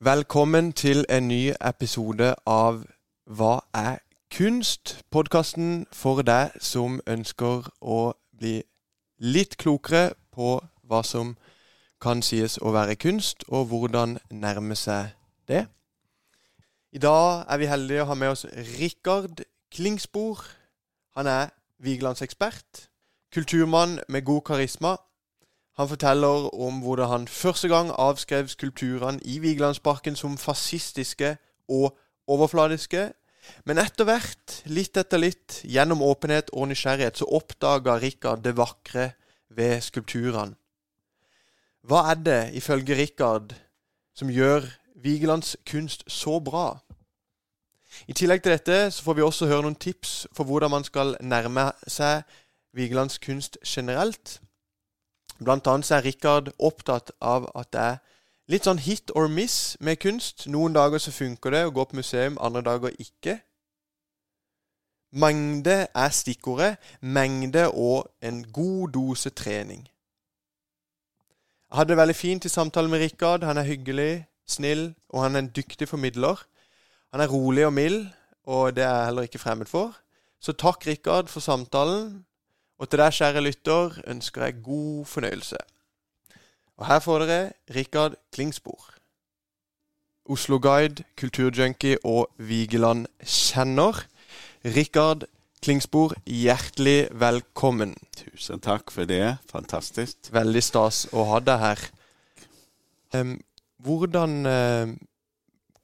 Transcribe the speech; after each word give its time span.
Velkommen 0.00 0.72
til 0.72 1.04
en 1.10 1.28
ny 1.28 1.50
episode 1.58 2.34
av 2.46 2.84
Hva 3.26 3.54
er 3.74 3.96
kunst? 4.30 4.92
Podkasten 5.10 5.88
for 5.90 6.22
deg 6.22 6.54
som 6.62 7.00
ønsker 7.02 7.66
å 7.82 7.96
bli 8.30 8.60
litt 9.18 9.56
klokere 9.58 10.12
på 10.30 10.52
hva 10.86 11.00
som 11.02 11.32
kan 11.98 12.22
sies 12.22 12.60
å 12.62 12.70
være 12.76 12.94
kunst, 12.94 13.42
og 13.48 13.72
hvordan 13.72 14.20
nærme 14.30 14.78
seg 14.78 15.16
det. 15.50 15.64
I 16.94 17.02
dag 17.02 17.42
er 17.50 17.58
vi 17.58 17.66
heldige 17.66 18.06
å 18.06 18.10
ha 18.12 18.18
med 18.22 18.36
oss 18.36 18.46
Rikard 18.78 19.42
Klingspor. 19.74 20.46
Han 21.18 21.26
er 21.26 21.50
Vigelandsekspert, 21.82 22.86
kulturmann 23.34 23.98
med 24.06 24.22
god 24.30 24.46
karisma. 24.46 24.94
Han 25.78 25.88
forteller 25.88 26.48
om 26.58 26.80
hvordan 26.82 27.08
han 27.08 27.28
første 27.30 27.68
gang 27.70 27.92
avskrev 27.94 28.48
skulpturene 28.50 29.22
i 29.22 29.38
Vigelandsparken 29.38 30.16
som 30.18 30.38
fascistiske 30.38 31.36
og 31.68 31.94
overfladiske. 32.26 33.12
Men 33.64 33.78
etter 33.78 34.08
hvert, 34.08 34.56
litt 34.66 34.98
etter 34.98 35.22
litt, 35.22 35.60
gjennom 35.62 36.02
åpenhet 36.02 36.50
og 36.52 36.66
nysgjerrighet, 36.68 37.20
så 37.20 37.28
oppdaga 37.30 37.94
Rikard 38.02 38.42
det 38.42 38.56
vakre 38.58 39.12
ved 39.54 39.78
skulpturene. 39.86 40.58
Hva 41.86 42.02
er 42.10 42.18
det, 42.26 42.40
ifølge 42.58 42.98
Rikard, 42.98 43.54
som 44.18 44.34
gjør 44.34 44.66
Vigelands 44.98 45.54
kunst 45.70 46.02
så 46.10 46.40
bra? 46.42 46.74
I 48.10 48.18
tillegg 48.18 48.42
til 48.42 48.52
dette 48.52 48.90
så 48.92 49.06
får 49.06 49.16
vi 49.16 49.24
også 49.24 49.46
høre 49.46 49.62
noen 49.64 49.78
tips 49.78 50.26
for 50.34 50.44
hvordan 50.44 50.74
man 50.74 50.84
skal 50.84 51.14
nærme 51.22 51.70
seg 51.86 52.26
Vigelands 52.76 53.22
kunst 53.22 53.56
generelt. 53.62 54.40
Blant 55.44 55.66
annet 55.70 55.86
så 55.86 55.98
er 55.98 56.06
Rikard 56.06 56.52
opptatt 56.58 57.12
av 57.20 57.46
at 57.54 57.72
det 57.72 57.82
er 57.82 57.98
litt 58.50 58.66
sånn 58.66 58.80
hit 58.82 59.12
or 59.14 59.28
miss 59.30 59.76
med 59.80 60.00
kunst. 60.02 60.46
Noen 60.50 60.74
dager 60.74 61.02
så 61.02 61.14
funker 61.14 61.54
det 61.54 61.66
å 61.66 61.74
gå 61.74 61.84
på 61.84 61.98
museum, 62.00 62.38
andre 62.40 62.64
dager 62.66 62.96
ikke. 62.98 63.38
Mengde 65.12 65.86
er 65.94 66.10
stikkordet. 66.12 66.76
Mengde 67.00 67.68
og 67.70 68.10
en 68.20 68.42
god 68.52 68.92
dose 68.96 69.30
trening. 69.30 69.86
Jeg 71.68 71.76
hadde 71.76 71.92
det 71.92 72.00
veldig 72.00 72.16
fint 72.16 72.44
i 72.44 72.52
samtale 72.52 72.88
med 72.88 73.00
Rikard. 73.04 73.44
Han 73.44 73.60
er 73.60 73.68
hyggelig, 73.68 74.26
snill, 74.48 74.94
og 75.12 75.22
han 75.22 75.36
er 75.36 75.44
en 75.44 75.52
dyktig 75.56 75.88
formidler. 75.88 76.40
Han 77.12 77.20
er 77.20 77.28
rolig 77.28 77.66
og 77.66 77.72
mild, 77.72 78.06
og 78.44 78.76
det 78.76 78.84
er 78.84 78.94
jeg 78.94 79.04
heller 79.06 79.28
ikke 79.28 79.40
fremmed 79.40 79.68
for. 79.68 79.96
Så 80.40 80.52
takk, 80.52 80.86
Rikard, 80.86 81.28
for 81.28 81.40
samtalen. 81.44 82.24
Og 82.78 82.86
til 82.86 83.00
deg, 83.02 83.14
kjære 83.14 83.42
lytter, 83.42 83.96
ønsker 84.06 84.44
jeg 84.44 84.62
god 84.62 85.04
fornøyelse. 85.10 85.58
Og 86.78 86.86
her 86.86 87.00
får 87.02 87.24
dere 87.26 87.52
Rikard 87.74 88.14
Klingsbor. 88.32 88.94
Oslo-guide, 90.28 91.02
kulturjunkie 91.18 91.98
og 92.04 92.28
Vigeland-kjenner. 92.36 94.04
Rikard 94.64 95.26
Klingsbor, 95.62 96.14
hjertelig 96.26 97.08
velkommen. 97.10 97.96
Tusen 98.14 98.62
takk 98.62 98.92
for 98.94 99.10
det. 99.10 99.36
Fantastisk. 99.50 100.30
Veldig 100.30 100.62
stas 100.62 101.08
å 101.10 101.26
ha 101.32 101.42
deg 101.42 101.64
her. 101.64 101.84
Um, 103.16 103.40
hvordan 103.82 104.38
uh, 104.46 104.94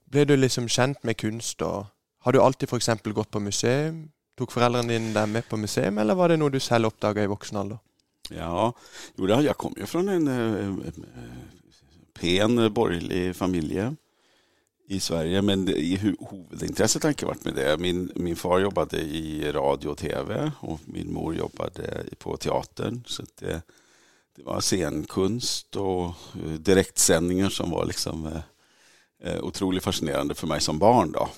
ble 0.07 0.23
du 0.29 0.37
liksom 0.39 0.71
kjent 0.71 1.03
med 1.03 1.19
kunst? 1.19 1.59
og 1.61 1.91
Har 2.23 2.31
du 2.31 2.39
alltid 2.39 2.71
f.eks. 2.71 2.93
gått 3.03 3.33
på 3.35 3.43
museum? 3.43 4.05
Tok 4.35 4.51
foreldrene 4.51 4.91
dine 4.91 5.13
deg 5.15 5.29
med 5.31 5.45
på 5.47 5.57
museum, 5.59 5.97
eller 6.01 6.17
var 6.19 6.31
det 6.31 6.39
noe 6.41 6.51
du 6.51 6.59
selv 6.59 6.89
oppdaga 6.89 7.23
i 7.23 7.31
voksen 7.31 7.59
alder? 7.61 7.79
Ja, 8.33 8.71
jo, 9.15 9.27
jeg 9.29 9.55
kom 9.61 9.75
jo 9.77 9.87
fra 9.87 10.01
en 10.01 10.27
eh, 10.31 10.55
eh, 10.65 10.97
eh, 11.21 11.69
pen 12.17 12.57
borgerlig 12.73 13.35
familie 13.37 13.91
i 14.87 14.99
Sverige, 14.99 15.41
men 15.41 15.65
det, 15.65 15.77
i 15.81 15.95
huvudintresset 16.01 17.05
har 17.05 17.15
ikke 17.15 17.29
vært 17.29 17.45
med 17.47 17.55
det. 17.57 17.69
Min, 17.81 18.09
min 18.15 18.37
far 18.37 18.59
jobbade 18.61 19.01
i 19.01 19.51
radio 19.51 19.93
och 19.93 19.97
TV, 19.97 20.51
och 20.59 20.79
min 20.85 21.13
mor 21.13 21.35
jobbade 21.35 22.03
på 22.19 22.37
teatern. 22.37 23.03
Så 23.07 23.23
det, 23.39 23.61
det 24.35 24.43
var 24.43 24.61
scenkunst 24.61 25.75
och 25.75 26.13
direktsändningar 26.59 27.49
som 27.49 27.71
var 27.71 27.85
liksom 27.85 28.25
uh, 28.25 29.39
otroligt 29.41 29.83
fascinerande 29.83 30.35
för 30.35 30.47
mig 30.47 30.61
som 30.61 30.79
barn. 30.79 31.11
Då. 31.11 31.29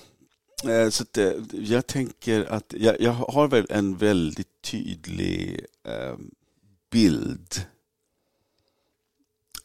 Eh, 0.64 0.90
så 0.90 1.04
att 1.04 1.18
eh, 1.18 1.32
jag 1.52 1.88
tenker 1.88 2.46
at 2.46 2.74
jag, 2.78 3.14
har 3.14 3.48
väl 3.48 3.66
en 3.70 3.98
väldigt 3.98 4.62
tydlig 4.62 5.66
ehm, 5.84 6.32
bild 6.92 7.66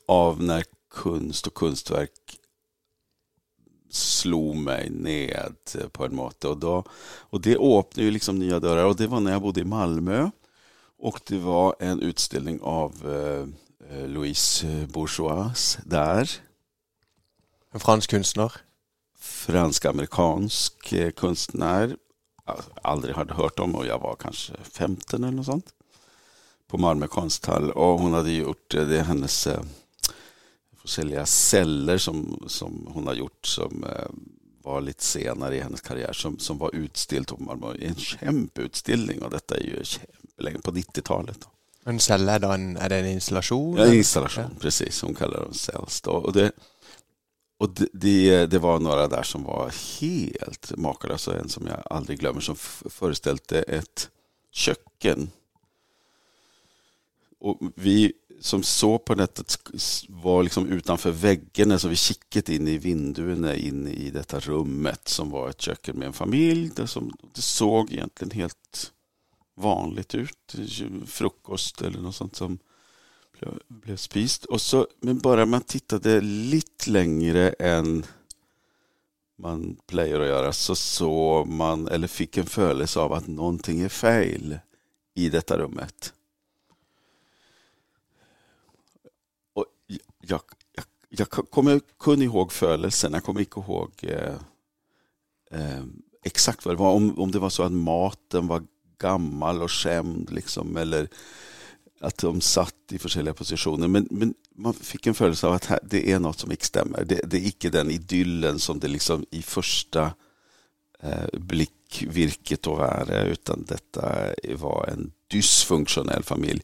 av 0.08 0.42
när 0.42 0.64
kunst 0.90 1.46
och 1.46 1.54
kunstverk 1.54 2.38
slog 3.90 4.56
mig 4.56 4.90
ned 4.90 5.56
eh, 5.74 5.88
på 5.88 6.04
en 6.04 6.14
måte. 6.14 6.48
Och, 6.48 6.58
då, 6.58 6.84
och 7.04 7.40
det 7.40 7.56
öppnade 7.56 8.02
ju 8.02 8.10
liksom 8.10 8.38
nya 8.38 8.60
dörrar. 8.60 8.84
Och 8.84 8.96
det 8.96 9.06
var 9.06 9.20
när 9.20 9.32
jag 9.32 9.42
bodde 9.42 9.60
i 9.60 9.64
Malmö. 9.64 10.30
Och 10.98 11.20
det 11.26 11.38
var 11.38 11.76
en 11.78 12.00
utställning 12.00 12.60
av 12.62 12.94
Louise 14.06 14.86
Bourgeois 14.92 15.78
där. 15.84 16.30
En 17.70 17.80
fransk 17.80 18.10
konstnär? 18.10 18.52
Fransk-amerikansk 19.22 20.94
kunstner. 21.18 21.94
Jeg 22.42 22.64
aldri 22.84 23.14
hadde 23.14 23.38
hørt 23.38 23.60
om, 23.62 23.76
og 23.78 23.86
jeg 23.86 24.02
var 24.02 24.18
kanskje 24.20 24.58
15 24.64 25.20
eller 25.20 25.36
noe 25.36 25.46
sånt. 25.46 25.70
På 26.70 26.80
Malmö 26.80 27.06
konsthall. 27.12 27.70
Og 27.76 28.00
hun 28.02 28.16
hadde 28.16 28.34
gjort 28.34 28.78
det 28.90 29.04
hennes 29.06 29.36
uh, 29.52 29.60
forskjellige 30.82 31.26
celler 31.26 31.98
som, 31.98 32.22
som 32.46 32.86
hun 32.94 33.06
har 33.06 33.14
gjort 33.14 33.46
som 33.46 33.84
eh, 33.84 34.08
var 34.62 34.82
litt 34.82 35.02
senere 35.02 35.56
i 35.56 35.62
hennes 35.62 35.80
karriere, 35.80 36.14
som, 36.14 36.38
som 36.38 36.58
var 36.58 36.74
utstilt 36.74 37.28
på 37.28 37.38
Malmö. 37.42 37.74
En 37.78 37.98
kjempeutstilling, 37.98 39.22
og 39.22 39.32
dette 39.34 39.58
er 39.58 39.66
jo 39.66 39.86
kjempelenge, 39.94 40.62
på 40.62 40.74
90-tallet. 40.78 41.48
En 41.90 41.98
celle, 42.02 42.30
er 42.30 42.42
det 42.42 42.50
en, 42.54 42.68
er 42.78 42.92
det 42.92 43.00
en 43.02 43.10
installasjon? 43.16 43.78
Ja, 43.78 43.88
en 43.88 43.98
installasjon, 43.98 44.52
ja. 44.54 44.60
precis. 44.62 45.00
Hun 45.02 45.16
kaller 45.18 45.48
det 45.50 45.58
cells. 45.58 45.98
Og, 46.10 46.30
det, 46.36 46.52
och 47.62 47.70
det, 47.70 47.88
det, 47.92 48.46
det, 48.46 48.58
var 48.58 48.80
några 48.80 49.08
där 49.08 49.22
som 49.22 49.44
var 49.44 49.72
helt 50.00 50.76
makalösa. 50.76 51.38
En 51.38 51.48
som 51.48 51.66
jag 51.66 51.82
aldrig 51.90 52.18
glömmer. 52.18 52.40
som 52.40 52.56
föreställde 52.90 53.62
ett 53.62 54.10
köken. 54.50 55.30
Och 57.38 57.58
vi 57.74 58.12
som 58.40 58.62
såg 58.62 59.04
på 59.04 59.14
nätet 59.14 59.58
var 60.08 60.42
liksom 60.42 60.68
utanför 60.68 61.10
väggen, 61.10 61.78
så 61.78 61.88
vi 61.88 61.96
kikket 61.96 62.48
in 62.48 62.68
i 62.68 62.78
vinduene 62.78 63.56
in 63.56 63.88
i 63.88 64.10
detta 64.10 64.40
rummet. 64.40 65.08
som 65.08 65.30
var 65.30 65.48
ett 65.48 65.60
köken 65.60 65.98
med 65.98 66.06
en 66.06 66.12
familj. 66.12 66.70
Det, 66.76 66.86
som, 66.86 67.12
det 67.34 67.42
såg 67.42 67.92
egentligen 67.92 68.30
helt 68.30 68.92
vanligt 69.56 70.14
ut. 70.14 70.54
Frukost 71.06 71.82
eller 71.82 72.00
något 72.00 72.16
sånt 72.16 72.36
som 72.36 72.58
jag 73.42 73.58
blev 73.68 73.96
spist. 73.96 74.46
Så, 74.58 74.86
men 75.00 75.18
bara 75.18 75.46
man 75.46 75.60
tittade 75.60 76.20
lite 76.20 76.90
längre 76.90 77.48
än 77.50 78.06
man 79.38 79.76
plejer 79.86 80.20
att 80.20 80.26
göra 80.26 80.52
så 80.52 80.74
såg 80.74 81.48
man, 81.48 81.88
eller 81.88 82.08
fick 82.08 82.36
en 82.36 82.46
födelse 82.46 83.00
av 83.00 83.12
att 83.12 83.26
någonting 83.26 83.80
är 83.80 83.88
fel 83.88 84.58
i 85.14 85.28
detta 85.28 85.58
rummet. 85.58 86.14
Och 89.52 89.66
jag, 90.20 90.40
jag, 90.72 90.84
jag 91.08 91.30
kommer 91.30 91.80
kun 91.98 92.22
ihåg 92.22 92.52
födelsen. 92.52 93.12
Jag 93.12 93.24
kommer 93.24 93.40
inte 93.40 93.60
ihåg 93.60 93.90
eh, 94.02 94.34
eh, 95.50 95.84
exakt 96.22 96.64
vad 96.64 96.74
det 96.74 96.78
var. 96.78 96.92
Om, 96.92 97.18
om 97.18 97.30
det 97.30 97.38
var 97.38 97.50
så 97.50 97.62
att 97.62 97.72
maten 97.72 98.46
var 98.46 98.62
gammal 98.98 99.62
och 99.62 99.72
skämd. 99.72 100.30
liksom, 100.30 100.76
eller 100.76 101.08
att 102.02 102.18
de 102.18 102.40
satt 102.40 102.74
i 102.90 102.98
olika 103.18 103.34
positioner. 103.34 103.88
Men, 103.88 104.08
men, 104.10 104.34
man 104.54 104.74
fick 104.74 105.06
en 105.06 105.14
känsla 105.14 105.48
av 105.48 105.54
att 105.54 105.64
här, 105.64 105.78
det 105.82 106.12
är 106.12 106.18
något 106.18 106.38
som 106.38 106.50
inte 106.50 106.66
stämmer. 106.66 107.04
Det, 107.04 107.20
det, 107.24 107.36
är 107.36 107.46
ikke 107.46 107.70
den 107.70 107.90
idyllen 107.90 108.58
som 108.58 108.80
det 108.80 108.88
liksom 108.88 109.26
i 109.30 109.42
första 109.42 110.12
eh, 111.02 111.28
blikk 111.32 112.02
virket 112.08 112.66
å 112.66 112.74
være, 112.80 113.26
utan 113.32 113.64
detta 113.68 114.32
var 114.58 114.86
en 114.88 115.12
dysfunktionell 115.30 116.22
familj. 116.22 116.62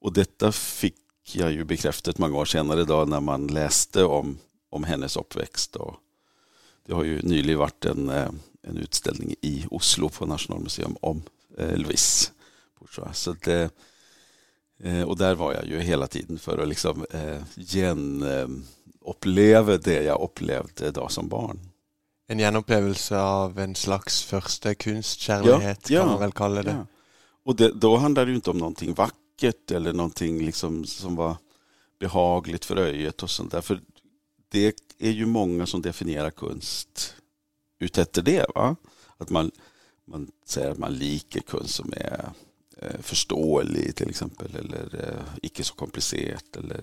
Och 0.00 0.12
detta 0.12 0.52
fick 0.52 0.96
jag 1.32 1.52
ju 1.52 1.64
bekräftat 1.64 2.18
många 2.18 2.38
år 2.38 2.44
senare 2.44 2.84
då 2.84 3.04
när 3.04 3.20
man 3.20 3.46
läste 3.46 4.04
om, 4.04 4.38
om 4.70 4.84
hennes 4.84 5.16
uppväxt. 5.16 5.76
Och 5.76 5.96
det 6.86 6.94
har 6.94 7.04
ju 7.04 7.22
nyligen 7.22 7.58
varit 7.58 7.84
en, 7.84 8.08
eh, 8.08 8.30
en 8.62 8.76
utställning 8.76 9.34
i 9.42 9.66
Oslo 9.70 10.08
på 10.08 10.26
Nationalmuseum 10.26 10.96
om 11.00 11.22
eh, 11.58 11.76
Louise 11.76 12.30
Bourgeois. 12.78 13.18
Så 13.18 13.32
det, 13.32 13.70
eh, 14.82 15.02
och 15.02 15.18
där 15.18 15.34
var 15.34 15.52
jeg 15.52 15.64
jo 15.66 15.78
hele 15.78 16.06
tiden 16.06 16.38
for 16.38 16.60
å 16.60 16.64
liksom 16.64 17.04
eh, 17.10 17.42
gjenoppleve 17.56 18.58
det 19.78 20.02
jeg 20.04 20.16
opplevde 20.16 20.90
da 20.90 21.08
som 21.08 21.28
barn. 21.28 21.58
En 22.30 22.38
gjenopplevelse 22.38 23.18
av 23.18 23.58
en 23.58 23.74
slags 23.74 24.22
første 24.24 24.74
kunstkjærlighet, 24.74 25.90
ja, 25.90 25.94
ja, 25.96 26.00
kan 26.00 26.08
man 26.12 26.20
vel 26.20 26.32
kalle 26.32 26.62
det. 26.62 26.76
Ja. 26.78 26.84
Og 27.44 27.56
det, 27.58 27.72
da 27.82 27.96
handler 27.98 28.24
det 28.24 28.32
jo 28.32 28.38
ikke 28.42 28.52
om 28.54 28.60
noe 28.62 28.94
vakkert 28.96 29.70
eller 29.74 29.92
någonting 29.92 30.38
liksom 30.44 30.84
som 30.86 31.16
var 31.16 31.36
behagligt 32.00 32.64
för 32.64 32.76
ögat 32.76 33.22
och 33.22 33.30
sånt 33.30 33.52
där. 33.52 33.60
För 33.60 33.80
det 34.48 34.74
är 34.98 35.10
ju 35.10 35.26
många 35.26 35.66
som 35.66 35.82
definierar 35.82 36.30
konst 36.30 37.14
utefter 37.78 38.22
det. 38.22 38.46
Va? 38.54 38.76
Att 39.16 39.30
man, 39.30 39.50
man 40.04 40.30
säger 40.44 40.70
att 40.70 40.78
man 40.78 40.94
liker 40.94 41.40
konst 41.40 41.74
som 41.74 41.92
är 41.96 42.30
Eh, 42.82 43.00
förståelig 43.00 43.96
till 43.96 44.10
exempel 44.10 44.56
eller 44.56 45.08
eh, 45.08 45.24
icke 45.42 45.64
så 45.64 45.74
komplicerat. 45.74 46.56
Eller, 46.56 46.82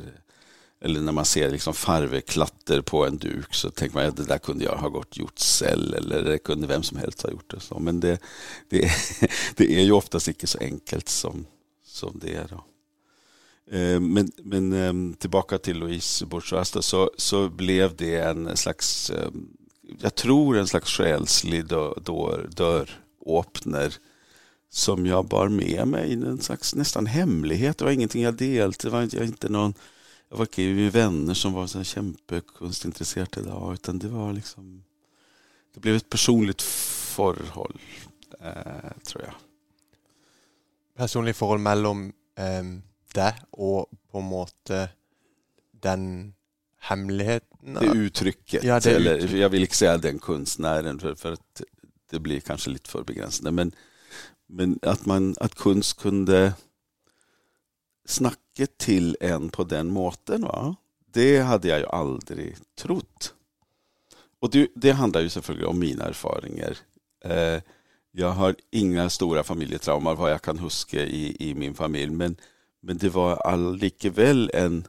eller 0.82 1.02
när 1.02 1.12
man 1.12 1.26
ser 1.26 1.50
liksom 1.50 1.74
farveklatter 1.74 2.82
på 2.82 3.06
en 3.06 3.18
duk 3.18 3.54
så 3.54 3.70
tänker 3.72 3.96
man 3.96 4.06
att 4.06 4.18
det 4.18 4.26
där 4.26 4.38
kunde 4.38 4.66
jag 4.66 4.78
ha 4.78 4.90
gått 4.90 5.18
gjort 5.18 5.40
själv 5.40 5.96
eller 5.96 6.24
det 6.24 6.38
kunde 6.38 6.68
vem 6.68 6.84
som 6.84 6.98
helst 6.98 7.22
ha 7.22 7.30
gjort 7.32 7.52
det. 7.52 7.60
Så. 7.60 7.80
Men 7.80 8.00
det, 8.00 8.20
det, 8.70 8.92
det 9.56 9.76
är 9.76 9.82
ju 9.82 9.92
oftast 9.92 10.28
inte 10.28 10.48
så 10.48 10.58
enkelt 10.58 11.10
som, 11.10 11.46
som 11.86 12.20
det 12.20 12.34
är. 12.34 12.48
Då. 12.48 12.64
Eh, 13.78 14.00
men, 14.00 14.32
men 14.38 14.74
ehm, 14.74 15.14
tillbaka 15.14 15.58
till 15.58 15.78
Louise 15.78 16.26
Bourgeois 16.26 16.86
så, 16.86 17.12
så 17.18 17.50
blev 17.50 17.96
det 17.96 18.16
en 18.16 18.58
slags, 18.58 19.10
ehm, 19.10 19.48
jag 20.00 20.16
tror 20.16 20.58
en 20.58 20.68
slags 20.68 20.92
själslig 20.92 21.66
dörr, 21.66 22.50
dörröppner 22.56 23.94
som 24.70 25.06
jag 25.06 25.26
bar 25.26 25.50
med 25.50 25.88
mig, 25.88 26.14
en 26.14 26.42
slags 26.42 26.76
nästan 26.76 27.06
hemlighet. 27.06 27.78
Det 27.78 27.86
var 27.86 27.92
ingenting 27.92 28.24
jag 28.24 28.34
delte, 28.34 28.88
det 28.88 28.92
var 28.92 29.24
inte 29.24 29.50
någon 29.50 29.74
jag 30.30 30.38
var 30.38 30.46
inte 30.46 30.98
vänner 30.98 31.34
som 31.34 31.54
var 31.54 31.68
så 31.68 31.84
kämpekonstintresserade 31.84 33.40
idag, 33.42 33.74
utan 33.74 34.00
det 34.00 34.08
var 34.08 34.34
liksom 34.34 34.84
det 35.74 35.80
blev 35.80 35.96
ett 35.96 36.10
personligt 36.10 36.62
förhåll, 36.62 37.80
eh, 38.42 38.92
tror 39.04 39.24
jag. 39.24 39.34
Personligt 40.96 41.38
förhåll 41.38 41.60
mellan 41.60 42.14
eh, 42.36 42.64
det 43.14 43.36
och 43.50 43.92
på 44.12 44.22
något 44.22 44.70
den 45.72 46.34
hemligheten? 46.80 47.74
Det 47.74 47.86
uttrycket, 47.86 48.64
ja, 48.64 48.80
det 48.80 48.96
eller 48.96 49.36
jag 49.36 49.50
vill 49.50 49.62
inte 49.62 49.76
säga 49.76 49.98
den 49.98 50.20
konstnären 50.20 51.00
för, 51.00 51.16
för 51.16 51.32
att 51.32 51.62
det 52.10 52.20
blir 52.20 52.40
kanske 52.40 52.70
lite 52.70 52.90
för 52.90 53.04
begränsande. 53.04 53.52
Men, 53.52 53.72
men 54.48 54.80
att, 54.82 55.06
man, 55.06 55.36
att 55.40 55.56
kunst 55.56 56.00
kunde 56.00 56.54
snacka 58.06 58.68
till 58.78 59.18
en 59.20 59.50
på 59.50 59.64
den 59.64 59.88
måten, 59.88 60.42
va? 60.42 60.76
det 61.14 61.40
hade 61.40 61.68
jag 61.68 61.80
ju 61.80 61.86
aldrig 61.86 62.58
trott. 62.78 63.34
Och 64.40 64.50
det, 64.50 64.68
det 64.76 64.92
handlar 64.92 65.22
ju 65.22 65.30
selvfølgelig 65.30 65.68
om 65.68 65.80
mina 65.80 66.06
erfarenheter. 66.06 66.78
Eh, 67.26 67.62
jag 68.12 68.32
har 68.32 68.56
inga 68.72 69.10
stora 69.10 69.44
familjetrauman 69.44 70.18
vad 70.18 70.32
jag 70.32 70.42
kan 70.42 70.60
huska 70.60 71.06
i, 71.06 71.50
i 71.50 71.54
min 71.54 71.74
familj, 71.74 72.12
men, 72.12 72.36
men 72.82 72.98
det 72.98 73.10
var 73.10 73.36
allikevel 73.36 74.52
en 74.54 74.88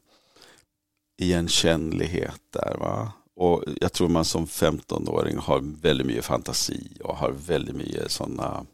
igenkännlighet 1.17 2.41
där. 2.51 2.77
Va? 2.79 3.13
Och 3.37 3.65
jag 3.81 3.93
tror 3.93 4.09
man 4.09 4.25
som 4.25 4.47
15-åring 4.47 5.37
har 5.37 5.61
väldigt 5.61 6.07
mycket 6.07 6.25
fantasi 6.25 6.89
och 7.05 7.17
har 7.17 7.31
väldigt 7.31 7.77
mycket 7.77 8.11
sådana 8.11 8.67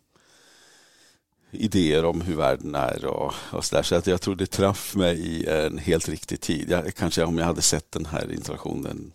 idéer 1.57 2.05
om 2.05 2.21
hur 2.21 2.37
världen 2.37 2.75
är 2.75 3.05
och, 3.05 3.35
och 3.53 3.65
så 3.65 3.77
där. 3.77 3.83
Så 3.83 3.95
att 3.95 4.07
jag 4.07 4.21
tror 4.21 4.35
det 4.35 4.47
traff 4.47 4.95
mig 4.95 5.21
i 5.21 5.47
en 5.47 5.79
helt 5.79 6.09
riktig 6.09 6.41
tid. 6.41 6.71
Jag, 6.71 6.95
kanske 6.95 7.25
om 7.25 7.39
jag 7.39 7.47
hade 7.47 7.63
sett 7.63 7.93
den 7.93 8.07
här 8.07 8.33
interaktionen 8.33 9.13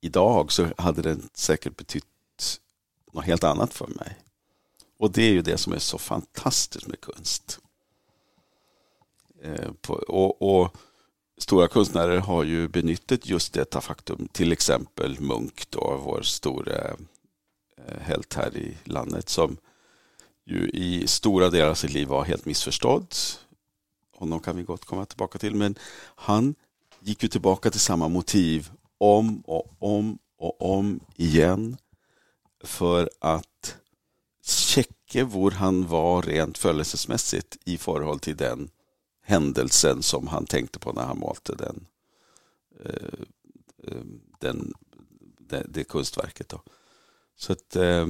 idag 0.00 0.52
så 0.52 0.66
hade 0.78 1.02
den 1.02 1.28
säkert 1.34 1.76
betytt 1.76 2.04
något 3.12 3.24
helt 3.24 3.44
annat 3.44 3.74
för 3.74 3.86
mig. 3.86 4.18
Och 4.98 5.10
det 5.10 5.22
är 5.22 5.32
ju 5.32 5.42
det 5.42 5.58
som 5.58 5.72
är 5.72 5.78
så 5.78 5.98
fantastiskt 5.98 6.86
med 6.86 7.00
konst. 7.00 7.58
Eh, 9.42 9.72
på, 9.80 9.94
och, 9.94 10.60
och, 10.60 10.76
Stora 11.38 11.68
konstnärer 11.68 12.18
har 12.18 12.44
ju 12.44 12.68
benyttat 12.68 13.26
just 13.26 13.52
detta 13.52 13.80
faktum. 13.80 14.28
Till 14.32 14.52
exempel 14.52 15.20
Munk, 15.20 15.70
då, 15.70 16.00
vår 16.04 16.22
stora 16.22 16.88
eh, 17.86 18.00
helt 18.00 18.34
här 18.34 18.56
i 18.56 18.76
landet 18.84 19.28
som 19.28 19.56
ju 20.46 20.68
i 20.68 21.06
stora 21.06 21.50
delar 21.50 21.70
av 21.70 21.74
sitt 21.74 21.92
liv 21.92 22.08
var 22.08 22.24
helt 22.24 22.44
missförstådd. 22.44 23.14
Honom 24.16 24.40
kan 24.40 24.56
vi 24.56 24.62
gott 24.62 24.84
komma 24.84 25.06
tillbaka 25.06 25.38
till. 25.38 25.54
Men 25.54 25.74
han 26.14 26.54
gick 27.00 27.22
ju 27.22 27.28
tillbaka 27.28 27.70
till 27.70 27.80
samma 27.80 28.08
motiv 28.08 28.70
om 28.98 29.40
och 29.40 29.76
om 29.78 30.18
och 30.38 30.76
om 30.76 31.00
igen 31.16 31.76
för 32.64 33.10
att 33.18 33.76
checka 34.44 35.24
var 35.24 35.50
han 35.50 35.86
var 35.86 36.22
rent 36.22 36.58
födelsemässigt 36.58 37.58
i 37.64 37.78
förhållande 37.78 38.22
till 38.22 38.36
den 38.36 38.70
händelsen 39.22 40.02
som 40.02 40.26
han 40.26 40.46
tänkte 40.46 40.78
på 40.78 40.92
när 40.92 41.02
han 41.02 41.18
målte 41.18 41.54
den, 41.54 41.86
eh, 42.84 43.20
eh, 43.86 44.04
den, 44.38 44.74
det, 45.38 45.66
det 45.68 45.84
konstverket. 45.84 46.48
Då. 46.48 46.62
Så 47.36 47.52
att, 47.52 47.76
eh, 47.76 48.06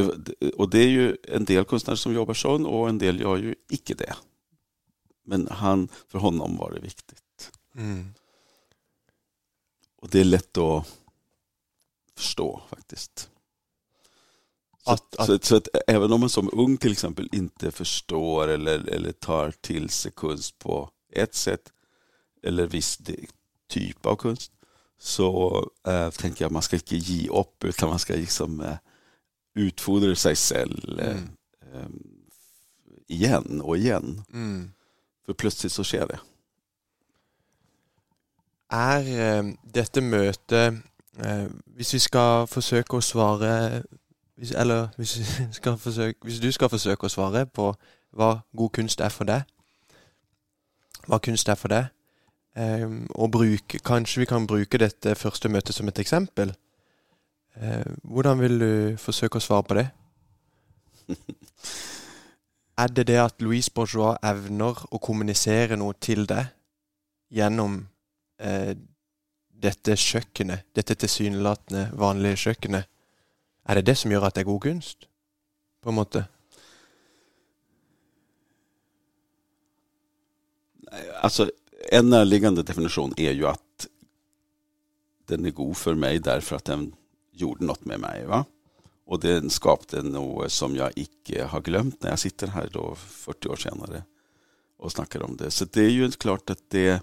det, 0.00 0.50
och 0.50 0.70
det 0.70 0.78
är 0.78 0.88
ju 0.88 1.16
en 1.22 1.44
del 1.44 1.64
konstnärer 1.64 1.96
som 1.96 2.14
jobbar 2.14 2.34
så 2.34 2.66
och 2.66 2.88
en 2.88 2.98
del 2.98 3.20
gör 3.20 3.36
ju 3.36 3.54
icke 3.70 3.94
det. 3.94 4.14
Men 5.24 5.48
han, 5.50 5.88
för 6.08 6.18
honom 6.18 6.56
var 6.56 6.70
det 6.70 6.80
viktigt. 6.80 7.52
Mm. 7.76 8.14
Och 9.96 10.08
det 10.08 10.20
är 10.20 10.24
lätt 10.24 10.58
att 10.58 10.86
förstå 12.16 12.62
faktiskt. 12.68 13.30
Så 14.84 14.90
att, 14.90 15.16
att, 15.16 15.26
så, 15.26 15.38
så 15.42 15.56
att, 15.56 15.68
även 15.86 16.12
om 16.12 16.20
man 16.20 16.30
som 16.30 16.50
ung 16.52 16.76
till 16.76 16.92
exempel 16.92 17.28
inte 17.32 17.70
förstår 17.70 18.48
eller, 18.48 18.88
eller 18.88 19.12
tar 19.12 19.50
till 19.50 19.90
sig 19.90 20.12
konst 20.12 20.58
på 20.58 20.90
ett 21.12 21.34
sätt 21.34 21.72
eller 22.42 22.66
viss 22.66 22.98
typ 23.68 24.06
av 24.06 24.16
konst 24.16 24.52
så 24.98 25.70
äh, 25.86 26.10
tänker 26.10 26.42
jag 26.44 26.48
att 26.48 26.52
man 26.52 26.62
ska 26.62 26.76
inte 26.76 26.96
ge 26.96 27.28
upp 27.28 27.64
utan 27.64 27.88
man 27.88 27.98
ska 27.98 28.14
liksom 28.14 28.60
äh, 28.60 28.76
utfodra 29.54 30.14
sig 30.14 30.36
själv 30.36 31.00
mm. 31.00 31.28
igen 33.08 33.60
och 33.60 33.76
igen. 33.76 34.22
Mm. 34.32 34.72
För 35.26 35.32
plötsligt 35.32 35.72
så 35.72 35.84
sker 35.84 36.06
det. 36.06 36.20
Är 38.68 39.56
detta 39.72 40.00
möte, 40.00 40.80
om 41.16 41.62
vi 41.76 41.84
ska 41.84 42.46
försöka 42.50 43.00
svara 43.00 43.82
hvis, 44.36 44.52
eller 44.52 44.88
hvis, 44.96 45.14
hvis, 46.24 46.40
du 46.40 46.52
skal 46.52 46.68
forsøke 46.68 47.06
å 47.06 47.12
svare 47.12 47.46
på 47.46 47.70
hva 48.14 48.30
god 48.56 48.72
kunst 48.74 49.02
er 49.02 49.12
for 49.14 49.28
deg, 49.28 49.46
hva 51.06 51.20
kunst 51.22 51.48
er 51.50 51.58
for 51.58 51.72
deg, 51.72 51.90
um, 52.58 53.04
og 53.14 53.30
bruke, 53.34 53.80
kanskje 53.84 54.24
vi 54.24 54.30
kan 54.30 54.46
bruke 54.50 54.80
dette 54.80 55.14
første 55.18 55.50
møtet 55.50 55.76
som 55.76 55.88
et 55.90 55.98
eksempel. 56.02 56.54
Uh, 57.62 57.86
hvordan 58.02 58.40
vil 58.40 58.58
du 58.58 58.72
forsøke 58.98 59.38
å 59.38 59.44
svare 59.44 59.66
på 59.68 59.76
det? 59.78 59.86
er 62.82 62.94
det 62.96 63.06
det 63.06 63.20
at 63.22 63.44
Louise 63.44 63.70
Bourgeois 63.70 64.18
evner 64.26 64.80
å 64.90 64.98
kommunisere 64.98 65.78
noe 65.78 65.94
til 66.02 66.26
deg 66.26 66.50
gjennom 67.34 67.78
uh, 68.42 68.72
dette 69.64 69.96
kjøkkenet, 69.96 70.66
dette 70.74 70.98
tilsynelatende 70.98 71.90
vanlige 71.98 72.42
kjøkkenet? 72.48 72.90
Är 73.66 73.74
det 73.74 73.82
det 73.82 73.96
som 73.96 74.12
gör 74.12 74.22
att 74.22 74.34
det 74.34 74.40
är 74.40 74.44
god 74.44 74.62
kunst? 74.62 74.98
På 75.80 75.88
en 75.88 75.94
måte? 75.94 76.24
Alltså, 81.20 81.50
en 81.90 82.10
närliggande 82.10 82.62
definition 82.62 83.14
är 83.16 83.32
ju 83.32 83.46
att 83.46 83.86
den 85.26 85.44
är 85.44 85.50
god 85.50 85.76
för 85.76 85.94
mig 85.94 86.18
därför 86.18 86.56
att 86.56 86.64
den 86.64 86.94
gjorde 87.34 87.64
något 87.64 87.84
med 87.84 88.00
mig. 88.00 88.26
Va? 88.26 88.44
Och 89.06 89.20
den 89.20 89.50
skapade 89.50 90.02
något 90.02 90.52
som 90.52 90.76
jag 90.76 90.92
icke 90.96 91.44
har 91.44 91.60
glömt 91.60 92.02
när 92.02 92.10
jag 92.10 92.18
sitter 92.18 92.46
här 92.46 92.68
då 92.72 92.94
40 92.94 93.48
år 93.48 93.56
senare 93.56 94.02
och 94.76 94.92
snackar 94.92 95.22
om 95.22 95.36
det. 95.36 95.50
Så 95.50 95.64
det 95.64 95.80
är 95.80 95.90
ju 95.90 96.10
klart 96.10 96.50
att 96.50 96.74
ehm, 96.74 97.02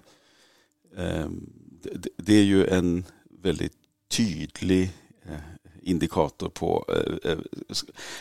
det, 1.82 2.08
det, 2.16 2.34
är 2.34 2.42
ju 2.42 2.66
en 2.66 3.04
väldigt 3.30 3.76
tydlig 4.08 4.90
eh, 5.22 5.38
indikator 5.82 6.48
på, 6.48 6.84
eh, 6.88 7.30
eh, 7.30 7.38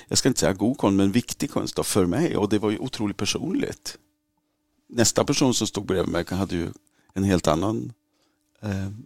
jag 0.08 0.18
ska 0.18 0.30
inte 0.30 0.40
säga 0.40 0.54
god 0.54 0.78
konst, 0.78 0.98
men 0.98 1.12
viktig 1.12 1.52
konst 1.52 1.86
för 1.86 2.06
mig. 2.06 2.38
Och 2.38 2.50
det 2.50 2.60
var 2.60 2.72
ju 2.72 2.80
otroligt 2.80 3.18
personligt. 3.18 3.98
Nästa 4.88 5.24
person 5.24 5.54
som 5.54 5.68
stod 5.68 5.86
bredvid 5.86 6.12
mig 6.12 6.26
hade 6.30 6.56
ju 6.56 6.70
en 7.14 7.24
helt 7.24 7.48
annan 7.48 7.94
ehm, 8.62 9.06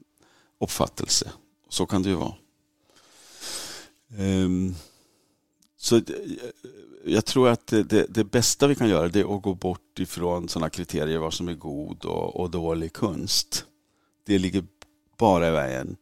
uppfattelse. 0.60 1.32
Så 1.70 1.86
kan 1.86 2.04
det 2.04 2.10
ju 2.10 2.16
vara. 2.16 2.34
Um, 4.18 4.76
så 5.78 5.96
eh, 5.96 6.04
jag 7.06 7.26
tror 7.26 7.50
att 7.50 7.68
det, 7.68 8.06
det, 8.10 8.24
bästa 8.24 8.68
vi 8.68 8.76
kan 8.76 8.90
göra 8.90 9.08
det 9.08 9.20
är 9.20 9.36
att 9.36 9.42
gå 9.42 9.54
bort 9.54 10.00
ifrån 10.00 10.50
sådana 10.50 10.70
kriterier 10.70 11.18
vad 11.18 11.34
som 11.34 11.48
är 11.48 11.54
god 11.54 12.06
och, 12.06 12.40
och 12.40 12.50
dålig 12.50 12.94
konst. 12.94 13.66
Det 14.26 14.40
ligger 14.40 14.64
bara 15.18 15.48
i 15.48 15.52
vägen. 15.52 15.98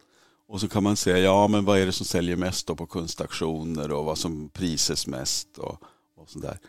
Och 0.47 0.61
så 0.61 0.67
kan 0.67 0.83
man 0.83 0.95
säga, 0.95 1.17
ja 1.17 1.47
men 1.47 1.65
vad 1.65 1.79
är 1.79 1.85
det 1.85 1.91
som 1.91 2.05
säljer 2.05 2.35
mest 2.35 2.67
på 2.67 2.85
konstaktioner 2.85 3.91
och 3.91 4.05
vad 4.05 4.17
som 4.17 4.49
prises 4.49 5.07
mest 5.07 5.57
och, 5.57 5.83
och 6.15 6.29
sådär. 6.29 6.59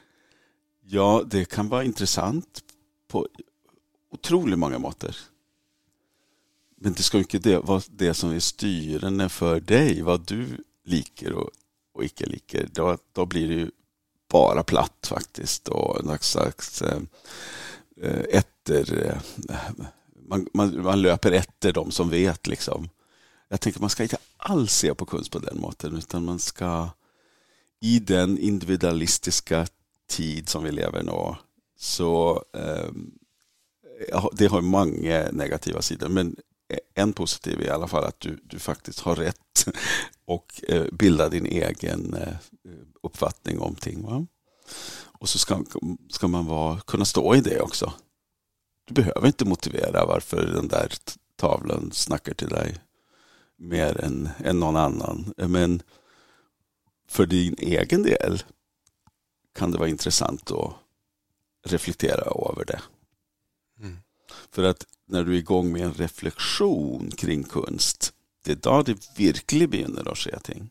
Ja, 0.86 1.22
det 1.26 1.44
kan 1.44 1.68
vara 1.68 1.84
intressant 1.84 2.64
på 3.08 3.28
otroligt 4.10 4.58
många 4.58 4.78
måter. 4.78 5.16
men 6.76 6.92
det 6.92 7.02
ska 7.02 7.18
inte 7.18 7.38
det 7.38 7.58
vara 7.58 7.82
det 7.90 8.14
som 8.14 8.30
är 8.30 8.40
styrande 8.40 9.28
för 9.28 9.60
dig, 9.60 10.02
vad 10.02 10.26
du 10.26 10.64
liker 10.84 11.32
och, 11.32 11.50
och 11.94 12.04
icke 12.04 12.26
liker. 12.26 12.68
Då, 12.72 12.98
då 13.12 13.26
blir 13.26 13.48
det 13.48 13.54
ju 13.54 13.70
bara 14.28 14.62
platt 14.62 15.06
faktiskt 15.06 15.68
och 15.68 16.04
något 16.04 16.22
slags 16.22 16.82
efter... 18.30 19.04
Eh, 19.04 19.08
eh, 19.08 19.16
eh, 19.48 19.70
man, 20.28 20.48
man, 20.54 20.82
man, 20.82 21.02
löper 21.02 21.32
efter 21.32 21.72
de 21.72 21.90
som 21.90 22.10
vet. 22.10 22.46
liksom. 22.46 22.88
Jag 23.48 23.60
tänker 23.60 23.80
man 23.80 23.90
ska 23.90 24.02
inte 24.02 24.16
alls 24.36 24.72
se 24.72 24.94
på 24.94 25.06
kunst 25.06 25.30
på 25.30 25.38
den 25.38 25.60
måten 25.60 25.96
utan 25.96 26.24
man 26.24 26.38
ska 26.38 26.88
i 27.80 27.98
den 27.98 28.38
individualistiska 28.38 29.66
tid 30.08 30.48
som 30.48 30.64
vi 30.64 30.72
lever 30.72 31.02
nu 31.02 31.36
så 31.76 32.44
eh, 32.52 32.90
det 34.32 34.46
har 34.46 34.60
många 34.60 35.28
negativa 35.32 35.82
sidor 35.82 36.08
men 36.08 36.36
en 36.94 37.12
positiv 37.12 37.60
är 37.60 37.64
i 37.64 37.70
alla 37.70 37.88
fall 37.88 38.04
att 38.04 38.20
du, 38.20 38.40
du 38.44 38.58
faktiskt 38.58 39.00
har 39.00 39.16
rätt 39.16 39.66
och 40.24 40.60
eh, 40.68 40.84
bilda 40.92 41.28
din 41.28 41.46
egen 41.46 42.14
eh, 42.14 42.34
uppfattning 43.02 43.58
om 43.58 43.74
ting. 43.74 44.02
Va? 44.02 44.26
Och 45.04 45.28
så 45.28 45.38
ska, 45.38 45.64
ska 46.10 46.28
man 46.28 46.46
vara, 46.46 46.80
kunna 46.80 47.04
stå 47.04 47.34
i 47.34 47.40
det 47.40 47.60
också. 47.60 47.92
Du 48.84 48.94
behöver 48.94 49.26
inte 49.26 49.44
motivera 49.44 50.06
varför 50.06 50.46
den 50.46 50.68
där 50.68 50.92
tavlan 51.36 51.90
snackar 51.92 52.34
till 52.34 52.48
dig 52.48 52.78
mer 53.56 54.04
än, 54.04 54.28
än 54.44 54.60
någon 54.60 54.76
annan. 54.76 55.34
Men 55.36 55.82
för 57.08 57.26
din 57.26 57.54
egen 57.58 58.02
del 58.02 58.42
kan 59.54 59.70
det 59.70 59.78
vara 59.78 59.88
intressant 59.88 60.50
att 60.50 60.72
reflektera 61.66 62.50
över 62.50 62.64
det. 62.64 62.80
Mm. 63.80 63.98
För 64.50 64.62
att 64.62 64.86
när 65.06 65.24
du 65.24 65.34
är 65.34 65.38
igång 65.38 65.72
med 65.72 65.82
en 65.82 65.94
reflektion 65.94 67.10
kring 67.10 67.42
konst, 67.42 68.12
det 68.44 68.52
är 68.52 68.56
då 68.56 68.82
det 68.82 69.18
verkligen 69.18 69.70
begynner 69.70 70.12
att 70.12 70.18
ske 70.18 70.38
ting. 70.38 70.70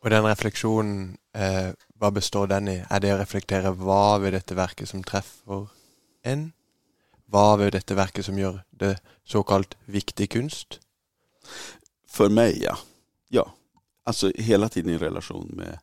Och 0.00 0.10
den 0.10 0.24
reflektionen, 0.24 1.16
eh, 1.32 1.70
vad 1.94 2.12
består 2.12 2.46
den 2.46 2.68
i? 2.68 2.84
Är 2.90 3.00
det 3.00 3.10
att 3.10 3.20
reflektera 3.20 3.70
vad 3.70 4.20
vid 4.20 4.32
detta 4.32 4.54
verket 4.54 4.88
som 4.88 5.04
träffar 5.04 5.68
en? 6.22 6.52
Vad 7.26 7.58
vid 7.58 7.72
detta 7.72 7.94
verket 7.94 8.24
som 8.24 8.38
gör 8.38 8.64
det 8.70 9.00
så 9.24 9.42
kallat 9.42 9.76
viktig 9.84 10.32
konst? 10.32 10.80
För 12.08 12.28
mig, 12.28 12.62
ja. 12.62 12.78
Ja, 13.28 13.54
alltså 14.04 14.32
hela 14.34 14.68
tiden 14.68 14.94
i 14.94 14.98
relation 14.98 15.50
med, 15.56 15.78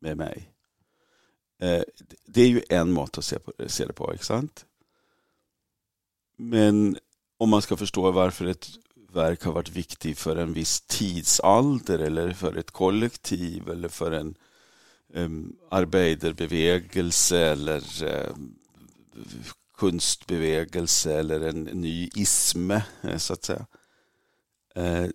med 0.00 0.16
mig. 0.16 0.52
Eh, 1.60 1.82
det 2.26 2.42
är 2.42 2.48
ju 2.48 2.62
en 2.68 2.92
mått 2.92 3.18
att 3.18 3.24
se, 3.24 3.38
på, 3.38 3.52
se 3.66 3.86
det 3.86 3.92
på, 3.92 4.12
inte 4.12 4.24
sant? 4.24 4.66
Men 6.38 6.98
om 7.38 7.48
man 7.48 7.62
ska 7.62 7.76
förstå 7.76 8.10
varför 8.10 8.46
ett 8.46 8.68
verk 9.12 9.42
har 9.42 9.52
varit 9.52 9.70
viktigt 9.70 10.18
för 10.18 10.36
en 10.36 10.52
viss 10.52 10.80
tidsålder 10.80 11.98
eller 11.98 12.32
för 12.32 12.56
ett 12.56 12.70
kollektiv 12.70 13.68
eller 13.68 13.88
för 13.88 14.12
en 14.12 14.34
um, 15.14 15.56
arbeiderbevegelse 15.70 17.38
eller 17.38 17.82
um, 18.02 18.54
konstbevegelse 19.72 21.18
eller 21.18 21.40
en 21.40 21.62
ny 21.62 22.10
isme, 22.14 22.82
eh, 23.02 23.16
så 23.16 23.32
att 23.32 23.44
säga. 23.44 23.66
Uh, 24.76 25.08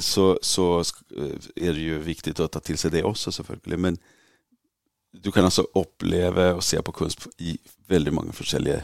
så, 0.00 0.38
så 0.42 0.80
är 1.56 1.72
det 1.72 1.80
ju 1.80 1.98
viktigt 1.98 2.40
att 2.40 2.52
ta 2.52 2.60
till 2.60 2.78
sig 2.78 2.90
det 2.90 3.02
också 3.02 3.32
såklart. 3.32 3.66
Men 3.66 3.98
du 5.12 5.32
kan 5.32 5.44
alltså 5.44 5.66
uppleva 5.74 6.54
och 6.54 6.64
se 6.64 6.82
på 6.82 6.92
konst 6.92 7.28
i 7.38 7.58
väldigt 7.86 8.14
många 8.14 8.32
olika 8.40 8.82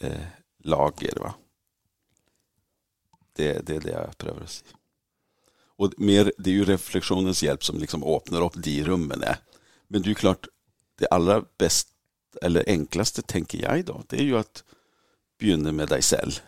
eh, 0.00 0.26
lager. 0.66 1.18
Va? 1.20 1.34
Det, 3.32 3.66
det 3.66 3.76
är 3.76 3.80
det 3.80 3.90
jag 3.90 4.18
prövar 4.18 4.40
att 4.40 4.50
säga. 4.50 4.70
Och 5.78 5.92
mer, 5.96 6.32
det 6.38 6.50
är 6.50 6.54
ju 6.54 6.64
reflektionens 6.64 7.42
hjälp 7.42 7.64
som 7.64 7.78
liksom 7.78 8.04
öppnar 8.04 8.44
upp 8.44 8.52
de 8.56 8.84
rummen. 8.84 9.24
Men 9.88 10.02
det 10.02 10.10
är 10.10 10.14
klart, 10.14 10.48
det 10.98 11.06
allra 11.06 11.44
bästa 11.58 11.92
eller 12.42 12.64
enklaste 12.66 13.22
tänker 13.22 13.62
jag 13.62 13.84
då, 13.84 14.02
det 14.06 14.16
är 14.16 14.22
ju 14.24 14.38
att 14.38 14.64
börja 15.40 15.56
med 15.56 15.88
dig 15.88 16.02
själv. 16.02 16.40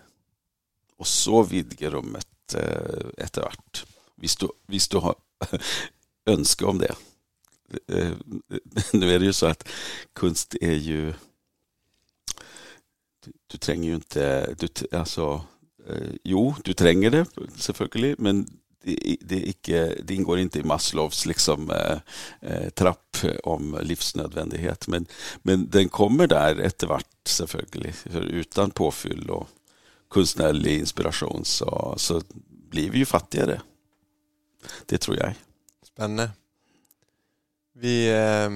Och 0.97 1.07
så 1.07 1.43
vidga 1.43 1.91
rummet 1.91 2.55
eh, 2.55 3.09
efterhvert. 3.17 3.85
Visst 4.15 4.41
du, 4.41 4.49
visst 4.67 4.91
du 4.91 4.97
har 4.97 5.15
önska 6.27 6.67
om 6.67 6.79
det. 6.79 6.95
Eh, 7.87 8.13
nu 8.93 9.15
är 9.15 9.19
det 9.19 9.25
ju 9.25 9.33
så 9.33 9.47
att 9.47 9.69
konst 10.13 10.55
är 10.61 10.75
ju 10.75 11.15
du 13.51 13.59
tränger 13.59 13.89
ju 13.89 13.95
inte, 13.95 14.55
du, 14.59 14.69
alltså, 14.93 15.45
eh, 15.89 16.11
jo, 16.25 16.55
du 16.65 16.75
tränger 16.75 17.11
det 17.11 17.27
selvfølgelig, 17.57 18.15
men 18.19 18.47
det, 18.83 19.17
det, 19.21 19.49
icke, 19.49 19.95
det, 20.03 20.15
ingår 20.15 20.39
inte 20.39 20.59
i 20.59 20.63
Maslows 20.63 21.27
liksom, 21.27 21.71
eh, 21.71 21.99
eh, 22.41 22.69
trapp 22.69 23.17
om 23.43 23.79
livsnödvändighet. 23.83 24.89
Men, 24.89 25.07
men 25.43 25.71
den 25.71 25.89
kommer 25.89 26.27
där 26.27 26.61
efterhvert, 26.61 27.07
selvfølgelig. 27.25 27.95
För 27.95 28.21
utan 28.21 28.71
påfyll 28.71 29.31
och 29.31 29.49
konstnärlig 30.09 30.79
inspiration 30.79 31.45
så, 31.45 31.95
så 31.97 32.23
blir 32.49 32.91
vi 32.91 32.99
ju 32.99 33.05
fattigare. 33.05 33.61
Det 34.87 34.99
tror 34.99 35.17
jag. 35.17 35.35
Spännande. 35.83 36.31
Vi 37.73 38.09
eh, 38.09 38.51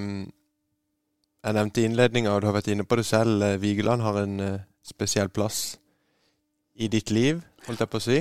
Jeg 1.43 1.57
nevnte 1.57 1.81
i 1.81 1.87
innledninga, 1.89 2.31
og 2.31 2.39
du 2.39 2.45
har 2.47 2.55
vært 2.55 2.69
inne 2.71 2.85
på 2.87 2.95
det 2.95 3.03
selv, 3.03 3.43
eh, 3.43 3.59
Vigeland 3.59 4.01
har 4.01 4.21
en 4.21 4.39
eh, 4.39 4.61
spesiell 4.83 5.31
plass 5.33 5.77
i 6.75 6.89
ditt 6.91 7.11
liv, 7.13 7.41
holdt 7.67 7.83
jeg 7.83 7.91
på 7.91 8.01
å 8.01 8.03
si. 8.03 8.19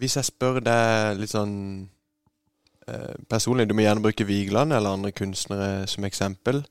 Hvis 0.00 0.16
jeg 0.16 0.28
spør 0.30 0.62
deg 0.64 1.18
litt 1.20 1.32
sånn 1.34 1.56
uh, 1.84 2.92
eh, 2.92 3.16
personlig, 3.28 3.66
du 3.68 3.74
må 3.76 3.84
gjerne 3.84 4.04
bruke 4.04 4.24
Vigeland 4.24 4.72
eller 4.72 4.96
andre 4.96 5.12
kunstnere 5.12 5.84
som 5.90 6.06
eksempel. 6.08 6.62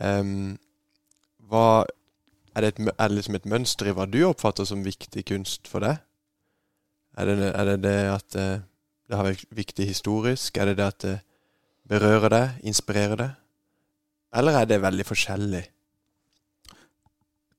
Um, 0.00 0.06
ehm, 0.06 0.46
hva, 1.52 1.84
er, 2.54 2.64
det 2.64 2.70
et, 2.72 2.80
er 2.94 3.10
det 3.10 3.18
liksom 3.18 3.36
et 3.36 3.50
mønster 3.52 3.90
i 3.90 3.94
hva 3.96 4.06
du 4.08 4.22
oppfatter 4.24 4.64
som 4.68 4.86
viktig 4.86 5.26
kunst 5.28 5.68
for 5.68 5.84
deg? 5.84 6.00
Er 7.20 7.28
det 7.28 7.50
er 7.50 7.64
det, 7.68 7.76
det, 7.84 7.96
at 8.08 8.36
eh, 8.40 8.64
det 9.08 9.18
har 9.18 9.28
vært 9.28 9.44
viktig 9.52 9.86
historisk? 9.86 10.56
Er 10.56 10.70
det 10.70 10.78
det 10.80 10.86
at 10.86 11.04
det 11.04 11.12
eh, 11.18 11.24
berører 11.92 12.32
deg, 12.32 12.60
inspirerer 12.64 13.18
deg? 13.20 13.32
Eller 14.32 14.62
är 14.62 14.66
det 14.66 14.80
väldigt 14.80 15.10
forskjellig? 15.10 15.66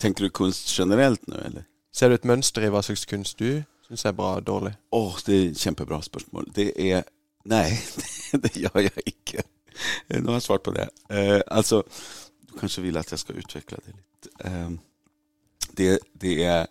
Tänker 0.04 0.24
du 0.24 0.30
konst 0.30 0.80
generellt 0.80 1.28
nu 1.28 1.36
eller? 1.36 1.64
Ser 1.96 2.10
du 2.10 2.16
ett 2.16 2.24
mönster 2.24 2.62
i 2.62 2.70
vad 2.70 2.86
slags 2.86 3.06
konst 3.06 3.38
du 3.38 3.64
syns 3.88 4.06
är 4.06 4.14
bra 4.14 4.36
och 4.36 4.44
dålig? 4.44 4.74
Åh, 4.90 5.08
oh, 5.08 5.20
det 5.26 5.34
är 5.34 5.52
ett 5.52 5.58
kämpebra 5.58 6.02
spörsmål. 6.02 6.52
Det 6.54 6.92
är, 6.92 7.04
nej, 7.44 7.84
det 8.32 8.56
gör 8.56 8.72
jag 8.74 8.92
inte. 9.06 9.44
Nu 10.08 10.26
har 10.26 10.34
jag 10.34 10.44
svarat 10.44 10.64
på 10.64 10.72
det. 10.72 10.90
Eh, 11.10 11.42
alltså, 11.48 11.84
du 12.42 12.60
kanske 12.60 12.82
vill 12.82 12.98
att 12.98 13.12
jag 13.12 13.20
ska 13.20 13.34
utveckla 13.34 13.78
det 13.86 13.92
lite. 13.92 14.50
Eh, 14.50 14.70
det, 15.72 16.00
det 16.14 16.44
är 16.44 16.68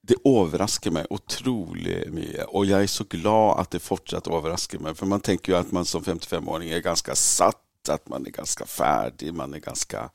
det 0.00 0.14
överraskar 0.24 0.90
mig 0.90 1.06
otroligt 1.10 2.12
mycket 2.12 2.44
och 2.44 2.66
jag 2.66 2.82
är 2.82 2.86
så 2.86 3.04
glad 3.04 3.60
att 3.60 3.70
det 3.70 3.78
fortsatt 3.78 4.26
överraskar 4.26 4.78
mig. 4.78 4.94
För 4.94 5.06
man 5.06 5.20
tänker 5.20 5.52
ju 5.52 5.58
att 5.58 5.72
man 5.72 5.84
som 5.84 6.02
55-åring 6.02 6.70
är 6.70 6.80
ganska 6.80 7.14
satt 7.14 7.88
att 7.88 8.08
man 8.08 8.26
är 8.26 8.30
ganska 8.30 8.66
färdig, 8.66 9.34
man 9.34 9.54
är 9.54 9.58
ganska 9.58 10.10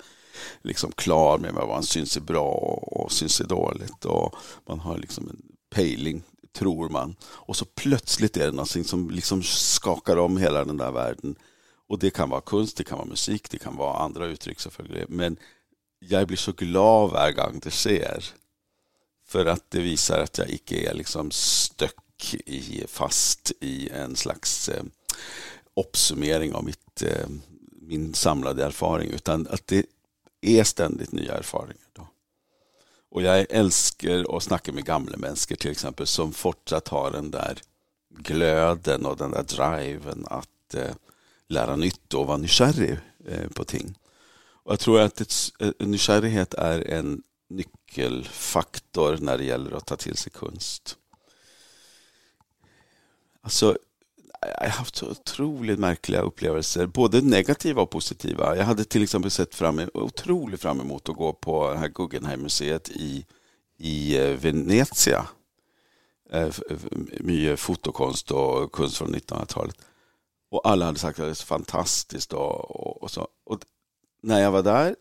liksom 0.62 0.92
klar 0.92 1.38
med 1.38 1.54
vad 1.54 1.68
man 1.68 1.84
syns 1.84 2.18
är 2.18 2.22
bra 2.22 2.52
och 2.52 3.12
syns 3.12 3.42
är 3.42 3.48
dåligt. 3.48 4.06
Och 4.06 4.36
man 4.68 4.80
har 4.80 4.98
liksom 4.98 5.30
en 5.30 5.42
pejling, 5.70 6.24
tror 6.54 6.90
man. 6.90 7.16
Och 7.24 7.56
så 7.56 7.66
plötsligt 7.66 8.38
är 8.38 8.46
det 8.46 8.52
någonting 8.52 8.84
som 8.84 9.10
liksom 9.10 9.44
skakar 9.44 10.18
om 10.18 10.38
hela 10.38 10.66
den 10.66 10.78
där 10.78 10.92
världen. 10.92 11.36
Och 11.88 12.00
det 12.00 12.10
kan 12.10 12.30
vara 12.30 12.42
konst, 12.42 12.78
det 12.78 12.84
kan 12.84 12.98
vara 12.98 13.08
musik, 13.08 13.50
det 13.50 13.58
kan 13.58 13.76
vara 13.76 13.98
andra 13.98 14.26
uttryck. 14.26 14.60
Men 15.08 15.38
jag 16.00 16.28
blir 16.28 16.38
så 16.38 16.52
glad 16.52 17.12
varje 17.12 17.34
gång 17.34 17.60
det 17.64 17.72
sker. 17.72 18.26
För 19.28 19.46
att 19.46 19.72
det 19.72 19.80
visar 19.80 20.20
att 20.20 20.38
jag 20.38 20.50
icke 20.50 20.90
är 20.90 20.94
liksom 20.94 21.32
stök 21.32 22.34
i, 22.46 22.84
fast 22.88 23.52
i 23.62 23.90
en 23.90 24.16
slags 24.16 24.70
eh, 24.70 24.84
uppsummering 25.76 26.54
av 26.54 26.64
mitt 26.64 27.02
eh, 27.02 27.28
min 27.90 28.14
samlade 28.14 28.66
erfarenhet. 28.66 29.16
utan 29.16 29.48
att 29.48 29.68
det 29.68 29.86
är 30.42 30.64
ständigt 30.64 31.12
nya 31.12 31.38
erfarenheter. 31.38 31.90
Då. 31.94 32.08
Och 33.12 33.22
jag 33.22 33.46
älskar 33.50 34.38
att 34.38 34.44
snacka 34.44 34.72
med 34.72 34.86
gamla 34.86 35.18
människor 35.18 35.56
till 35.56 35.72
exempel 35.72 36.08
som 36.08 36.34
fortsatt 36.34 36.88
har 36.88 37.12
den 37.12 37.32
där 37.32 37.62
glöden 38.10 39.06
och 39.06 39.18
den 39.18 39.32
där 39.32 39.44
driven 39.44 40.26
att 40.30 40.74
eh, 40.74 40.96
lära 41.48 41.76
nytt 41.76 42.14
och 42.14 42.28
vara 42.28 42.38
nykärrig 42.38 42.98
eh, 43.28 43.50
på 43.50 43.64
ting. 43.64 43.96
Och 44.64 44.72
jag 44.72 44.80
tror 44.80 45.00
att 45.00 45.22
ett, 45.22 45.34
eh, 45.60 45.88
nykärrighet 45.88 46.54
är 46.54 46.88
en 46.88 47.24
nyckelfaktor 47.50 49.18
när 49.18 49.38
det 49.38 49.44
gäller 49.44 49.72
att 49.72 49.86
ta 49.86 49.96
till 49.96 50.18
sig 50.18 50.32
konst. 50.32 50.98
Alltså, 53.42 53.78
jag 54.42 54.62
har 54.62 54.70
haft 54.70 54.96
så 54.96 55.10
otroligt 55.10 55.80
märkliga 55.80 56.22
upplevelser, 56.22 56.86
både 56.86 57.22
negativa 57.22 57.82
och 57.82 57.90
positiva. 57.90 58.56
Jag 58.56 58.66
hade 58.66 58.84
till 58.84 59.04
exempel 59.04 59.32
sett 59.32 59.56
fram, 59.56 59.80
e- 59.80 59.90
otroligt 59.94 60.62
fram 60.62 60.82
emot 60.82 61.10
att 61.10 61.16
gå 61.16 61.34
på 61.34 61.74
här 61.74 61.88
Guggenheim-museet 61.88 62.90
i, 62.90 63.26
i 63.78 64.18
eh, 64.18 64.30
Venezia. 64.30 65.26
Eh, 66.32 66.50
mycket 67.20 67.60
fotokonst 67.60 68.32
och 68.32 68.72
kunst 68.72 68.98
från 68.98 69.16
1900-talet. 69.16 69.76
Och 70.52 70.70
alla 70.70 70.86
hade 70.86 71.00
sagt 71.00 71.20
att 71.20 71.26
det 71.26 71.30
är 71.30 71.34
så 71.34 71.46
fantastiskt. 71.46 72.34
Och, 72.34 72.72
och, 72.72 73.04
och, 73.04 73.12
så. 73.12 73.28
och 73.46 73.60
när 74.22 74.42
jag 74.42 74.52
var 74.52 74.64
där, 74.64 74.96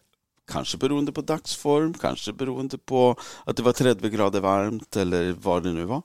kanske 0.47 0.79
beroende 0.79 1.13
på 1.13 1.21
dagsform, 1.21 1.95
kanske 1.95 2.33
beroende 2.33 2.79
på 2.79 3.17
att 3.45 3.57
det 3.57 3.63
var 3.63 3.73
30 3.73 4.09
grader 4.09 4.41
varmt 4.41 4.97
eller 4.97 5.33
vad 5.33 5.63
det 5.63 5.73
nu 5.73 5.85
var, 5.85 6.03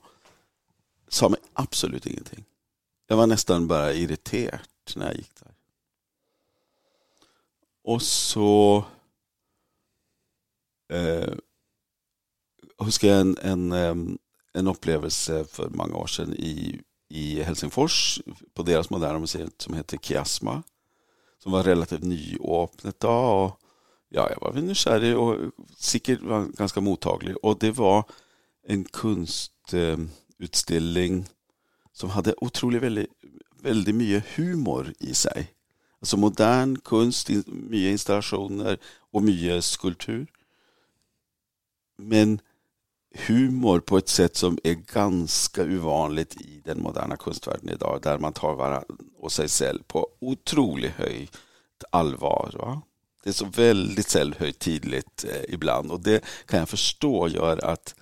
sa 1.08 1.28
mig 1.28 1.40
absolut 1.52 2.06
ingenting. 2.06 2.44
Jag 3.06 3.16
var 3.16 3.26
nästan 3.26 3.68
bara 3.68 3.92
irriterad 3.92 4.60
när 4.96 5.06
jag 5.06 5.16
gick 5.16 5.34
där. 5.40 5.54
Och 7.84 8.02
så 8.02 8.84
eh, 10.92 11.34
huskar 12.78 13.08
jag 13.08 13.20
en, 13.20 13.72
en, 13.72 14.18
en 14.52 14.68
upplevelse 14.68 15.44
för 15.44 15.68
många 15.68 15.96
år 15.96 16.06
sedan 16.06 16.34
i, 16.34 16.80
i 17.08 17.42
Helsingfors 17.42 18.20
på 18.54 18.62
deras 18.62 18.90
moderna 18.90 19.18
museum 19.18 19.50
som 19.58 19.74
heter 19.74 19.98
Kiasma. 19.98 20.62
Som 21.38 21.52
var 21.52 21.62
relativt 21.62 22.02
nyåpnet 22.02 23.00
då. 23.00 23.10
Och, 23.10 23.60
ja, 24.08 24.30
jag 24.30 24.40
var 24.40 24.52
väl 24.52 24.64
nykärlig 24.64 25.18
och 25.18 25.36
säkert 25.76 26.22
var 26.22 26.44
ganska 26.44 26.80
mottaglig. 26.80 27.36
Och 27.42 27.58
det 27.58 27.70
var 27.70 28.04
en 28.66 28.84
konstutställning 28.84 31.26
som 31.94 32.10
hade 32.10 32.34
otroligt 32.36 32.82
väldigt, 32.82 33.10
väldigt 33.60 33.94
mycket 33.94 34.26
humor 34.36 34.94
i 34.98 35.14
sig. 35.14 35.50
Alltså 36.00 36.16
modern 36.16 36.76
konst, 36.76 37.28
mycket 37.46 37.92
installationer 37.92 38.78
och 39.12 39.22
mycket 39.22 39.64
skulptur. 39.64 40.26
Men 41.96 42.40
humor 43.14 43.80
på 43.80 43.98
ett 43.98 44.08
sätt 44.08 44.36
som 44.36 44.58
är 44.64 44.74
ganska 44.74 45.62
ovanligt 45.62 46.40
i 46.40 46.62
den 46.64 46.82
moderna 46.82 47.16
konstvärlden 47.16 47.68
idag. 47.68 48.00
Där 48.02 48.18
man 48.18 48.32
tar 48.32 48.54
varandra 48.54 48.84
och 49.18 49.32
sig 49.32 49.48
själv 49.48 49.82
på 49.86 50.08
otroligt 50.18 50.92
högt 50.92 51.38
allvar. 51.90 52.54
Va? 52.58 52.82
Det 53.24 53.30
är 53.30 53.34
så 53.34 53.44
väldigt 53.44 54.12
självhögtidligt 54.12 55.24
eh, 55.24 55.54
ibland 55.54 55.90
och 55.90 56.00
det 56.00 56.24
kan 56.46 56.58
jag 56.58 56.68
förstå 56.68 57.28
gör 57.28 57.64
att 57.64 57.94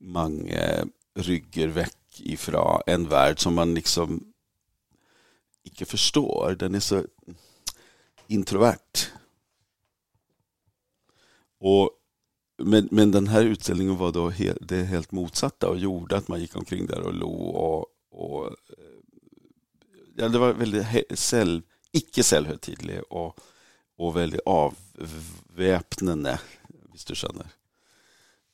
man 0.00 0.46
eh, 0.46 0.84
rygger 1.14 1.68
väck 1.68 1.96
ifrån 2.20 2.82
en 2.86 3.08
värld 3.08 3.40
som 3.40 3.54
man 3.54 3.74
liksom 3.74 4.32
icke 5.62 5.84
förstår. 5.84 6.56
Den 6.58 6.74
är 6.74 6.80
så 6.80 7.04
introvert. 8.26 9.10
Och, 11.58 11.90
men, 12.58 12.88
men 12.90 13.10
den 13.10 13.28
här 13.28 13.44
utställningen 13.44 13.96
var 13.96 14.12
då 14.12 14.30
helt, 14.30 14.58
det 14.60 14.82
helt 14.82 15.12
motsatta 15.12 15.68
och 15.68 15.78
gjorde 15.78 16.16
att 16.16 16.28
man 16.28 16.40
gick 16.40 16.56
omkring 16.56 16.86
där 16.86 17.00
och 17.00 17.14
log 17.14 17.54
och, 17.54 17.86
och 18.10 18.46
eh, 18.46 18.52
ja, 20.16 20.28
det 20.28 20.38
var 20.38 20.52
väldigt 20.52 21.18
själv, 21.18 21.62
icke 21.92 22.22
självhögtidlig 22.22 23.00
och, 23.10 23.38
och 23.96 24.16
väldigt 24.16 24.40
avväpnande, 24.46 26.40
visst 26.92 27.08
du 27.08 27.14
känner. 27.14 27.46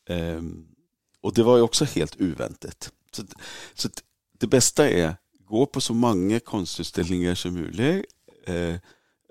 Um, 0.08 0.66
och 1.20 1.34
det 1.34 1.42
var 1.42 1.56
ju 1.56 1.62
också 1.62 1.84
helt 1.84 2.20
oväntat. 2.20 2.92
Så, 3.12 3.22
så 3.74 3.88
det 4.38 4.46
bästa 4.46 4.90
är 4.90 5.16
gå 5.48 5.66
på 5.66 5.80
så 5.80 5.94
många 5.94 6.40
konstutställningar 6.40 7.34
som 7.34 7.54
möjligt. 7.54 8.06
Eh, 8.44 8.74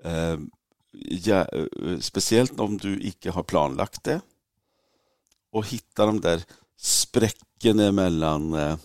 eh, 0.04 0.38
ja, 1.00 1.44
eh, 1.44 1.98
speciellt 2.00 2.60
om 2.60 2.78
du 2.78 3.00
inte 3.00 3.30
har 3.30 3.42
planlagt 3.42 4.04
det. 4.04 4.20
Och 5.52 5.66
hitta 5.66 6.06
de 6.06 6.20
där 6.20 6.42
spräcken 6.76 7.94
mellan 7.94 8.54
eh, 8.54 8.76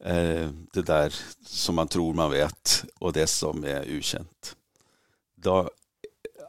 eh, 0.00 0.50
det 0.72 0.82
där 0.82 1.14
som 1.46 1.74
man 1.74 1.88
tror 1.88 2.14
man 2.14 2.30
vet 2.30 2.84
och 2.98 3.12
det 3.12 3.26
som 3.26 3.64
är 3.64 3.98
okänt. 3.98 4.56
Då 5.34 5.70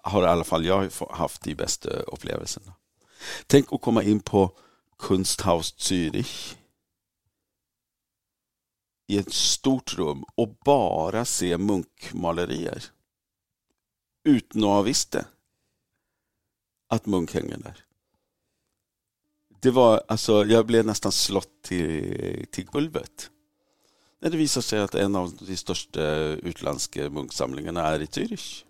har 0.04 0.23
i 0.23 0.25
alla 0.25 0.43
fall 0.43 0.65
jag 0.65 0.89
haft 1.10 1.41
de 1.41 1.56
bästa 1.56 1.89
upplevelserna. 1.89 2.73
Tänk 3.47 3.73
att 3.73 3.82
komma 3.82 4.04
in 4.04 4.19
på 4.19 4.51
Kunsthaus 4.99 5.75
Zürich 5.78 6.56
i 9.08 9.17
ett 9.17 9.34
stort 9.34 9.98
rum 9.98 10.24
och 10.36 10.58
bara 10.65 11.26
se 11.26 11.58
munkmalerier. 11.58 12.84
Utan 14.24 14.63
att 14.63 14.70
ha 14.70 14.82
visst 14.82 15.12
det. 15.12 15.26
Att 16.89 17.06
Munk 17.06 17.34
hänger 17.34 17.58
där. 17.58 17.86
Det 19.60 19.72
var, 19.72 20.04
alltså, 20.08 20.46
jag 20.46 20.65
blev 20.65 20.86
nästan 20.86 21.12
slått 21.12 21.62
till, 21.62 22.46
till 22.52 22.65
golvet. 22.65 23.32
När 24.22 24.30
det 24.30 24.38
visade 24.38 24.63
sig 24.63 24.80
att 24.80 24.96
en 24.96 25.15
av 25.15 25.38
de 25.39 25.58
största 25.58 26.02
utländska 26.24 27.10
munksamlingarna 27.10 27.82
är 27.82 28.02
i 28.02 28.06
Zürich. 28.06 28.63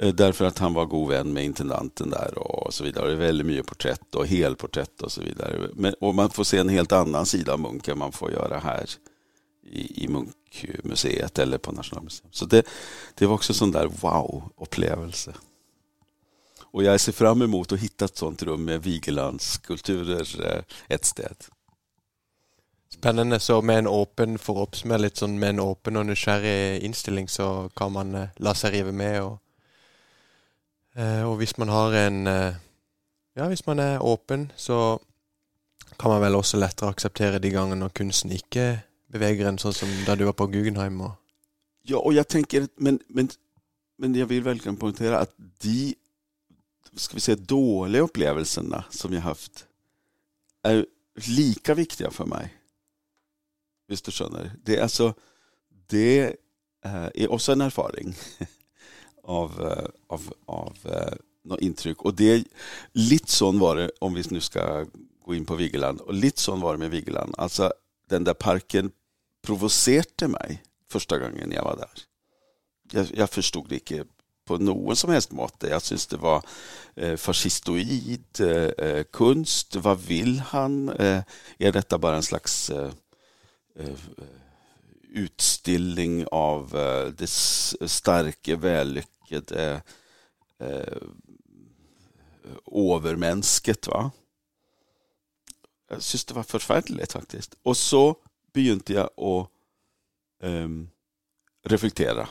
Eh, 0.00 0.14
därför 0.14 0.44
att 0.44 0.58
han 0.58 0.74
var 0.74 0.86
god 0.86 1.08
vän 1.08 1.32
med 1.32 1.44
intendanten 1.44 2.10
där 2.10 2.38
och 2.38 2.74
så 2.74 2.84
vidare. 2.84 3.06
Det 3.06 3.12
är 3.12 3.16
väldigt 3.16 3.46
mycket 3.46 3.66
porträtt 3.66 4.14
och 4.14 4.26
helporträtt 4.26 5.02
och 5.02 5.12
så 5.12 5.20
vidare. 5.20 5.70
Men, 5.74 5.94
och 6.00 6.14
man 6.14 6.30
får 6.30 6.44
se 6.44 6.58
en 6.58 6.68
helt 6.68 6.92
annan 6.92 7.26
sida 7.26 7.52
av 7.52 7.60
Munk 7.60 7.88
än 7.88 7.98
man 7.98 8.12
får 8.12 8.32
göra 8.32 8.58
här 8.58 8.90
i, 9.62 10.04
i 10.04 10.08
Munkmuseet 10.08 11.38
eller 11.38 11.58
på 11.58 11.72
Nationalmuseum. 11.72 12.28
Så 12.32 12.46
det, 12.46 12.66
det 13.14 13.26
var 13.26 13.34
också 13.34 13.52
en 13.52 13.54
sån 13.54 13.72
där 13.72 13.86
wow-upplevelse. 13.86 15.34
Och 16.58 16.84
jag 16.84 17.00
ser 17.00 17.12
fram 17.12 17.42
emot 17.42 17.72
att 17.72 17.78
hitta 17.78 18.04
ett 18.04 18.16
sånt 18.16 18.42
rum 18.42 18.64
med 18.64 18.82
Vigelands 18.82 19.52
skulpturer 19.52 20.46
eh, 20.46 20.62
ett 20.88 21.04
sted. 21.04 21.36
Spännande. 22.88 23.40
Så 23.40 23.62
med 23.62 23.78
en 23.78 23.86
åpen, 23.86 24.38
förhoppning. 24.38 24.62
att 24.62 24.68
oppsummere 24.68 24.98
litt 24.98 25.16
sånn, 25.16 25.38
med 25.38 25.48
en 25.48 25.60
åpen 25.60 25.96
och 25.96 26.06
nysgjerrig 26.06 26.76
eh, 26.76 26.84
inställning 26.84 27.28
så 27.28 27.70
kan 27.76 27.92
man 27.92 28.12
låta 28.12 28.28
la 28.36 28.54
seg 28.54 28.72
rive 28.72 28.92
med 28.92 29.22
och 29.22 29.42
Eh, 30.96 31.22
och 31.30 31.36
hvis 31.36 31.58
man 31.58 31.68
har 31.68 31.92
en 31.92 32.26
eh, 32.26 32.54
Ja, 33.38 33.48
hvis 33.48 33.66
man 33.66 33.78
är 33.78 34.12
öppen 34.12 34.52
så 34.56 35.00
kan 35.96 36.10
man 36.10 36.20
väl 36.20 36.34
också 36.34 36.56
lättare 36.56 36.90
acceptera 36.90 37.38
de 37.38 37.50
gånger 37.50 37.76
när 37.76 37.88
konsten 37.88 38.32
inte 38.32 38.78
beväger 39.06 39.46
en, 39.46 39.58
sånn 39.58 39.74
som 39.74 39.88
där 40.06 40.16
du 40.16 40.24
var 40.24 40.32
på 40.32 40.46
Guggenheim. 40.46 41.00
Och... 41.00 41.10
Ja, 41.82 41.98
och 41.98 42.14
jag 42.14 42.28
tänker, 42.28 42.68
men, 42.76 42.98
men, 43.08 43.28
men 43.98 44.14
jag 44.14 44.26
vill 44.26 44.42
verkligen 44.42 44.76
poängtera 44.76 45.18
att 45.18 45.34
de 45.60 45.94
ska 46.94 47.14
vi 47.14 47.20
säga, 47.20 47.36
dåliga 47.36 48.02
upplevelserna 48.02 48.84
som 48.90 49.12
jag 49.12 49.20
haft 49.20 49.66
är 50.62 50.86
lika 51.14 51.74
viktiga 51.74 52.10
för 52.10 52.24
mig. 52.24 52.54
Visst 53.88 54.04
du 54.04 54.12
skönner? 54.12 54.52
Det 54.64 54.76
är 54.76 54.82
alltså, 54.82 55.14
det 55.86 56.36
eh, 56.84 57.08
är 57.14 57.32
också 57.32 57.52
en 57.52 57.60
erfaring. 57.60 58.14
av, 59.26 59.72
eh, 59.72 59.88
av, 60.06 60.34
av 60.46 60.76
eh, 60.84 61.12
något 61.44 61.60
intryck. 61.60 62.02
Och 62.02 62.14
det, 62.14 62.44
lite 62.92 63.32
sån 63.32 63.58
var 63.58 63.76
det, 63.76 63.90
om 63.98 64.14
vi 64.14 64.24
nu 64.30 64.40
ska 64.40 64.86
gå 65.24 65.34
in 65.34 65.44
på 65.44 65.54
Vigeland, 65.54 66.00
och 66.00 66.14
lite 66.14 66.40
sån 66.40 66.60
var 66.60 66.72
det 66.72 66.78
med 66.78 66.90
Vigeland. 66.90 67.34
Alltså 67.38 67.72
den 68.08 68.24
där 68.24 68.34
parken 68.34 68.90
provocerade 69.46 70.28
mig 70.28 70.62
första 70.90 71.18
gången 71.18 71.52
jag 71.52 71.64
var 71.64 71.76
där. 71.76 71.90
Jag, 72.92 73.06
jag 73.14 73.30
förstod 73.30 73.68
det 73.68 73.74
inte 73.74 74.04
på 74.46 74.58
någon 74.58 74.96
som 74.96 75.10
helst 75.10 75.32
mått. 75.32 75.64
Jag 75.70 75.82
syns 75.82 76.06
det 76.06 76.16
var 76.16 76.42
eh, 76.94 77.16
fascistoid 77.16 78.40
eh, 78.40 78.86
eh 78.86 79.02
konst. 79.02 79.76
Vad 79.76 80.00
vill 80.00 80.40
han? 80.40 80.88
Eh, 80.88 81.22
är 81.58 81.72
detta 81.72 81.98
bara 81.98 82.16
en 82.16 82.22
slags 82.22 82.70
eh, 82.70 82.90
eh 83.78 83.94
utställning 85.16 86.26
av 86.26 86.76
eh, 86.76 87.06
det 87.06 87.26
starka, 87.88 88.56
vällyckade 88.56 89.15
vilket 89.30 89.50
är 89.50 89.82
eh, 90.58 90.68
eh, 90.68 90.98
övermänskligt. 92.96 93.86
Va? 93.86 94.10
Jag 95.88 96.02
syns 96.02 96.24
det 96.24 96.34
var 96.34 96.42
förfärligt 96.42 97.12
faktiskt. 97.12 97.56
Och 97.62 97.76
så 97.76 98.16
begynte 98.52 98.92
jag 98.92 99.04
att 99.04 99.50
eh, 100.42 100.68
reflektera 101.62 102.28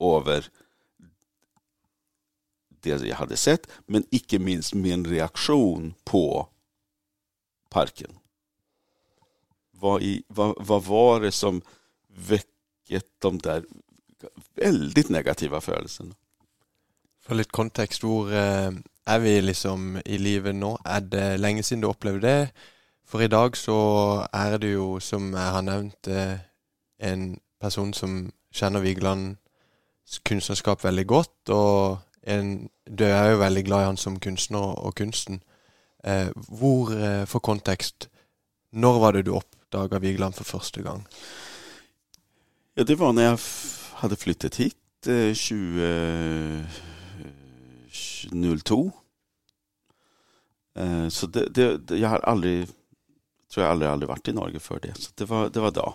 över 0.00 0.48
det 2.80 2.90
jag 2.90 3.16
hade 3.16 3.36
sett, 3.36 3.68
men 3.86 4.04
icke 4.10 4.38
minst 4.38 4.74
min 4.74 5.06
reaktion 5.06 5.94
på 6.04 6.48
parken. 7.68 8.18
Vad, 9.70 10.02
i, 10.02 10.22
vad, 10.28 10.66
vad 10.66 10.84
var 10.84 11.20
det 11.20 11.32
som 11.32 11.62
väckte 12.06 12.48
de 13.18 13.38
där 13.38 13.64
väldigt 14.56 15.10
negativa 15.10 15.60
følelsene. 15.60 16.14
For 17.22 17.36
litt 17.36 17.52
kontekst, 17.52 18.02
hvor 18.02 18.30
eh, 18.32 18.72
er 19.06 19.18
vi 19.18 19.40
liksom 19.40 19.98
i 20.06 20.16
livet 20.16 20.56
nå? 20.56 20.76
Er 20.84 21.00
det 21.00 21.40
lenge 21.40 21.62
siden 21.62 21.82
du 21.82 21.88
opplevde 21.88 22.26
det? 22.26 22.50
For 23.08 23.20
i 23.24 23.28
dag 23.28 23.56
så 23.56 23.78
er 24.32 24.58
det 24.58 24.72
jo, 24.72 24.98
som 25.00 25.32
jeg 25.32 25.52
har 25.54 25.64
nevnt, 25.64 26.08
eh, 26.08 26.38
en 27.00 27.38
person 27.60 27.92
som 27.94 28.32
kjenner 28.52 28.84
Vigelands 28.84 30.20
kunstnerskap 30.24 30.84
veldig 30.84 31.06
godt. 31.06 31.50
Og 31.50 31.98
en, 32.22 32.68
du 32.98 33.04
er 33.04 33.30
jo 33.30 33.42
veldig 33.42 33.64
glad 33.64 33.82
i 33.82 33.90
han 33.90 34.00
som 34.00 34.20
kunstner 34.20 34.74
og 34.76 34.94
kunsten. 34.94 35.42
Eh, 36.04 36.28
hvor, 36.48 36.92
eh, 36.92 37.26
for 37.26 37.38
kontekst, 37.38 38.08
når 38.72 39.00
var 39.00 39.12
det 39.12 39.26
du 39.26 39.34
oppdaga 39.34 39.98
Vigeland 39.98 40.34
for 40.34 40.44
første 40.44 40.82
gang? 40.82 41.06
Ja, 42.76 42.84
det 42.84 42.94
var 42.94 43.12
när 43.12 43.22
jag 43.22 43.40
hade 43.98 44.16
flyttat 44.16 44.56
hit 44.56 45.06
eh, 45.06 45.34
2002. 48.30 48.92
Eh, 50.76 51.02
eh, 51.02 51.08
så 51.08 51.26
det, 51.26 51.48
det, 51.48 51.98
jag 51.98 52.08
har 52.08 52.18
aldrig, 52.18 52.68
tror 53.52 53.64
jag 53.64 53.72
aldrig, 53.72 53.90
aldrig 53.90 54.08
varit 54.08 54.28
i 54.28 54.32
Norge 54.32 54.58
för 54.58 54.80
det. 54.80 54.94
Så 54.98 55.10
det 55.14 55.24
var, 55.24 55.48
det 55.48 55.60
var 55.60 55.70
då. 55.70 55.94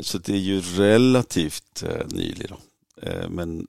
Så 0.00 0.18
det 0.18 0.32
är 0.32 0.36
ju 0.36 0.60
relativt 0.60 1.84
nyligen. 2.06 2.56
men, 3.28 3.66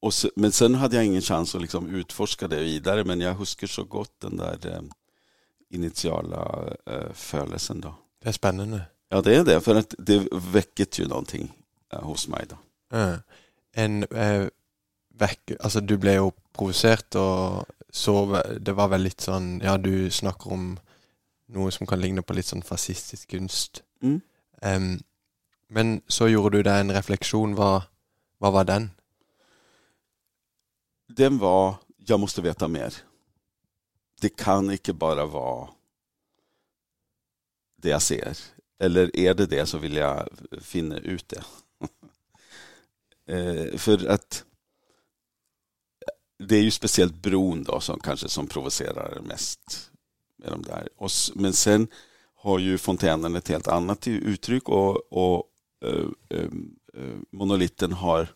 och 0.00 0.14
så, 0.14 0.30
men 0.36 0.52
sen 0.52 0.74
hade 0.74 0.96
jag 0.96 1.04
ingen 1.04 1.22
chans 1.22 1.54
att 1.54 1.60
liksom 1.60 1.94
utforska 1.94 2.48
det 2.48 2.60
vidare. 2.60 3.04
Men 3.04 3.20
jag 3.20 3.34
huskar 3.34 3.66
så 3.66 3.84
gott 3.84 4.20
den 4.20 4.36
där 4.36 4.82
initiala 5.70 6.72
födelsen. 7.14 7.80
Då. 7.80 7.94
Det 8.22 8.28
är 8.28 8.32
spännande. 8.32 8.80
Ja, 9.14 9.20
det 9.22 9.36
är 9.36 9.44
det. 9.44 9.60
För 9.60 9.74
att 9.74 9.94
det 9.98 10.28
väcket 10.32 10.98
ju 10.98 11.08
någonting 11.08 11.52
eh, 11.92 12.02
hos 12.02 12.28
mig. 12.28 12.44
Då. 12.48 12.56
Ja. 12.96 13.16
En 13.72 14.02
eh, 14.02 14.46
veck, 15.14 15.50
altså 15.60 15.80
Du 15.80 15.96
ble 15.98 16.16
jo 16.16 16.32
provosert, 16.52 17.14
og 17.14 17.66
så 17.90 18.42
Det 18.58 18.72
var 18.74 18.88
vel 18.90 19.04
litt 19.06 19.22
sånn 19.22 19.60
Ja, 19.62 19.76
du 19.78 20.10
snakker 20.10 20.52
om 20.56 20.64
noe 21.46 21.70
som 21.70 21.86
kan 21.86 22.00
ligne 22.02 22.24
på 22.26 22.34
litt 22.34 22.48
sånn 22.50 22.64
fascistisk 22.66 23.30
kunst. 23.30 23.84
Mm. 24.02 24.18
Em, 24.62 24.88
men 25.70 26.00
så 26.08 26.26
gjorde 26.26 26.58
du 26.58 26.66
deg 26.66 26.80
en 26.80 26.90
refleksjon. 26.96 27.54
Hva, 27.54 27.84
hva 28.42 28.50
var 28.50 28.66
den? 28.66 28.88
Den 31.06 31.38
var, 31.38 31.76
jag 32.02 32.20
måste 32.20 32.42
veta 32.42 32.68
mer. 32.68 32.98
Det 34.20 34.34
kan 34.34 34.72
inte 34.72 34.92
bara 34.92 35.26
vara 35.26 35.68
det 37.78 37.94
jag 37.94 38.02
ser. 38.02 38.34
Eller 38.78 39.16
är 39.16 39.34
det 39.34 39.46
det 39.46 39.66
så 39.66 39.78
vill 39.78 39.96
jag 39.96 40.28
finna 40.60 40.98
ut 40.98 41.28
det. 41.28 41.42
Eh, 43.26 43.76
för 43.76 44.06
att 44.06 44.44
det 46.38 46.56
är 46.56 46.62
ju 46.62 46.70
speciellt 46.70 47.22
bron 47.22 47.62
då 47.62 47.80
som 47.80 48.00
kanske 48.00 48.28
som 48.28 48.46
provocerar 48.46 49.20
mest. 49.20 49.90
Med 50.36 50.52
de 50.52 50.62
där. 50.62 50.88
Och, 50.96 51.10
men 51.34 51.52
sen 51.52 51.88
har 52.34 52.58
ju 52.58 52.78
fontänen 52.78 53.36
ett 53.36 53.48
helt 53.48 53.68
annat 53.68 54.08
uttryck 54.08 54.68
och, 54.68 55.12
och 55.12 55.44
eh, 55.84 56.06
eh, 56.38 56.48
eh, 56.94 57.16
monoliten 57.30 57.92
har 57.92 58.28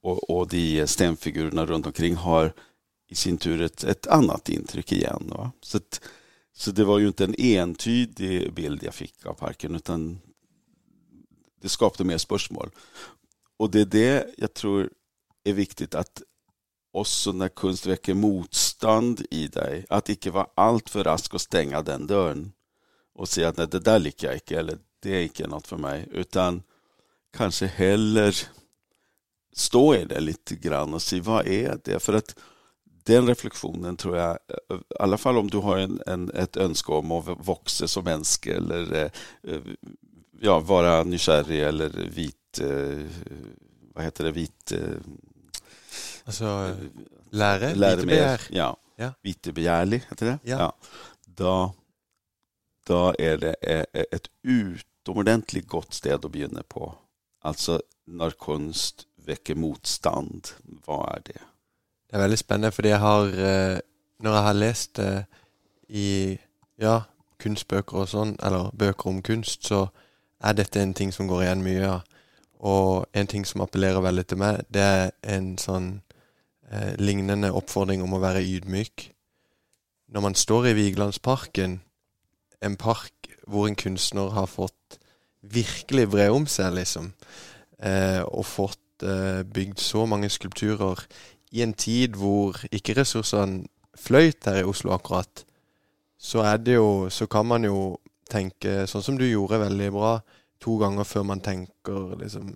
och, 0.00 0.30
och 0.30 0.48
de 0.48 0.86
stenfigurerna 0.86 1.66
runt 1.66 1.86
omkring 1.86 2.14
har 2.14 2.52
i 3.08 3.14
sin 3.14 3.38
tur 3.38 3.60
ett, 3.62 3.84
ett 3.84 4.06
annat 4.06 4.48
intryck 4.48 4.92
igen. 4.92 5.30
Va? 5.30 5.52
Så, 5.60 5.76
att, 5.76 6.00
så 6.58 6.70
det 6.70 6.84
var 6.84 6.98
ju 6.98 7.06
inte 7.06 7.24
en 7.24 7.34
entydig 7.38 8.52
bild 8.52 8.82
jag 8.82 8.94
fick 8.94 9.26
av 9.26 9.34
parken 9.34 9.74
utan 9.74 10.18
det 11.60 11.68
skapade 11.68 12.04
mer 12.04 12.18
spörsmål. 12.18 12.70
Och 13.56 13.70
det 13.70 13.80
är 13.80 13.84
det 13.84 14.34
jag 14.36 14.54
tror 14.54 14.90
är 15.44 15.52
viktigt 15.52 15.94
att 15.94 16.22
också 16.92 17.32
när 17.32 17.48
konst 17.48 17.86
väcker 17.86 18.14
motstånd 18.14 19.26
i 19.30 19.46
dig, 19.46 19.86
att 19.88 20.08
icke 20.08 20.30
vara 20.30 20.46
alltför 20.54 21.04
rask 21.04 21.34
och 21.34 21.40
stänga 21.40 21.82
den 21.82 22.06
dörren 22.06 22.52
och 23.14 23.28
säga 23.28 23.48
att 23.48 23.56
nej, 23.56 23.68
det 23.70 23.80
där 23.80 23.98
liker 23.98 24.26
jag 24.26 24.36
icke, 24.36 24.58
eller 24.58 24.78
det 25.00 25.10
är 25.10 25.22
icke 25.22 25.46
något 25.46 25.66
för 25.66 25.76
mig, 25.76 26.08
utan 26.10 26.62
kanske 27.32 27.66
heller 27.66 28.36
stå 29.52 29.94
i 29.94 30.04
det 30.04 30.20
lite 30.20 30.56
grann 30.56 30.94
och 30.94 31.02
se 31.02 31.20
vad 31.20 31.46
är 31.46 31.80
det? 31.84 32.00
För 32.00 32.12
att 32.12 32.36
den 33.06 33.26
reflektionen 33.26 33.96
tror 33.96 34.16
jag, 34.16 34.38
i 34.70 34.94
alla 34.98 35.18
fall 35.18 35.38
om 35.38 35.50
du 35.50 35.58
har 35.58 35.78
en, 35.78 36.02
en, 36.06 36.30
ett 36.30 36.56
önske 36.56 36.92
om 36.92 37.12
att 37.12 37.48
växa 37.48 37.88
som 37.88 38.04
människa 38.04 38.54
eller 38.54 38.94
eh, 38.94 39.10
eh, 39.52 39.60
ja, 40.40 40.60
vara 40.60 41.04
nykärrig 41.04 41.62
eller 41.62 41.88
vit, 41.90 42.60
eh, 42.60 43.06
vad 43.94 44.04
heter 44.04 44.24
det, 44.24 44.30
vit... 44.30 44.72
eh, 44.72 44.78
lære? 47.30 47.74
Lära 47.74 47.96
vite 47.96 48.06
mer. 48.06 48.14
begjær. 48.14 48.40
Ja. 48.50 48.76
Ja. 48.96 49.12
Vitebegärlig, 49.22 50.02
heter 50.08 50.26
det? 50.26 50.38
Ja. 50.42 50.76
Då, 51.26 51.72
då 52.86 53.14
är 53.18 53.38
det 53.38 53.54
eh, 53.60 54.04
ett 54.10 54.30
utomordentligt 54.42 55.68
gott 55.68 55.94
sted 55.94 56.24
att 56.24 56.32
begynna 56.32 56.62
på. 56.62 56.94
Alltså 57.40 57.82
när 58.06 58.30
konst 58.30 59.02
väcker 59.24 59.54
motstånd, 59.54 60.48
vad 60.86 61.14
är 61.14 61.22
det? 61.24 61.40
Det 62.06 62.16
er 62.16 62.22
veldig 62.22 62.38
spennende, 62.38 62.72
fordi 62.72 62.88
jeg 62.88 62.98
har 63.02 63.22
eh, 63.26 63.78
Når 64.20 64.32
jeg 64.32 64.42
har 64.42 64.52
lest 64.52 64.96
det 64.96 65.16
eh, 65.16 65.22
i 65.88 66.38
ja, 66.80 67.00
kunstbøker 67.38 68.00
og 68.00 68.08
sånn, 68.08 68.36
eller 68.42 68.72
bøker 68.74 69.10
om 69.10 69.22
kunst, 69.22 69.66
så 69.68 69.86
er 70.40 70.56
dette 70.56 70.80
en 70.82 70.94
ting 70.94 71.12
som 71.14 71.28
går 71.28 71.44
igjen 71.44 71.64
mye. 71.64 71.82
Ja. 71.82 71.98
Og 72.58 73.06
en 73.14 73.28
ting 73.30 73.44
som 73.46 73.62
appellerer 73.64 74.02
veldig 74.02 74.24
til 74.26 74.40
meg, 74.40 74.64
det 74.72 74.82
er 74.82 75.12
en 75.36 75.52
sånn 75.60 75.90
eh, 76.72 76.94
lignende 76.98 77.52
oppfordring 77.52 78.02
om 78.02 78.16
å 78.16 78.22
være 78.22 78.44
ydmyk. 78.44 79.10
Når 80.08 80.24
man 80.24 80.38
står 80.38 80.70
i 80.70 80.76
Vigelandsparken, 80.78 81.80
en 82.64 82.76
park 82.80 83.30
hvor 83.46 83.68
en 83.68 83.78
kunstner 83.78 84.32
har 84.34 84.48
fått 84.50 84.98
virkelig 85.46 86.08
bre 86.10 86.30
om 86.34 86.46
seg, 86.50 86.72
liksom, 86.78 87.12
eh, 87.78 88.22
og 88.24 88.46
fått 88.48 89.04
eh, 89.06 89.44
bygd 89.44 89.82
så 89.82 90.06
mange 90.08 90.30
skulpturer 90.32 91.04
i 91.56 91.62
en 91.64 91.72
tid 91.74 92.16
hvor 92.20 92.58
ikke 92.72 92.98
ressursene 92.98 93.64
fløyt 93.96 94.44
her 94.44 94.60
i 94.60 94.68
Oslo 94.68 94.92
akkurat, 94.92 95.44
så 96.18 96.44
er 96.44 96.56
det 96.56 96.74
jo 96.74 97.08
Så 97.10 97.26
kan 97.26 97.46
man 97.46 97.64
jo 97.64 97.98
tenke, 98.30 98.86
sånn 98.86 99.02
som 99.02 99.18
du 99.18 99.24
gjorde 99.24 99.60
veldig 99.60 99.90
bra, 99.92 100.20
to 100.60 100.76
ganger 100.80 101.04
før 101.04 101.22
man 101.22 101.40
tenker 101.40 102.16
liksom 102.20 102.50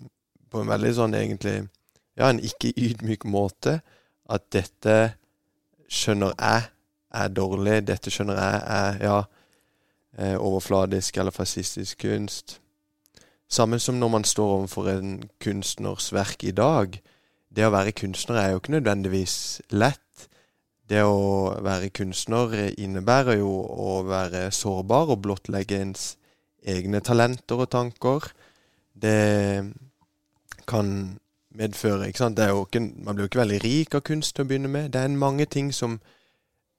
på 0.51 0.61
en 0.61 0.71
veldig 0.71 0.93
sånn 0.95 1.15
egentlig 1.15 1.61
Ja, 2.17 2.27
en 2.27 2.41
ikke 2.43 2.73
ydmyk 2.75 3.23
måte. 3.25 3.79
At 4.29 4.49
dette 4.51 5.13
skjønner 5.87 6.33
jeg 6.35 6.65
er 7.11 7.29
dårlig, 7.31 7.77
dette 7.87 8.11
skjønner 8.11 8.35
jeg 8.35 8.59
er 8.75 8.99
ja, 9.05 9.15
eh, 10.17 10.35
overfladisk 10.35 11.17
eller 11.17 11.31
fascistisk 11.31 12.03
kunst. 12.03 12.59
Samme 13.47 13.79
som 13.79 13.95
når 13.95 14.11
man 14.11 14.27
står 14.27 14.53
overfor 14.57 14.91
en 14.91 15.23
kunstners 15.39 16.11
verk 16.13 16.43
i 16.43 16.51
dag 16.51 16.99
det 17.51 17.67
å 17.67 17.73
være 17.73 17.91
kunstner 17.95 18.39
er 18.39 18.51
jo 18.51 18.61
ikke 18.61 18.77
nødvendigvis 18.77 19.35
lett. 19.75 20.27
Det 20.87 21.03
å 21.03 21.51
være 21.63 21.91
kunstner 21.95 22.53
innebærer 22.79 23.39
jo 23.39 23.51
å 23.51 24.01
være 24.07 24.49
sårbar 24.55 25.11
og 25.13 25.21
blottlegge 25.25 25.79
ens 25.83 26.13
egne 26.67 27.01
talenter 27.03 27.63
og 27.63 27.71
tanker. 27.71 28.31
Det 28.91 29.71
kan 30.67 30.93
medføre 31.57 32.07
ikke 32.07 32.23
sant? 32.23 32.37
Det 32.37 32.45
er 32.45 32.55
jo 32.55 32.65
ikke, 32.65 32.79
Man 32.79 33.15
blir 33.15 33.25
jo 33.25 33.31
ikke 33.31 33.43
veldig 33.43 33.61
rik 33.63 33.95
av 33.95 34.03
kunst 34.07 34.35
til 34.35 34.45
å 34.45 34.49
begynne 34.51 34.71
med. 34.71 34.91
Det 34.93 35.01
er 35.01 35.15
mange 35.15 35.45
ting 35.45 35.71
som 35.75 35.99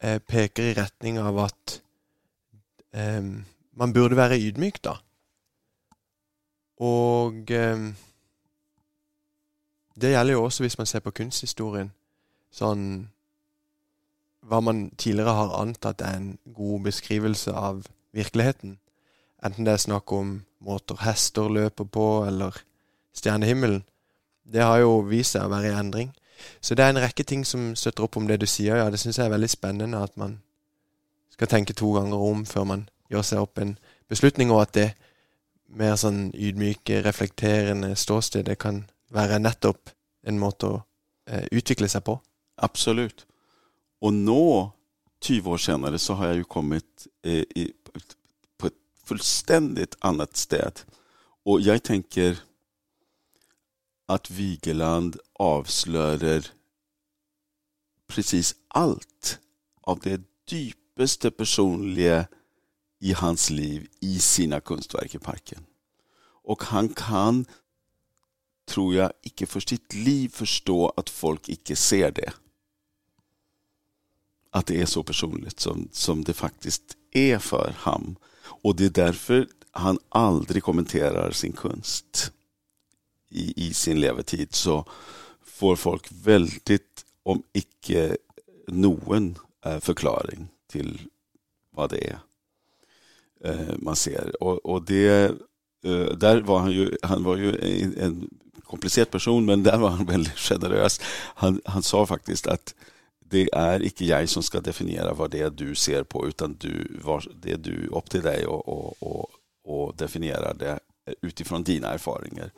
eh, 0.01 0.19
peker 0.19 0.71
i 0.71 0.77
retning 0.79 1.19
av 1.21 1.41
at 1.49 1.81
eh, 2.97 3.21
man 3.73 3.93
burde 3.93 4.17
være 4.17 4.41
ydmyk, 4.41 4.81
da. 4.85 4.97
Og 6.83 7.53
eh, 7.53 7.93
det 10.01 10.13
gjelder 10.13 10.33
jo 10.33 10.45
også 10.45 10.63
hvis 10.65 10.79
man 10.79 10.87
ser 10.87 11.01
på 11.05 11.11
kunsthistorien. 11.11 11.93
Sånn 12.53 13.09
Hva 14.43 14.59
man 14.61 14.91
tidligere 14.99 15.37
har 15.39 15.53
antatt 15.61 16.01
er 16.03 16.17
en 16.19 16.39
god 16.55 16.81
beskrivelse 16.89 17.53
av 17.55 17.85
virkeligheten. 18.13 18.79
Enten 19.45 19.65
det 19.65 19.73
er 19.77 19.85
snakk 19.85 20.13
om 20.13 20.33
måter 20.59 20.99
hester 21.05 21.49
løper 21.49 21.85
på, 21.85 22.25
eller 22.27 22.59
stjernehimmelen. 23.15 23.85
Det 24.43 24.63
har 24.63 24.81
jo 24.83 25.01
vist 25.07 25.37
seg 25.37 25.47
å 25.47 25.53
være 25.53 25.71
i 25.71 25.79
endring. 25.79 26.11
Så 26.61 26.75
det 26.75 26.85
er 26.85 26.91
en 26.91 27.03
rekke 27.05 27.23
ting 27.23 27.45
som 27.47 27.77
støtter 27.79 28.03
opp 28.03 28.17
om 28.19 28.27
det 28.27 28.41
du 28.43 28.47
sier. 28.47 28.77
Ja, 28.77 28.91
det 28.91 28.99
syns 28.99 29.19
jeg 29.19 29.27
er 29.27 29.35
veldig 29.35 29.51
spennende 29.51 30.03
at 30.03 30.17
man 30.19 30.41
skal 31.31 31.47
tenke 31.49 31.73
to 31.79 31.93
ganger 31.95 32.19
om 32.19 32.45
før 32.47 32.65
man 32.65 32.89
gjør 33.11 33.23
seg 33.23 33.45
opp 33.45 33.59
en 33.59 33.77
beslutning, 34.09 34.51
og 34.51 34.63
at 34.67 34.75
det 34.75 34.89
mer 35.73 35.97
sånn 35.97 36.33
ydmyke, 36.35 37.01
reflekterende 37.07 37.95
ståstedet 37.97 38.59
kan 38.61 38.85
være 39.13 39.41
nettopp 39.43 39.91
en 40.27 40.39
måte 40.39 40.69
å 40.69 40.79
eh, 41.29 41.47
utvikle 41.53 41.89
seg 41.89 42.05
på. 42.07 42.17
Absolut. 42.57 43.27
Och 44.01 44.13
nå 44.13 44.73
20 45.23 45.51
år 45.51 45.59
senare 45.59 45.99
så 45.99 46.15
har 46.15 46.27
jag 46.27 46.37
ju 46.37 46.45
kommit 46.45 47.07
eh, 47.23 47.45
i, 47.57 47.73
på 48.59 48.67
ett 48.67 48.75
fullständigt 49.05 49.97
annat 50.01 50.37
sted. 50.37 50.81
Och 51.45 51.61
jag 51.61 51.83
tänker 51.83 52.39
att 54.07 54.31
Vigeland 54.31 55.17
avslöjar 55.33 56.47
precis 58.07 58.55
allt 58.69 59.39
av 59.81 59.99
det 59.99 60.21
djupaste 60.49 61.31
personliga 61.31 62.27
i 63.01 63.13
hans 63.13 63.51
liv 63.51 63.89
i 64.01 64.19
sina 64.19 64.61
konstverk 64.61 65.15
i 65.15 65.19
parken. 65.19 65.67
Och 66.45 66.63
han 66.63 66.89
kan, 66.89 67.45
tror 68.73 68.95
jag, 68.95 69.13
icke 69.23 69.47
för 69.47 69.61
sitt 69.61 69.95
liv 69.95 70.29
förstå 70.29 70.93
att 70.97 71.11
folk 71.11 71.49
icke 71.49 71.77
ser 71.77 72.11
det. 72.11 72.33
att 74.53 74.67
det 74.67 74.81
är 74.81 74.87
så 74.87 75.03
personligt 75.03 75.61
som, 75.61 75.89
som 75.93 76.25
det 76.25 76.33
faktiskt 76.33 76.83
är 77.11 77.39
för 77.39 77.75
ham. 77.79 78.17
Och 78.43 78.77
det 78.77 78.85
är 78.85 78.91
därför 78.91 79.49
han 79.71 79.99
aldrig 80.09 80.63
kommenterar 80.63 81.31
sin 81.31 81.53
konst 81.53 82.33
i, 83.29 83.69
i 83.69 83.75
sin 83.75 84.01
levetid. 84.01 84.55
Så 84.55 84.85
får 85.43 85.77
folk 85.77 86.09
väldigt, 86.13 87.05
om 87.23 87.43
icke 87.53 88.17
någon 88.67 89.39
eh, 89.65 89.81
förklaring 89.81 90.49
till 90.67 91.01
vad 91.71 91.91
det 91.91 92.09
är 92.09 92.19
eh, 93.45 93.75
man 93.79 93.97
ser. 93.97 94.43
Och, 94.43 94.67
och 94.67 94.85
det, 94.85 95.25
eh, 95.85 96.17
där 96.17 96.41
var 96.41 96.59
han 96.59 96.73
ju, 96.73 96.97
han 97.03 97.25
var 97.25 97.37
ju 97.37 97.51
en 97.99 98.29
komplicerad 98.73 99.11
person, 99.11 99.45
men 99.45 99.63
där 99.63 99.79
var 99.79 99.91
han 99.91 100.07
väldigt 100.15 100.39
generös. 100.39 101.01
Han, 101.35 101.61
han 101.65 101.83
sa 101.83 102.07
faktiskt 102.07 102.47
att 102.47 102.75
det 103.31 103.49
är 103.53 103.83
icke 103.83 104.05
jag 104.05 104.29
som 104.29 104.43
ska 104.43 104.61
definiera 104.61 105.15
vad 105.15 105.31
det 105.31 105.41
är 105.41 105.51
du 105.51 105.75
ser 105.75 106.03
på, 106.03 106.29
utan 106.29 106.57
du, 106.61 107.01
det 107.43 107.53
är 107.53 107.57
du 107.57 107.87
upp 107.87 108.11
till 108.11 108.23
dig 108.23 108.47
och, 108.47 108.69
och, 108.69 109.03
och, 109.03 109.31
och 109.65 109.97
definiera 109.97 110.55
det 110.55 110.79
utifrån 111.23 111.63
dina 111.63 111.89
erfarenheter. 111.89 112.53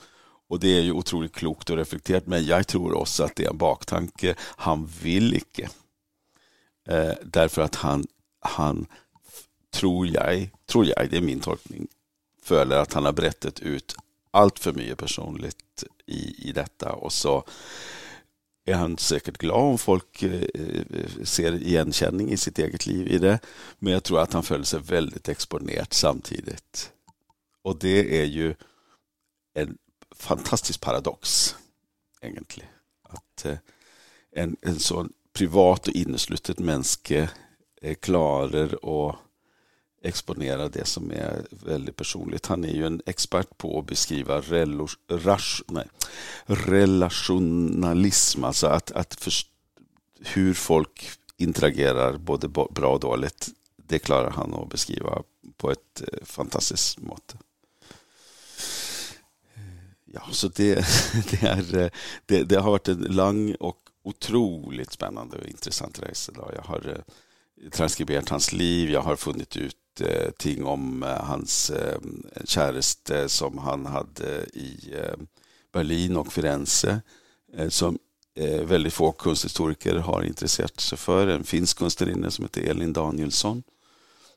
Och 0.48 0.60
det 0.60 0.78
är 0.78 0.82
ju 0.82 0.92
otroligt 0.92 1.32
klokt 1.32 1.70
och 1.70 1.76
reflekterat, 1.76 2.26
men 2.26 2.46
jag 2.46 2.66
tror 2.66 2.94
också 2.94 3.24
att 3.24 3.36
det 3.36 3.44
är 3.44 3.50
en 3.50 3.58
baktanke. 3.58 4.34
Han 4.38 4.86
vill 5.02 5.34
icke. 5.34 5.68
Eh, 6.88 7.12
därför 7.22 7.62
att 7.62 7.74
han, 7.74 8.06
han 8.40 8.86
tror 9.72 10.06
jag, 10.06 10.50
tror 10.66 10.86
jag, 10.86 11.10
det 11.10 11.16
är 11.16 11.20
min 11.20 11.40
tolkning, 11.40 11.86
följer 12.42 12.78
att 12.78 12.92
han 12.92 13.04
har 13.04 13.12
berättat 13.12 13.60
ut 13.60 13.96
allt 14.30 14.58
för 14.58 14.72
mycket 14.72 14.98
personligt 14.98 15.84
i, 16.06 16.48
i 16.48 16.52
detta 16.52 16.92
och 16.92 17.12
så 17.12 17.44
är 18.64 18.74
han 18.74 18.98
säkert 18.98 19.38
glad 19.38 19.60
om 19.60 19.78
folk 19.78 20.22
eh, 20.22 20.42
eh, 20.54 21.24
ser 21.24 21.54
igenkänning 21.54 22.32
i 22.32 22.36
sitt 22.36 22.58
eget 22.58 22.86
liv 22.86 23.08
i 23.08 23.18
det. 23.18 23.38
Men 23.78 23.92
jag 23.92 24.04
tror 24.04 24.20
att 24.20 24.32
han 24.32 24.42
följer 24.42 24.64
sig 24.64 24.80
väldigt 24.80 25.28
exponerat 25.28 25.92
samtidigt. 25.92 26.92
Och 27.62 27.78
det 27.78 28.20
är 28.20 28.24
ju 28.24 28.54
en 29.54 29.78
fantastisk 30.14 30.80
paradox 30.80 31.54
egentligen. 32.20 32.70
Att 33.02 33.44
eh, 33.44 33.58
en, 34.32 34.56
en 34.60 34.78
sån 34.78 35.12
privat 35.32 35.88
och 35.88 35.94
inneslutet 35.94 36.58
människa 36.58 37.28
klarar 38.00 38.84
och 38.84 39.16
exponera 40.04 40.68
det 40.68 40.84
som 40.86 41.10
är 41.10 41.46
väldigt 41.50 41.96
personligt. 41.96 42.46
Han 42.46 42.64
är 42.64 42.72
ju 42.72 42.86
en 42.86 43.02
expert 43.06 43.58
på 43.58 43.78
att 43.78 43.86
beskriva 43.86 44.40
relo, 44.40 44.88
ras, 45.10 45.62
nej, 45.68 45.86
relationalism, 46.46 48.44
alltså 48.44 48.66
att, 48.66 48.92
att 48.92 49.14
för, 49.14 49.32
hur 50.20 50.54
folk 50.54 51.10
interagerar 51.36 52.16
både 52.16 52.48
bra 52.48 52.92
och 52.92 53.00
dåligt. 53.00 53.48
Det 53.76 53.98
klarar 53.98 54.30
han 54.30 54.54
att 54.54 54.68
beskriva 54.68 55.22
på 55.56 55.70
ett 55.70 56.02
eh, 56.02 56.24
fantastiskt 56.24 56.98
mått. 56.98 57.34
Ja, 60.04 60.22
så 60.30 60.48
det, 60.48 60.74
det, 61.30 61.42
är, 61.42 61.78
eh, 61.78 61.90
det, 62.26 62.44
det, 62.44 62.56
har 62.56 62.70
varit 62.70 62.88
en 62.88 63.02
lång 63.02 63.54
och 63.54 63.78
otroligt 64.02 64.92
spännande 64.92 65.38
och 65.38 65.46
intressant 65.46 66.02
resa. 66.02 66.32
Jag 66.56 66.62
har 66.62 66.88
eh, 66.88 67.70
transkriberat 67.70 68.28
hans 68.28 68.52
liv, 68.52 68.90
jag 68.90 69.02
har 69.02 69.16
funnit 69.16 69.56
ut 69.56 69.76
Eh, 70.00 70.30
ting 70.30 70.64
om 70.64 71.02
eh, 71.02 71.24
hans 71.24 71.70
eh, 71.70 71.98
käraste 72.44 73.28
som 73.28 73.58
han 73.58 73.86
hade 73.86 74.44
i 74.44 74.94
Berlin 75.72 76.16
och 76.16 76.32
Firenze 76.32 77.00
som 77.68 77.98
väldigt 78.64 78.92
få 78.92 79.12
konsthistoriker 79.12 79.94
har 79.94 80.22
intresserat 80.22 80.80
sig 80.80 80.98
för. 80.98 81.26
En 81.26 81.44
finsk 81.44 81.78
konstnärinna 81.78 82.30
som 82.30 82.44
heter 82.44 82.62
Elin 82.62 82.92
Danielsson. 82.92 83.62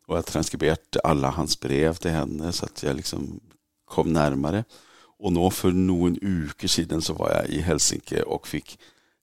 Och 0.05 0.13
jag 0.13 0.17
har 0.17 0.23
transkriberat 0.23 0.97
alla 1.03 1.29
hans 1.29 1.59
brev 1.59 1.93
till 1.93 2.11
henne 2.11 2.51
så 2.51 2.65
att 2.65 2.83
jag 2.83 2.95
liksom 2.95 3.39
kom 3.85 4.13
närmare. 4.13 4.63
Och 5.19 5.33
nå 5.33 5.51
för 5.51 5.71
någon 5.71 6.17
uke 6.21 6.67
sedan 6.67 7.01
så 7.01 7.13
var 7.13 7.31
jag 7.31 7.47
i 7.47 7.61
Helsinki 7.61 8.21
och 8.25 8.47
fick 8.47 8.79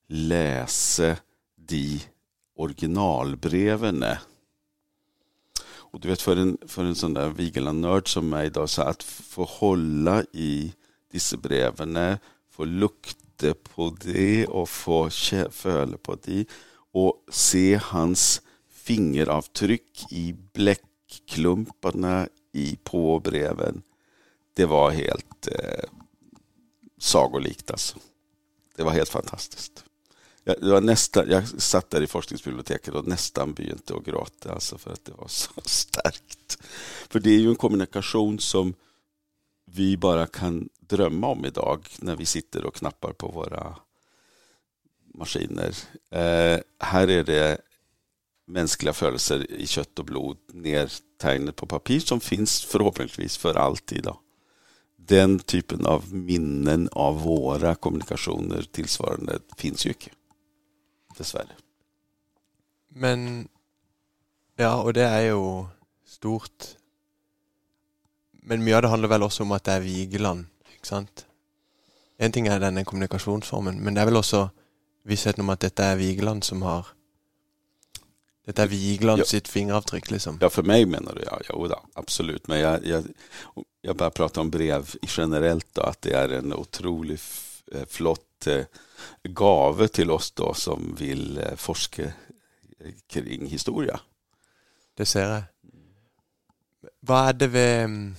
läsa 0.08 1.16
de 1.56 2.00
originalbreven 2.56 4.04
och 5.94 6.00
du 6.00 6.08
vet 6.08 6.22
för 6.22 6.36
en, 6.36 6.58
för 6.66 6.84
en 6.84 6.94
sån 6.94 7.14
där 7.14 7.28
Vigeland-nörd 7.28 8.12
som 8.12 8.28
mig 8.28 8.46
idag, 8.46 8.70
så 8.70 8.82
att 8.82 9.02
få 9.02 9.44
hålla 9.44 10.24
i 10.32 10.74
dessa 11.12 11.36
breven, 11.36 12.18
få 12.50 12.64
lukta 12.64 13.54
på 13.54 13.96
det 14.04 14.46
och 14.46 14.68
få 14.68 15.10
följa 15.50 15.96
på 15.96 16.18
det 16.22 16.44
och 16.92 17.24
se 17.30 17.80
hans 17.82 18.42
fingeravtryck 18.72 20.12
i 20.12 20.34
bläckklumparna 20.52 22.28
i 22.52 22.78
på 22.84 23.20
breven. 23.20 23.82
Det 24.54 24.66
var 24.66 24.90
helt 24.90 25.46
eh, 25.46 25.84
sagolikt 26.98 27.70
alltså. 27.70 27.98
Det 28.76 28.82
var 28.82 28.92
helt 28.92 29.08
fantastiskt. 29.08 29.83
Jag, 30.44 30.60
det 30.60 30.70
var 30.70 30.80
nästan, 30.80 31.30
jag 31.30 31.48
satt 31.48 31.90
där 31.90 32.02
i 32.02 32.06
forskningsbiblioteket 32.06 32.94
och 32.94 33.08
nästan 33.08 33.54
begynte 33.54 33.94
att 33.94 34.04
gråta 34.04 34.52
alltså 34.52 34.78
för 34.78 34.92
att 34.92 35.04
det 35.04 35.12
var 35.12 35.28
så 35.28 35.50
starkt. 35.64 36.58
För 37.08 37.20
det 37.20 37.30
är 37.30 37.38
ju 37.38 37.48
en 37.48 37.56
kommunikation 37.56 38.38
som 38.38 38.74
vi 39.66 39.96
bara 39.96 40.26
kan 40.26 40.68
drömma 40.80 41.26
om 41.26 41.44
idag 41.44 41.86
när 41.98 42.16
vi 42.16 42.26
sitter 42.26 42.64
och 42.64 42.74
knappar 42.74 43.12
på 43.12 43.28
våra 43.28 43.76
maskiner. 45.14 45.76
Eh, 46.10 46.60
här 46.80 47.10
är 47.10 47.24
det 47.24 47.58
mänskliga 48.46 48.92
födelser 48.92 49.50
i 49.52 49.66
kött 49.66 49.98
och 49.98 50.04
blod 50.04 50.36
nedtecknat 50.52 51.56
på 51.56 51.66
papper 51.66 51.98
som 51.98 52.20
finns 52.20 52.64
förhoppningsvis 52.64 53.36
för 53.36 53.54
alltid. 53.54 54.02
Då. 54.02 54.20
Den 54.96 55.38
typen 55.38 55.86
av 55.86 56.14
minnen 56.14 56.88
av 56.92 57.22
våra 57.22 57.74
kommunikationer 57.74 58.62
tillsvarande 58.62 59.38
finns 59.56 59.86
ju 59.86 59.90
inte 59.90 60.10
dessverre. 61.16 61.56
Men 62.88 63.48
Ja, 64.56 64.82
och 64.82 64.92
det 64.92 65.02
är 65.02 65.20
ju 65.20 65.64
stort. 66.06 66.64
Men 68.42 68.64
mye 68.64 68.76
av 68.76 68.82
det 68.82 68.88
handlar 68.88 69.08
väl 69.08 69.22
också 69.22 69.42
om 69.42 69.52
att 69.52 69.64
det 69.64 69.72
är 69.72 69.80
Vigeland, 69.80 70.46
ikke 70.74 70.86
sant? 70.86 71.26
En 72.18 72.32
ting 72.32 72.46
är 72.46 72.60
denne 72.60 72.84
kommunikationsformen, 72.84 73.76
men 73.76 73.94
det 73.94 74.00
är 74.00 74.04
väl 74.04 74.16
också 74.16 74.50
vissheten 75.04 75.40
om 75.40 75.48
att 75.48 75.60
detta 75.60 75.84
är 75.84 75.96
Vigeland 75.96 76.44
som 76.44 76.62
har 76.62 76.86
Detta 78.46 78.62
är 78.62 78.66
Vigeland 78.66 79.20
ja, 79.20 79.24
sitt 79.24 79.48
fingeravtryck 79.48 80.10
liksom. 80.10 80.38
Ja, 80.40 80.50
för 80.50 80.62
mig 80.62 80.86
menar 80.86 81.14
du 81.14 81.22
ja. 81.26 81.40
Jo 81.48 81.68
då, 81.68 81.80
absolut. 81.94 82.46
Men 82.46 82.60
jag, 82.60 82.86
jag, 82.86 83.04
jag 83.80 83.96
bara 83.96 84.10
pratar 84.10 84.40
om 84.40 84.50
brev 84.50 84.94
generellt 85.02 85.66
då, 85.72 85.82
att 85.82 86.02
det 86.02 86.12
är 86.12 86.28
en 86.28 86.52
otroligt 86.52 87.22
eh, 87.72 87.86
flott 87.88 88.33
eh, 88.46 88.66
gave 89.22 89.88
till 89.88 90.10
oss 90.10 90.30
då 90.30 90.54
som 90.54 90.94
vill 90.94 91.38
eh, 91.38 91.54
forska 91.56 92.12
kring 93.06 93.46
historia. 93.46 94.00
Det 94.94 95.06
ser 95.06 95.30
jag. 95.30 95.42
Vad 97.00 97.28
är 97.28 97.32
det, 97.32 97.46
ved, 97.46 98.14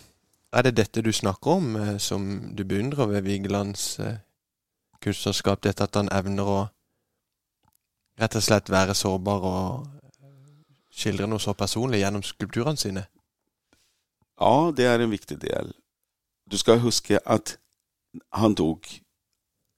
er 0.52 0.64
det 0.64 0.72
dette 0.72 1.02
du 1.02 1.14
snakker 1.14 1.52
om 1.52 1.76
eh, 1.76 1.98
som 1.98 2.56
du 2.56 2.64
beundrar 2.64 3.06
ved 3.06 3.24
Vigelands 3.24 4.00
kunstnerskap? 5.02 5.62
Dette 5.62 5.84
at 5.84 5.96
han 5.96 6.10
evner 6.10 6.44
å 6.44 6.62
rett 8.20 8.36
og 8.36 8.44
slett 8.44 8.70
være 8.70 8.96
sårbar 8.96 9.48
og 9.50 9.88
skildre 10.96 11.28
noe 11.28 11.42
så 11.44 11.54
personlig 11.54 12.00
gjennom 12.00 12.24
skulpturene 12.24 12.78
sine? 12.78 13.06
Ja, 14.40 14.74
det 14.76 14.86
är 14.86 15.00
en 15.00 15.10
viktig 15.10 15.40
del. 15.40 15.74
Du 16.46 16.58
ska 16.58 16.76
huska 16.76 17.20
att 17.26 17.58
han 18.30 18.54
dog 18.54 19.05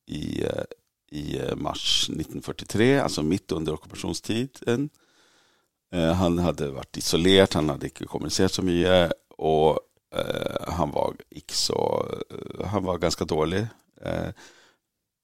i 0.08 0.44
eh, 0.44 0.64
i 1.10 1.38
eh, 1.38 1.56
mars 1.56 2.10
1943, 2.10 3.00
alltså 3.00 3.24
mitt 3.24 3.52
under 3.52 3.74
ockupationstiden. 3.74 4.90
Eh, 5.92 6.14
han 6.14 6.40
hade 6.40 6.72
varit 6.72 6.98
isolerad, 6.98 7.54
han 7.54 7.70
hade 7.70 7.86
inte 7.86 8.06
kommunicerat 8.06 8.54
så 8.54 8.62
mycket 8.62 9.14
och 9.30 9.80
han 10.68 10.92
var, 10.92 11.16
så, 11.52 12.08
han 12.66 12.84
var 12.84 12.98
ganska 12.98 13.26
dålig 13.26 13.68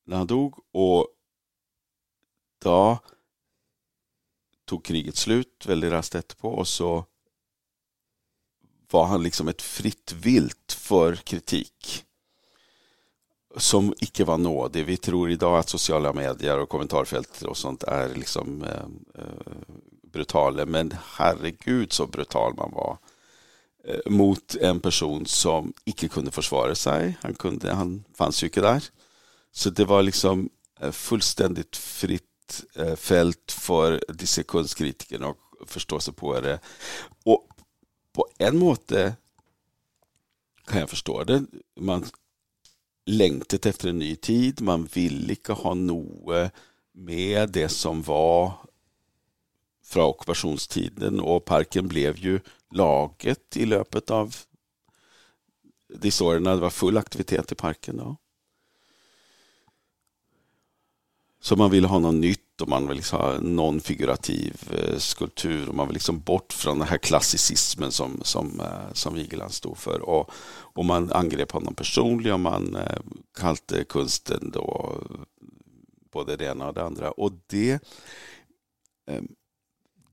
när 0.05 0.17
han 0.17 0.27
dog. 0.27 0.59
Och 0.71 1.07
då 2.61 2.99
tog 4.65 4.85
kriget 4.85 5.15
slut 5.15 5.65
väldigt 5.65 5.91
raskt 5.91 6.15
efterpå 6.15 6.49
och 6.49 6.67
så 6.67 7.05
var 8.91 9.05
han 9.05 9.23
liksom 9.23 9.47
ett 9.47 9.61
fritt 9.61 10.11
vilt 10.11 10.73
för 10.79 11.15
kritik 11.15 12.05
som 13.57 13.93
icke 13.99 14.23
var 14.23 14.37
nådig. 14.37 14.85
Vi 14.85 14.97
tror 14.97 15.31
idag 15.31 15.59
att 15.59 15.69
sociala 15.69 16.13
medier 16.13 16.59
och 16.59 16.69
kommentarfält 16.69 17.41
och 17.41 17.57
sånt 17.57 17.83
är 17.83 18.15
liksom 18.15 18.63
eh, 18.63 19.21
eh, 19.23 19.53
brutala, 20.13 20.65
men 20.65 20.93
herregud 21.15 21.93
så 21.93 22.07
brutal 22.07 22.53
man 22.55 22.71
var 22.71 22.97
eh, 23.87 24.11
mot 24.11 24.55
en 24.55 24.79
person 24.79 25.25
som 25.25 25.73
icke 25.85 26.07
kunde 26.07 26.31
försvara 26.31 26.75
sig. 26.75 27.17
Han, 27.21 27.33
kunde, 27.33 27.73
han 27.73 28.03
fanns 28.13 28.43
ju 28.43 28.47
inte 28.47 28.61
där. 28.61 28.83
Så 29.51 29.69
det 29.69 29.85
var 29.85 30.03
liksom 30.03 30.49
eh, 30.79 30.91
fullständigt 30.91 31.75
fritt 31.75 32.63
eh, 32.75 32.95
fält 32.95 33.51
för 33.51 34.03
dessa 34.07 34.43
kunstkritikerna 34.43 35.27
och 35.27 35.37
förståsigpåare. 35.67 36.59
Och 37.25 37.47
på 38.13 38.27
en 38.37 38.57
måte 38.57 39.15
kan 40.65 40.79
jag 40.79 40.89
förstå 40.89 41.23
det. 41.23 41.43
Man 41.79 42.05
längtet 43.05 43.65
efter 43.65 43.89
en 43.89 43.99
ny 43.99 44.15
tid, 44.15 44.61
man 44.61 44.85
vill 44.85 45.29
inte 45.29 45.53
ha 45.53 45.73
noe 45.73 46.51
med 46.91 47.49
det 47.49 47.69
som 47.69 48.01
var 48.01 48.53
från 49.85 50.03
ockupationstiden 50.03 51.19
och 51.19 51.45
parken 51.45 51.87
blev 51.87 52.17
ju 52.17 52.39
laget 52.71 53.57
i 53.57 53.65
löpet 53.65 54.11
av 54.11 54.35
dessa 55.87 56.23
åren. 56.23 56.43
Det 56.43 56.55
var 56.55 56.69
full 56.69 56.97
aktivitet 56.97 57.51
i 57.51 57.55
parken 57.55 57.97
då. 57.97 58.17
Så 61.41 61.55
man 61.55 61.71
ville 61.71 61.87
ha 61.87 61.99
något 61.99 62.15
nytt 62.15 62.42
och 62.61 62.69
man 62.69 62.87
vill 62.87 62.97
liksom 62.97 63.19
ha 63.19 63.39
någon 63.39 63.81
figurativ 63.81 64.55
eh, 64.71 64.97
skulptur 64.97 65.69
och 65.69 65.75
man 65.75 65.87
vill 65.87 65.93
liksom 65.93 66.19
bort 66.19 66.53
från 66.53 66.79
den 66.79 66.87
här 66.87 66.97
klassicismen 66.97 67.91
som, 67.91 68.21
som, 68.23 68.59
eh, 68.59 68.93
som 68.93 69.13
Vigeland 69.13 69.53
stod 69.53 69.77
för. 69.77 70.01
Och, 70.01 70.31
och 70.49 70.85
man 70.85 71.11
angrep 71.11 71.51
honom 71.51 71.75
personligen 71.75 72.33
och 72.33 72.39
man 72.39 72.75
eh, 72.75 72.99
kallade 73.39 73.83
konsten 73.83 74.51
då 74.53 74.97
både 76.11 76.35
det 76.35 76.45
ena 76.45 76.67
och 76.67 76.73
det 76.73 76.83
andra. 76.83 77.11
Och 77.11 77.31
det, 77.47 77.83
ehm, 79.07 79.27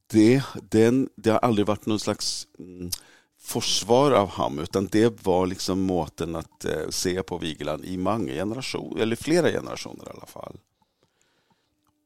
det, 0.06 0.42
den, 0.70 1.08
det 1.16 1.30
har 1.30 1.38
aldrig 1.38 1.66
varit 1.66 1.86
någon 1.86 2.00
slags 2.00 2.46
mm, 2.58 2.90
försvar 3.38 4.10
av 4.12 4.28
ham 4.28 4.58
utan 4.58 4.86
det 4.86 5.26
var 5.26 5.46
liksom 5.46 5.80
måten 5.80 6.36
att 6.36 6.66
se 6.90 7.22
på 7.22 7.38
Vigeland 7.38 7.84
i 7.84 7.96
många 7.96 8.32
generationer, 8.32 9.02
eller 9.02 9.16
flera 9.16 9.50
generationer 9.50 10.06
i 10.06 10.10
alla 10.10 10.26
fall. 10.26 10.56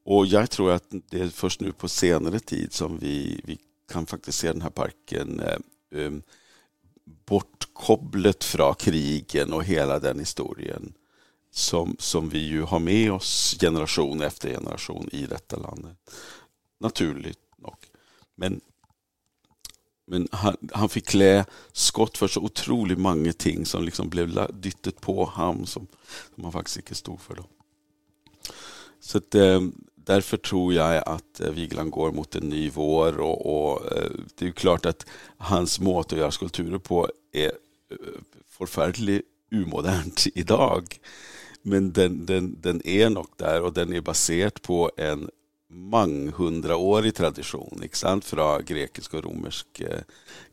Och 0.05 0.27
jag 0.27 0.51
tror 0.51 0.73
att 0.73 0.85
det 1.11 1.21
är 1.21 1.29
först 1.29 1.61
nu 1.61 1.73
på 1.73 1.89
senare 1.89 2.41
tid 2.41 2.73
som 2.73 2.99
vi, 2.99 3.41
vi 3.45 3.59
kan 3.93 4.07
faktiskt 4.07 4.39
se 4.39 4.53
den 4.53 4.63
här 4.63 4.71
parken 4.71 5.41
eh, 5.41 5.59
eh 6.01 6.13
bortkopplet 7.27 8.45
från 8.45 8.75
krigen 8.75 9.53
och 9.53 9.65
hela 9.65 9.99
den 9.99 10.19
historien 10.19 10.95
som, 11.51 11.97
som 11.99 12.29
vi 12.29 12.39
ju 12.39 12.63
har 12.63 12.79
med 12.79 13.13
oss 13.13 13.57
generation 13.61 14.21
efter 14.21 14.49
generation 14.49 15.09
i 15.13 15.27
detta 15.27 15.57
landet. 15.57 15.97
Naturligt 16.81 17.39
nog. 17.57 17.77
Men, 18.35 18.61
men 20.07 20.29
han, 20.33 20.57
han 20.73 20.89
fick 20.89 21.07
klä 21.07 21.45
skott 21.73 22.19
för 22.19 22.29
så 22.29 22.41
otroligt 22.41 22.99
många 22.99 23.33
ting 23.33 23.67
som 23.67 23.85
liksom 23.85 24.09
blev 24.09 24.61
dyttet 24.61 25.01
på 25.01 25.25
honom 25.25 25.67
som, 25.67 25.87
som 26.35 26.45
han 26.45 26.53
faktiskt 26.53 26.77
inte 26.77 26.95
stod 26.95 27.21
för. 27.21 27.35
Då. 27.35 27.45
Så 29.01 29.19
att, 29.19 29.35
eh, 29.35 29.61
därför 30.05 30.37
tror 30.37 30.75
jag 30.75 31.03
att 31.07 31.41
eh, 31.41 31.51
Vigeland 31.51 31.91
går 31.91 32.13
mot 32.13 32.37
en 32.37 32.49
ny 32.49 32.71
vår 32.71 33.21
och, 33.21 33.47
och 33.47 33.93
eh, 33.93 34.11
det 34.39 34.47
är 34.47 34.53
klart 34.53 34.87
att 34.87 35.07
hans 35.37 35.81
måte 35.81 36.15
att 36.15 36.19
göra 36.19 36.31
skulpturer 36.31 36.79
på 36.79 37.09
är 37.33 37.47
eh, 37.91 37.97
förfärligt 38.49 39.27
umodernt 39.53 40.27
idag. 40.35 40.99
Men 41.63 41.93
den, 41.93 42.27
den, 42.27 42.61
den 42.61 42.87
är 42.87 43.11
nog 43.11 43.27
där 43.37 43.63
och 43.63 43.73
den 43.73 43.93
är 43.93 44.01
baserad 44.01 44.63
på 44.63 44.91
en 44.97 45.31
månghundraårig 45.71 47.15
tradition 47.15 47.83
sant? 47.93 48.25
från 48.25 48.65
grekisk 48.65 49.15
och 49.15 49.25
romersk 49.25 49.83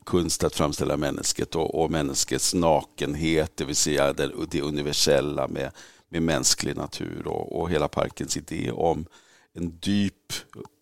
konst 0.03 0.43
att 0.43 0.55
framställa 0.55 0.97
människet 0.97 1.55
och, 1.55 1.83
och 1.83 1.91
människets 1.91 2.53
nakenhet, 2.53 3.57
det 3.57 3.65
vill 3.65 3.75
säga 3.75 4.13
det, 4.13 4.31
det 4.51 4.61
universella 4.61 5.47
med, 5.47 5.71
med 6.09 6.23
mänsklig 6.23 6.77
natur 6.77 7.27
och, 7.27 7.61
och 7.61 7.69
hela 7.69 7.87
parkens 7.87 8.37
idé 8.37 8.71
om 8.71 9.05
en 9.53 9.79
djup 9.81 10.33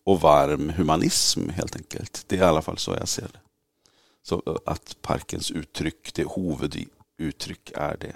och 0.04 0.20
varm 0.20 0.70
humanism 0.70 1.48
helt 1.48 1.76
enkelt. 1.76 2.24
Det 2.26 2.36
är 2.36 2.40
i 2.40 2.44
alla 2.44 2.62
fall 2.62 2.78
så 2.78 2.94
jag 2.94 3.08
ser 3.08 3.28
det. 3.32 3.40
Så 4.22 4.42
eh, 4.46 4.54
att 4.66 4.96
parkens 5.02 5.50
uttryck, 5.50 6.14
det 6.14 6.26
huvuduttryck 6.36 7.72
är 7.74 7.96
det. 7.96 8.14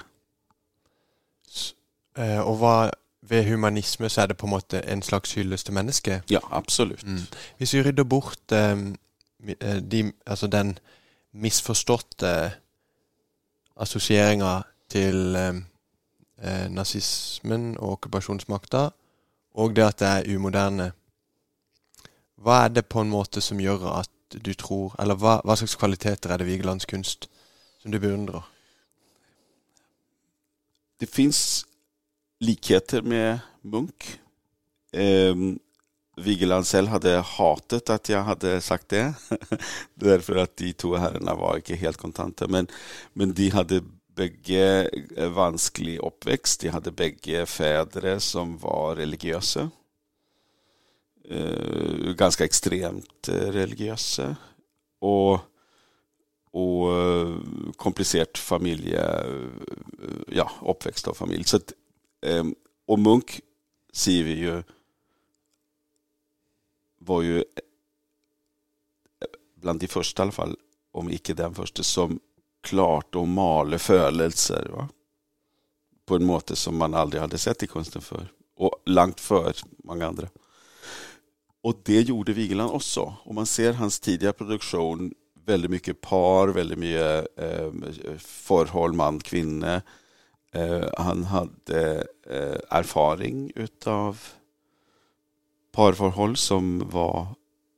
Eh, 2.23 2.41
och 2.41 2.59
vad 2.59 2.95
ved 3.21 3.45
humanisme 3.45 4.09
så 4.09 4.21
är 4.21 4.27
det 4.29 4.35
på 4.35 4.47
en 4.47 4.51
måte 4.51 4.81
en 4.81 5.03
slags 5.03 5.37
hyllest 5.37 5.65
till 5.65 5.75
människan? 5.75 6.21
Ja, 6.27 6.41
absolut. 6.51 7.03
Mm. 7.03 7.23
Hvis 7.57 7.75
vi 7.75 7.83
rydder 7.83 8.05
bort 8.05 8.53
eh, 8.53 8.79
eh 9.61 9.77
de, 9.77 10.13
altså 10.27 10.47
den 10.47 10.79
misforståtte 11.33 12.53
assosieringa 13.77 14.63
til 14.89 15.37
eh, 15.37 16.71
nazismen 16.71 17.79
og 17.79 17.93
okkupasjonsmakta, 17.93 18.91
og 19.55 19.77
det 19.77 19.85
at 19.87 19.99
det 20.03 20.09
er 20.09 20.37
umoderne. 20.37 20.91
Hva 22.45 22.65
er 22.65 22.75
det 22.75 22.89
på 22.91 23.05
en 23.05 23.13
måte 23.13 23.41
som 23.45 23.61
gjør 23.63 23.87
at 24.01 24.11
du 24.35 24.51
tror 24.59 24.97
Eller 24.99 25.15
hva, 25.15 25.37
hva 25.47 25.55
slags 25.55 25.77
kvaliteter 25.79 26.33
er 26.33 26.41
det 26.41 26.49
Vigelands 26.49 26.89
kunst 26.91 27.29
som 27.79 27.93
du 27.93 28.01
beundrer? 28.03 28.43
Det 30.99 31.07
fins 31.07 31.67
likheter 32.41 33.03
med 33.03 33.39
Munch. 33.63 34.19
Eh, 34.93 35.35
Vigeland 36.17 36.67
selv 36.67 36.89
hade 36.89 37.21
hatat 37.21 37.91
att 37.91 38.09
jag 38.09 38.23
hade 38.23 38.61
sagt 38.61 38.89
det. 38.89 39.15
Därför 39.95 40.37
att 40.37 40.57
de 40.57 40.73
två 40.73 40.97
herrarna 40.97 41.35
var 41.35 41.57
inte 41.57 41.75
helt 41.75 41.97
kontanta 41.97 42.49
Men, 42.49 42.67
men 43.13 43.35
de 43.35 43.49
hade 43.49 43.83
bägge 44.15 44.91
eh, 45.17 45.29
vansklig 45.29 45.99
uppväxt. 45.99 46.61
De 46.61 46.69
hade 46.69 46.93
bägge 46.93 47.47
fäder 47.47 48.19
som 48.19 48.59
var 48.59 48.97
religiösa. 48.97 49.71
Eh, 51.29 52.13
ganska 52.17 52.45
extremt 52.45 53.29
eh, 53.29 53.35
religiösa. 53.35 54.37
Och, 54.99 55.35
och 56.51 56.89
komplicerat 57.77 58.39
familje, 58.39 59.27
ja, 60.29 60.51
uppväxt 60.63 61.09
av 61.09 61.15
familj. 61.15 61.45
Så 61.45 61.57
att, 61.57 61.73
ehm, 62.27 62.55
och 62.87 62.99
Munk 62.99 63.41
ser 63.93 64.23
vi 64.23 64.35
ju 64.35 64.63
var 66.99 67.23
ju 67.23 67.45
bland 69.55 69.81
de 69.81 69.87
första 69.87 70.23
i 70.23 70.25
alla 70.25 70.33
fall, 70.33 70.57
om 70.93 71.11
icke 71.11 71.35
den 71.35 71.55
första, 71.55 71.83
som 71.83 72.21
klart 72.65 73.15
och 73.15 73.29
maler 73.29 73.79
födelser. 73.79 74.71
Va? 74.73 74.89
På 76.07 76.17
en 76.17 76.25
måte 76.25 76.57
som 76.57 76.77
man 76.77 76.95
aldrig 76.95 77.21
hade 77.21 77.39
sett 77.39 77.63
i 77.63 77.67
konsten 77.67 78.03
för 78.03 78.29
Och 78.57 78.83
långt 78.87 79.21
för 79.21 79.55
många 79.85 80.07
andra. 80.07 80.29
Och 81.63 81.75
det 81.85 82.01
gjorde 82.01 82.33
Vigeland 82.33 82.71
också. 82.71 83.15
Och 83.25 83.35
man 83.35 83.47
ser 83.47 83.73
hans 83.73 84.01
tidiga 84.01 84.33
produktion, 84.33 85.13
väldigt 85.47 85.71
mycket 85.71 86.01
par, 86.01 86.49
väldigt 86.49 86.79
mycket 86.79 87.39
eh, 87.39 87.73
förhåll 88.19 88.93
man-kvinna. 88.93 89.83
Eh, 90.53 90.89
han 90.99 91.25
hade 91.25 92.07
eh, 92.31 92.79
erfaring 92.79 93.53
utav 93.55 94.21
parförhåll 95.73 96.37
som 96.37 96.89
var 96.91 97.27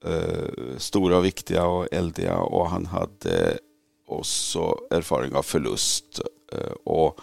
eh, 0.05 0.77
stora 0.77 1.17
och 1.19 1.25
viktiga 1.25 1.67
och 1.67 1.89
eldiga 1.93 2.39
och 2.39 2.71
han 2.71 2.87
hade 2.87 3.59
och 4.07 4.27
så 4.27 4.81
erfaring 4.91 5.35
av 5.35 5.43
förlust 5.43 6.21
eh, 6.53 6.73
och 6.85 7.21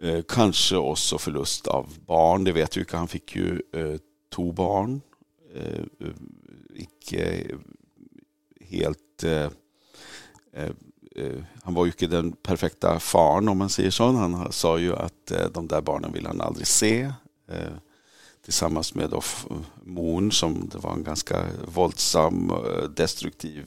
eh, 0.00 0.22
kanske 0.28 0.76
också 0.76 1.18
förlust 1.18 1.66
av 1.66 1.88
barn. 2.06 2.44
Det 2.44 2.52
vet 2.52 2.76
vi 2.76 2.80
inte. 2.80 2.96
Han 2.96 3.08
fick 3.08 3.36
ju 3.36 3.62
eh, 3.72 4.00
två 4.34 4.52
barn. 4.52 5.00
Icke 6.74 7.46
helt 8.60 9.24
han 11.62 11.74
var 11.74 11.84
ju 11.84 11.90
inte 11.90 12.06
den 12.06 12.32
perfekta 12.32 13.00
faren 13.00 13.48
om 13.48 13.58
man 13.58 13.68
säger 13.68 13.90
så. 13.90 14.12
Han 14.12 14.52
sa 14.52 14.78
ju 14.78 14.96
att 14.96 15.32
de 15.52 15.68
där 15.68 15.80
barnen 15.80 16.12
vill 16.12 16.26
han 16.26 16.40
aldrig 16.40 16.66
se. 16.66 17.12
Tillsammans 18.44 18.94
med 18.94 19.10
då 19.10 19.22
Mon 19.84 20.32
som 20.32 20.68
det 20.72 20.78
var 20.78 20.92
en 20.92 21.04
ganska 21.04 21.46
våldsam, 21.74 22.52
destruktiv 22.96 23.66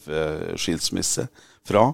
skilsmässa 0.55 1.27
från. 1.63 1.93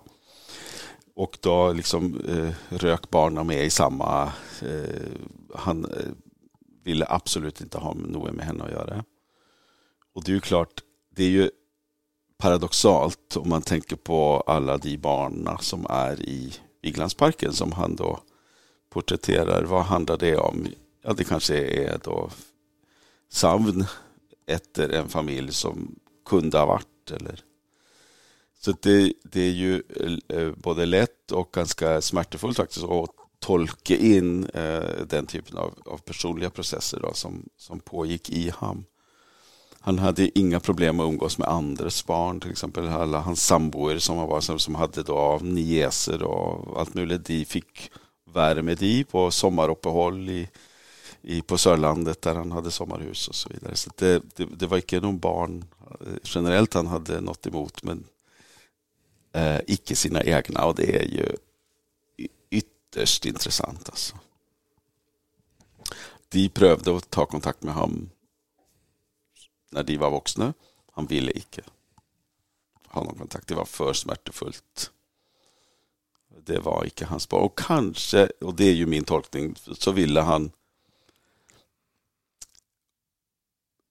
Och 1.16 1.38
då 1.42 1.74
liksom 1.74 2.20
eh, 2.28 2.76
rök 2.76 3.10
barnen 3.10 3.48
med 3.48 3.66
i 3.66 3.70
samma... 3.70 4.32
Eh, 4.62 5.12
han 5.56 5.86
eh, 5.86 6.12
ville 6.84 7.06
absolut 7.10 7.62
inte 7.62 7.78
ha 7.78 7.94
något 7.94 8.34
med 8.34 8.46
henne 8.46 8.64
att 8.64 8.72
göra. 8.72 9.04
Och 10.16 10.24
det 10.24 10.32
är 10.32 10.34
ju 10.34 10.40
klart, 10.40 10.84
det 11.16 11.24
är 11.24 11.30
ju 11.30 11.50
paradoxalt 12.38 13.36
om 13.36 13.50
man 13.50 13.62
tänker 13.62 13.96
på 13.96 14.44
alla 14.48 14.78
de 14.78 14.98
barnen 14.98 15.58
som 15.60 15.86
är 15.90 16.22
i 16.22 16.54
Viglandsparken 16.82 17.54
som 17.54 17.72
han 17.72 17.96
då 17.96 18.20
porträtterar. 18.90 19.64
Vad 19.64 19.84
handlar 19.84 20.18
det 20.18 20.38
om? 20.38 20.68
Ja, 21.04 21.14
det 21.14 21.24
kanske 21.24 21.58
är 21.58 22.00
då 22.04 22.30
savn 23.32 23.86
efter 24.48 24.90
en 24.90 25.10
familj 25.10 25.54
som 25.54 25.96
kunde 26.26 26.58
ha 26.58 26.66
varit 26.66 27.12
eller 27.12 27.40
så 28.62 28.74
det, 28.82 29.14
det 29.24 29.42
är 29.42 29.52
ju 29.52 29.84
eh, 30.28 30.52
både 30.52 30.86
lätt 30.86 31.32
och 31.32 31.52
ganska 31.52 32.02
smärtefullt 32.02 32.58
faktiskt 32.58 32.86
att 32.86 33.10
tolka 33.40 33.96
in 33.96 34.46
eh, 34.46 35.06
den 35.10 35.26
typen 35.26 35.58
av, 35.58 35.74
av 35.86 35.98
personliga 35.98 36.50
processer 36.50 37.00
då, 37.00 37.14
som, 37.14 37.50
som 37.58 37.80
pågick 37.80 38.30
i 38.30 38.52
ham. 38.58 38.86
Han 39.80 40.00
hade 40.00 40.40
inga 40.40 40.60
problem 40.60 41.00
att 41.00 41.08
umgås 41.08 41.38
med 41.38 41.48
andras 41.48 42.06
barn, 42.06 42.40
till 42.40 42.52
exempel 42.52 42.88
alla 42.88 43.20
hans 43.20 43.46
samboer 43.46 43.98
som, 43.98 44.18
var, 44.18 44.58
som 44.58 44.76
hade 44.76 45.04
då 45.04 45.40
nieser 45.42 46.24
och 46.24 46.80
allt 46.80 46.94
möjligt. 46.94 47.26
De 47.26 47.46
fick 47.46 47.92
värme 48.34 48.76
de 48.76 49.04
på 49.04 49.32
sommaruppehåll 49.32 50.30
i, 50.30 50.50
i, 51.22 51.42
på 51.42 51.58
Sörlandet 51.58 52.22
där 52.22 52.36
han 52.36 52.52
hade 52.52 52.72
sommarhus 52.72 53.28
och 53.28 53.36
så 53.36 53.50
vidare. 53.50 53.76
Så 53.76 53.90
det, 53.96 54.24
det, 54.36 54.46
det 54.46 54.68
var 54.68 54.78
inte 54.78 55.00
någon 55.00 55.20
barn 55.20 55.66
eh, 56.02 56.14
generellt 56.24 56.74
han 56.74 56.88
hade 56.88 57.22
något 57.22 57.48
emot, 57.48 57.84
men 57.84 58.04
eh, 59.32 59.60
icke 59.68 59.96
sina 59.96 60.24
egna 60.24 60.66
och 60.66 60.76
det 60.76 60.96
är 60.96 61.06
ju 61.06 61.36
ytterst 62.50 63.26
intressant. 63.26 63.90
Alltså. 63.90 64.16
De 66.30 66.50
prövade 66.50 66.98
att 66.98 67.10
ta 67.10 67.26
kontakt 67.26 67.64
med 67.64 67.74
honom 67.74 68.10
när 69.72 69.84
de 69.84 69.98
var 69.98 70.12
vuxna. 70.12 70.54
Han 70.92 71.06
ville 71.06 71.32
icke 71.32 71.62
ha 72.88 73.04
någon 73.04 73.18
kontakt. 73.18 73.48
Det 73.48 73.56
var 73.56 73.66
för 73.66 73.94
smärtefullt. 73.94 74.92
Det 76.46 76.60
var 76.60 76.86
icke 76.86 77.06
hans 77.06 77.30
barn. 77.30 77.44
Och 77.44 77.58
kanske, 77.58 78.26
och 78.26 78.56
det 78.56 78.64
är 78.64 78.74
ju 78.74 78.86
min 78.86 79.04
tolkning, 79.04 79.56
så 79.56 79.92
ville 79.92 80.22
han 80.22 80.52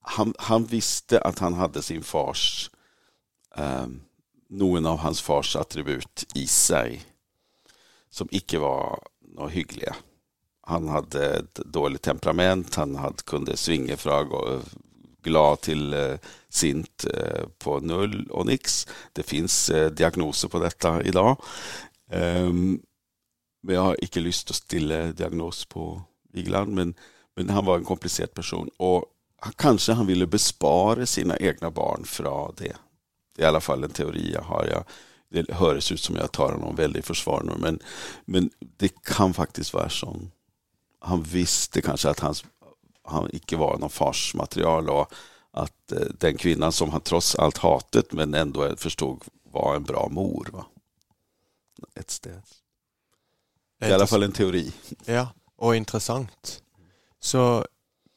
han, 0.00 0.34
han 0.38 0.64
visste 0.64 1.20
att 1.20 1.38
han 1.38 1.54
hade 1.54 1.82
sin 1.82 2.02
fars 2.02 2.70
um, 3.56 4.04
någon 4.48 4.86
av 4.86 4.98
hans 4.98 5.22
fars 5.22 5.56
attribut 5.56 6.26
i 6.34 6.46
sig 6.46 7.04
som 8.10 8.28
icke 8.30 8.58
var 8.58 9.02
några 9.20 9.48
hyggliga. 9.48 9.96
Han 10.60 10.88
hade 10.88 11.36
ett 11.36 11.54
dåligt 11.54 12.02
temperament, 12.02 12.74
han 12.74 12.96
hade, 12.96 13.22
kunde 13.22 13.56
svinga 13.56 13.96
från 13.96 14.62
glad 15.22 15.60
till 15.60 15.94
eh, 15.94 16.14
sint 16.48 17.06
eh, 17.14 17.46
på 17.58 17.80
null 17.80 18.28
och 18.30 18.46
nix. 18.46 18.86
Det 19.12 19.22
finns 19.22 19.70
eh, 19.70 19.90
diagnoser 19.90 20.48
på 20.48 20.58
detta 20.58 21.02
idag. 21.02 21.42
Um, 22.12 22.82
men 23.62 23.74
jag 23.74 23.82
har 23.82 24.04
icke 24.04 24.20
lust 24.20 24.50
att 24.50 24.56
stilla 24.56 25.12
diagnos 25.12 25.64
på 25.64 26.02
Vigeland, 26.32 26.74
men, 26.74 26.94
men 27.36 27.50
han 27.50 27.64
var 27.64 27.76
en 27.76 27.84
komplicerad 27.84 28.34
person 28.34 28.70
och 28.76 29.04
kanske 29.56 29.92
han 29.92 30.06
ville 30.06 30.26
bespara 30.26 31.06
sina 31.06 31.36
egna 31.36 31.70
barn 31.70 32.04
från 32.04 32.54
det. 32.56 32.76
Det 33.38 33.44
är 33.44 33.46
i 33.46 33.48
alla 33.48 33.60
fall 33.60 33.84
en 33.84 33.90
teori 33.90 34.32
jag 34.32 34.42
har. 34.42 34.66
Jag, 34.66 34.84
det 35.28 35.54
hörs 35.54 35.92
ut 35.92 36.00
som 36.00 36.16
jag 36.16 36.32
tar 36.32 36.52
honom 36.52 36.76
väldigt 36.76 37.06
försvar 37.06 37.42
nu, 37.44 37.52
men, 37.58 37.78
men 38.24 38.50
det 38.76 39.02
kan 39.02 39.34
faktiskt 39.34 39.74
vara 39.74 39.88
så. 39.88 40.20
Han 41.00 41.22
visste 41.22 41.82
kanske 41.82 42.10
att 42.10 42.20
hans, 42.20 42.44
han 43.04 43.30
icke 43.32 43.56
var 43.56 43.78
någon 43.78 43.90
farsmaterial 43.90 44.90
och 44.90 45.12
att 45.50 45.92
eh, 45.92 46.06
den 46.18 46.36
kvinnan 46.36 46.72
som 46.72 46.90
han 46.90 47.00
trots 47.00 47.34
allt 47.34 47.58
hatet 47.58 48.12
men 48.12 48.34
ändå 48.34 48.76
förstod 48.76 49.24
var 49.52 49.76
en 49.76 49.84
bra 49.84 50.08
mor. 50.10 50.48
Va? 50.52 50.66
Ett 51.94 52.10
steg. 52.10 52.32
I 53.84 53.92
alla 53.92 54.06
fall 54.06 54.22
en 54.22 54.32
teori. 54.32 54.72
Ja, 55.04 55.28
och 55.56 55.76
intressant. 55.76 56.62
Så 57.20 57.66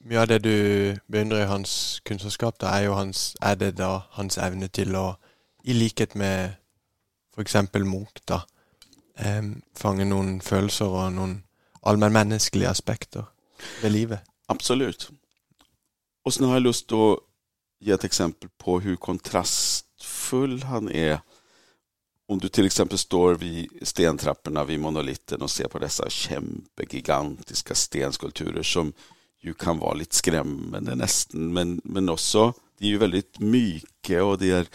Mye 0.03 0.21
av 0.21 0.27
det 0.27 0.39
du 0.39 0.97
beundrar 1.07 1.41
i 1.41 1.45
hans 1.45 1.99
kunskap, 1.99 2.63
är 2.63 2.81
ju 2.81 2.89
hans, 2.89 3.35
Er 3.41 3.55
det 3.55 3.71
da 3.77 4.01
hans 4.09 4.37
evne 4.37 4.67
til 4.67 4.95
att, 4.95 5.15
i 5.63 5.73
likhet 5.73 6.15
med 6.15 6.53
f.eks. 7.33 7.41
exempel 7.41 7.85
Munch, 7.85 8.21
da, 8.27 8.41
eh, 9.17 9.43
fånga 9.75 10.05
noen 10.05 10.41
känslor 10.41 11.05
och 11.05 11.13
noen 11.13 11.43
allmänmänskliga 11.81 12.69
aspekter 12.69 13.25
ved 13.81 13.91
livet. 13.91 14.19
Absolut. 14.47 15.09
Och 16.25 16.33
sen 16.33 16.45
har 16.45 16.53
jag 16.53 16.63
lust 16.63 16.91
att 16.91 17.19
ge 17.79 17.91
ett 17.91 18.03
exempel 18.03 18.49
på 18.57 18.79
hur 18.79 18.95
kontrastfull 18.95 20.63
han 20.63 20.91
är. 20.91 21.19
Om 22.27 22.39
du 22.39 22.49
till 22.49 22.65
exempel 22.65 22.97
står 22.97 23.35
vid 23.35 23.87
stentrapporna 23.87 24.63
vid 24.63 24.79
monoliten 24.79 25.41
och 25.41 25.51
ser 25.51 25.67
på 25.67 25.79
dessa 25.79 26.09
kämpegigantiska 26.09 27.75
stenskulpturer 27.75 28.63
som 28.63 28.93
ju 29.41 29.53
kan 29.53 29.79
vara 29.79 29.93
lite 29.93 30.15
skrämmande 30.15 30.95
nästan, 30.95 31.53
men, 31.53 31.81
men 31.83 32.09
också, 32.09 32.53
det 32.77 32.85
är 32.85 32.89
ju 32.89 32.97
väldigt 32.97 33.39
mycket 33.39 34.23
och 34.23 34.37
det 34.37 34.51
är 34.51 34.67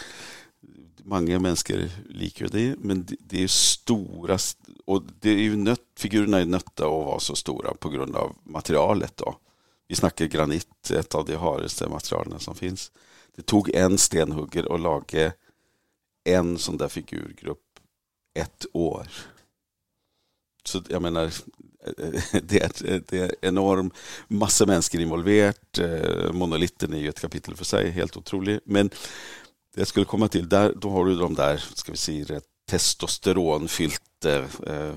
många 1.07 1.39
människor 1.39 1.91
liker 2.09 2.49
det, 2.53 2.77
men 2.79 3.07
det 3.21 3.43
är 3.43 3.49
stora 3.49 4.39
och 4.87 5.03
det 5.21 5.31
är 5.31 5.39
ju 5.39 5.57
nött, 5.57 5.81
figurerna 5.97 6.41
är 6.41 6.47
nötta 6.47 6.85
att 6.85 6.91
vara 6.91 7.21
så 7.21 7.37
stora 7.37 7.75
på 7.75 7.89
grund 7.89 8.17
av 8.17 8.37
materialet. 8.43 9.17
Då. 9.17 9.37
Vi 9.89 9.95
snackar 9.95 10.27
granit, 10.27 10.91
ett 10.91 11.15
av 11.15 11.25
de 11.25 11.37
haraste 11.37 11.89
materialen 11.89 12.41
som 12.41 12.55
finns. 12.55 12.93
Det 13.37 13.43
tog 13.43 13.75
en 13.75 13.99
stenhugger 13.99 14.69
och 14.69 14.79
laga 14.79 15.33
en 16.25 16.59
sån 16.59 16.77
där 16.77 16.89
figurgrupp 16.89 17.63
ett 18.35 18.67
år. 18.73 19.09
Så 20.65 20.83
jag 20.89 21.03
menar, 21.03 21.33
det 22.43 22.61
är, 22.61 23.03
det 23.07 23.19
är 23.19 23.35
enorm 23.43 23.91
massa 24.29 24.67
människor 24.67 25.01
involverat. 25.01 25.79
Eh, 25.79 26.33
Monoliten 26.33 26.93
är 26.93 26.99
ju 26.99 27.09
ett 27.09 27.21
kapitel 27.21 27.57
för 27.57 27.65
sig, 27.65 27.91
helt 27.91 28.17
otrolig. 28.17 28.61
Men 28.65 28.89
det 29.75 29.81
jag 29.81 29.89
skulle 29.89 30.07
komma 30.07 30.29
till, 30.29 30.49
där, 30.49 30.75
då 30.77 30.91
har 30.91 31.05
du 31.05 31.17
de 31.17 31.35
där, 31.35 31.57
ska 31.75 31.93
vi 31.93 31.99
säga, 31.99 32.41
testosteronfyllda 32.67 34.39
eh, 34.67 34.95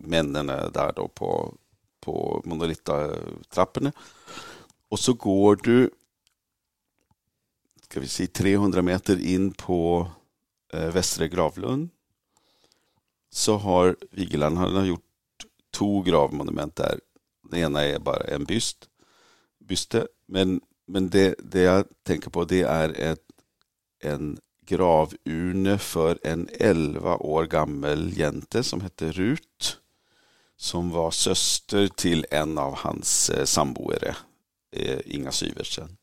männen 0.00 0.46
där 0.46 0.92
då 0.96 1.08
på, 1.08 1.54
på 2.00 2.42
monolittrapporna. 2.44 3.92
Och 4.88 4.98
så 4.98 5.12
går 5.12 5.56
du, 5.62 5.90
ska 7.82 8.00
vi 8.00 8.08
säga 8.08 8.28
300 8.32 8.82
meter 8.82 9.20
in 9.26 9.52
på 9.52 10.10
eh, 10.72 10.90
Västra 10.90 11.26
Gravlund. 11.26 11.90
Så 13.30 13.56
har 13.56 13.96
Vigeland, 14.10 14.58
han 14.58 14.76
har 14.76 14.84
gjort 14.84 15.05
två 15.78 16.02
gravmonument 16.02 16.76
där. 16.76 17.00
Det 17.50 17.58
ena 17.58 17.82
är 17.82 17.98
bara 17.98 18.24
en 18.24 18.44
byst, 18.44 18.88
byste, 19.58 20.06
men, 20.28 20.60
men 20.86 21.10
det, 21.10 21.34
det 21.38 21.60
jag 21.60 21.84
tänker 22.02 22.30
på 22.30 22.44
det 22.44 22.62
är 22.62 23.00
ett, 23.00 23.22
en 24.02 24.38
gravurne 24.66 25.78
för 25.78 26.18
en 26.22 26.48
11 26.52 27.16
år 27.16 27.46
gammal 27.46 28.18
jente 28.18 28.62
som 28.62 28.80
hette 28.80 29.12
Rut. 29.12 29.78
Som 30.58 30.90
var 30.90 31.10
syster 31.10 31.88
till 31.88 32.26
en 32.30 32.58
av 32.58 32.74
hans 32.74 33.30
eh, 33.30 33.44
samboere, 33.44 34.16
eh, 34.76 35.00
Inga 35.04 35.32
Syvertsen. 35.32 35.96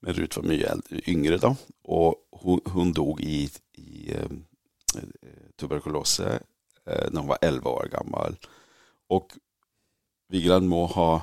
Men 0.00 0.14
Rut 0.14 0.36
var 0.36 0.42
mycket 0.44 1.08
yngre 1.08 1.38
då 1.38 1.56
och 1.82 2.14
hon, 2.30 2.60
hon 2.64 2.92
dog 2.92 3.20
i, 3.20 3.50
i 3.72 4.12
eh, 4.12 4.22
eh 4.94 5.48
Eh, 6.88 7.08
när 7.10 7.20
hon 7.20 7.28
var 7.28 7.38
11 7.40 7.70
år 7.70 7.88
gammal. 7.92 8.36
Och 9.08 9.32
Vigeland 10.28 10.68
må 10.68 10.86
ha 10.86 11.22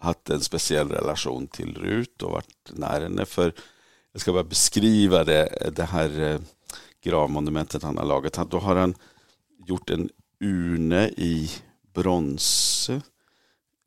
haft 0.00 0.30
en 0.30 0.40
speciell 0.40 0.88
relation 0.88 1.46
till 1.46 1.74
Rut 1.74 2.22
och 2.22 2.30
varit 2.30 2.72
nära 2.72 3.02
henne. 3.02 3.26
För 3.26 3.52
jag 4.12 4.20
ska 4.20 4.32
bara 4.32 4.44
beskriva 4.44 5.24
det, 5.24 5.72
det 5.76 5.84
här 5.84 6.20
eh, 6.20 6.40
gravmonumentet 7.02 7.82
han 7.82 7.98
har 7.98 8.04
lagat. 8.04 8.50
Då 8.50 8.58
har 8.58 8.76
han 8.76 8.94
gjort 9.66 9.90
en 9.90 10.10
urne 10.40 11.08
i 11.08 11.50
brons 11.94 12.90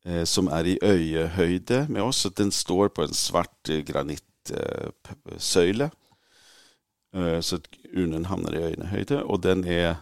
eh, 0.06 0.24
som 0.24 0.48
är 0.48 0.68
i 0.68 0.80
öjehöjde 0.82 1.86
med 1.90 2.04
oss. 2.04 2.18
Så 2.18 2.30
den 2.30 2.52
står 2.52 2.90
på 2.90 3.02
en 3.02 3.14
svart 3.14 3.68
granitsöjle. 3.68 5.90
Så 7.42 7.56
att 7.56 7.68
urnen 7.94 8.26
hamnar 8.26 8.56
i 8.56 8.64
öjehöjde 8.64 9.24
och 9.24 9.42
den 9.42 9.66
är 9.66 9.96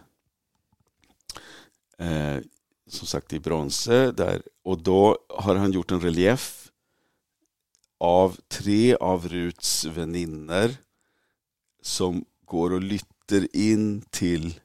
eh, 2.00 2.38
som 2.86 3.06
sagt 3.06 3.32
i 3.32 3.40
bronse 3.40 4.12
där. 4.12 4.42
Och 4.64 4.82
då 4.82 5.18
har 5.28 5.56
han 5.56 5.72
gjort 5.72 5.90
en 5.90 6.00
relief 6.00 6.70
av 7.98 8.36
tre 8.48 8.94
av 8.94 9.28
Ruts 9.28 9.84
väninnor 9.84 10.70
som 11.82 12.24
går 12.44 12.72
och 12.72 12.82
lytter 12.82 13.56
in 13.56 14.02
till 14.10 14.60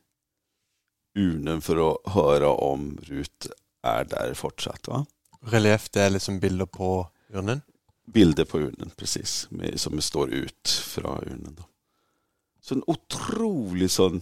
urnen 1.16 1.62
för 1.62 1.92
att 1.92 2.14
höra 2.14 2.50
om 2.50 2.98
Rut 3.04 3.48
är 3.82 4.04
där 4.06 4.34
fortsatt. 4.34 4.88
Va? 4.88 5.06
Relief, 5.42 5.90
det 5.90 6.02
är 6.02 6.10
liksom 6.10 6.40
bilder 6.40 6.66
på 6.66 7.10
urnen? 7.30 7.62
Bilder 8.06 8.46
på 8.46 8.60
urnen, 8.60 8.92
precis. 8.96 9.48
Med, 9.50 9.80
som 9.80 10.02
står 10.02 10.30
ut 10.30 10.70
från 10.70 11.24
urnen. 11.24 11.56
Då. 11.58 11.64
Så 12.62 12.76
en 12.76 12.84
otrolig 12.88 13.92
sån 13.92 14.22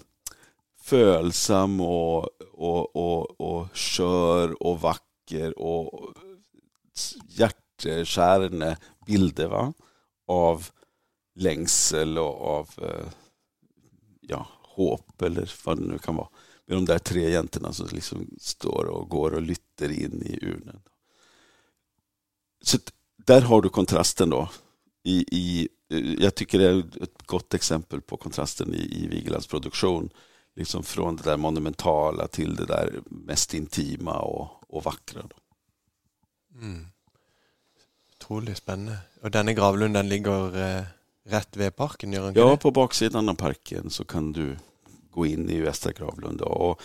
Fölsam 0.83 1.81
och, 1.81 2.29
och, 2.53 2.95
och, 2.95 3.41
och 3.41 3.77
skör 3.77 4.63
och 4.63 4.81
vacker 4.81 5.59
och 5.59 6.13
hjärtskärande 7.27 8.77
bilder 9.05 9.47
va? 9.47 9.73
av 10.27 10.69
längsel 11.35 12.17
och 12.17 12.41
av 12.41 12.69
eh, 12.77 13.07
ja, 14.21 14.47
hopp 14.61 15.21
eller 15.21 15.51
vad 15.65 15.77
det 15.77 15.87
nu 15.87 15.97
kan 15.97 16.15
vara. 16.15 16.29
Med 16.65 16.77
de 16.77 16.85
där 16.85 16.99
tre 16.99 17.29
jäntorna 17.29 17.73
som 17.73 17.87
liksom 17.91 18.27
står 18.39 18.85
och 18.85 19.09
går 19.09 19.31
och 19.31 19.41
lytter 19.41 19.91
in 19.91 20.23
i 20.25 20.45
urnen. 20.45 20.81
Så 22.61 22.77
där 23.25 23.41
har 23.41 23.61
du 23.61 23.69
kontrasten 23.69 24.29
då. 24.29 24.49
i, 25.03 25.25
i, 25.31 25.69
eh, 25.89 26.13
jag 26.23 26.35
tycker 26.35 26.59
det 26.59 26.69
är 26.69 27.03
ett 27.03 27.23
gott 27.25 27.53
exempel 27.53 28.01
på 28.01 28.17
kontrasten 28.17 28.73
i, 28.73 29.03
i 29.03 29.07
Vigelands 29.07 29.47
produktion. 29.47 30.09
Liksom 30.55 30.83
från 30.83 31.15
det 31.15 31.23
där 31.23 31.37
monumentala 31.37 32.27
till 32.27 32.55
det 32.55 32.65
där 32.65 33.01
mest 33.05 33.53
intima 33.53 34.19
och, 34.19 34.47
och 34.67 34.83
vackra. 34.83 35.21
Mm. 36.55 36.87
Otroligt 38.15 38.57
spännande. 38.57 38.97
Och 39.21 39.31
denna 39.31 39.53
gravlund 39.53 39.93
den 39.93 40.09
ligger 40.09 40.77
eh, 40.77 40.83
rätt 41.25 41.57
vid 41.57 41.75
parken? 41.75 42.13
Gör 42.13 42.33
ja, 42.35 42.57
på 42.57 42.71
baksidan 42.71 43.29
av 43.29 43.33
parken 43.33 43.89
så 43.89 44.05
kan 44.05 44.33
du 44.33 44.57
gå 45.11 45.25
in 45.25 45.49
i 45.49 45.61
Västra 45.61 45.91
Gravlunda. 45.91 46.45
Och 46.45 46.81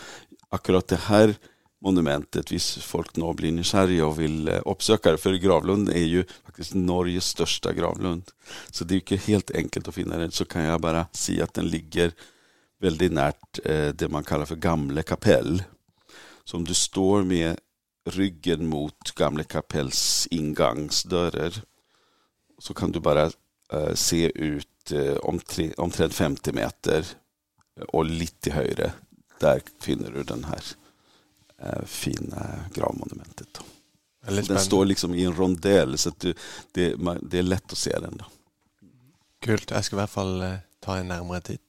akkurat 0.48 0.88
det 0.88 0.96
här 0.96 1.34
monumentet, 1.80 2.52
hvis 2.52 2.78
folk 2.78 3.16
nu 3.16 3.34
blir 3.34 3.52
nysgjerriga 3.52 4.06
och 4.06 4.20
vill 4.20 4.48
eh, 4.48 4.60
uppsöka 4.64 5.10
det, 5.10 5.18
för 5.18 5.32
Gravlund 5.32 5.88
är 5.88 6.04
ju 6.04 6.24
faktiskt 6.44 6.74
Norges 6.74 7.24
största 7.24 7.72
gravlund. 7.72 8.22
Så 8.70 8.84
det 8.84 8.94
är 8.94 8.96
inte 8.96 9.16
helt 9.16 9.50
enkelt 9.50 9.88
att 9.88 9.94
finna 9.94 10.16
den, 10.16 10.30
så 10.30 10.44
kan 10.44 10.62
jag 10.62 10.80
bara 10.80 11.06
säga 11.12 11.44
att 11.44 11.54
den 11.54 11.66
ligger 11.66 12.12
väldigt 12.78 13.12
närt 13.12 13.58
eh, 13.64 13.88
det 13.88 14.08
man 14.08 14.24
kallar 14.24 14.44
för 14.44 14.56
Gamle 14.56 15.02
kapell. 15.02 15.62
Så 16.44 16.56
om 16.56 16.64
du 16.64 16.74
står 16.74 17.22
med 17.22 17.56
ryggen 18.10 18.66
mot 18.66 19.14
Gamle 19.14 19.44
kapells 19.44 20.28
ingångsdörrar 20.30 21.54
så 22.58 22.74
kan 22.74 22.92
du 22.92 23.00
bara 23.00 23.30
eh, 23.72 23.94
se 23.94 24.32
ut 24.34 24.68
omtrent 25.76 26.14
50 26.14 26.52
meter 26.52 27.06
och 27.88 28.04
lite 28.04 28.50
högre. 28.50 28.92
Där 29.40 29.62
finner 29.80 30.10
du 30.10 30.22
den 30.22 30.44
här 30.44 30.62
eh, 31.62 31.84
fina 31.84 32.60
gravmonumentet. 32.74 33.60
Den 34.20 34.58
står 34.58 34.84
liksom 34.84 35.14
i 35.14 35.24
en 35.24 35.36
rondell 35.36 35.98
så 35.98 36.10
det, 36.18 36.36
det, 36.72 36.94
det, 37.22 37.38
är 37.38 37.42
lätt 37.42 37.72
att 37.72 37.78
se 37.78 37.98
den. 37.98 38.16
Då. 38.16 38.24
Kul, 39.40 39.60
jag 39.68 39.84
ska 39.84 39.96
i 39.96 39.98
alla 39.98 40.06
fall 40.06 40.42
eh, 40.42 40.54
ta 40.80 40.96
en 40.96 41.08
närmare 41.08 41.40
titt. 41.40 41.60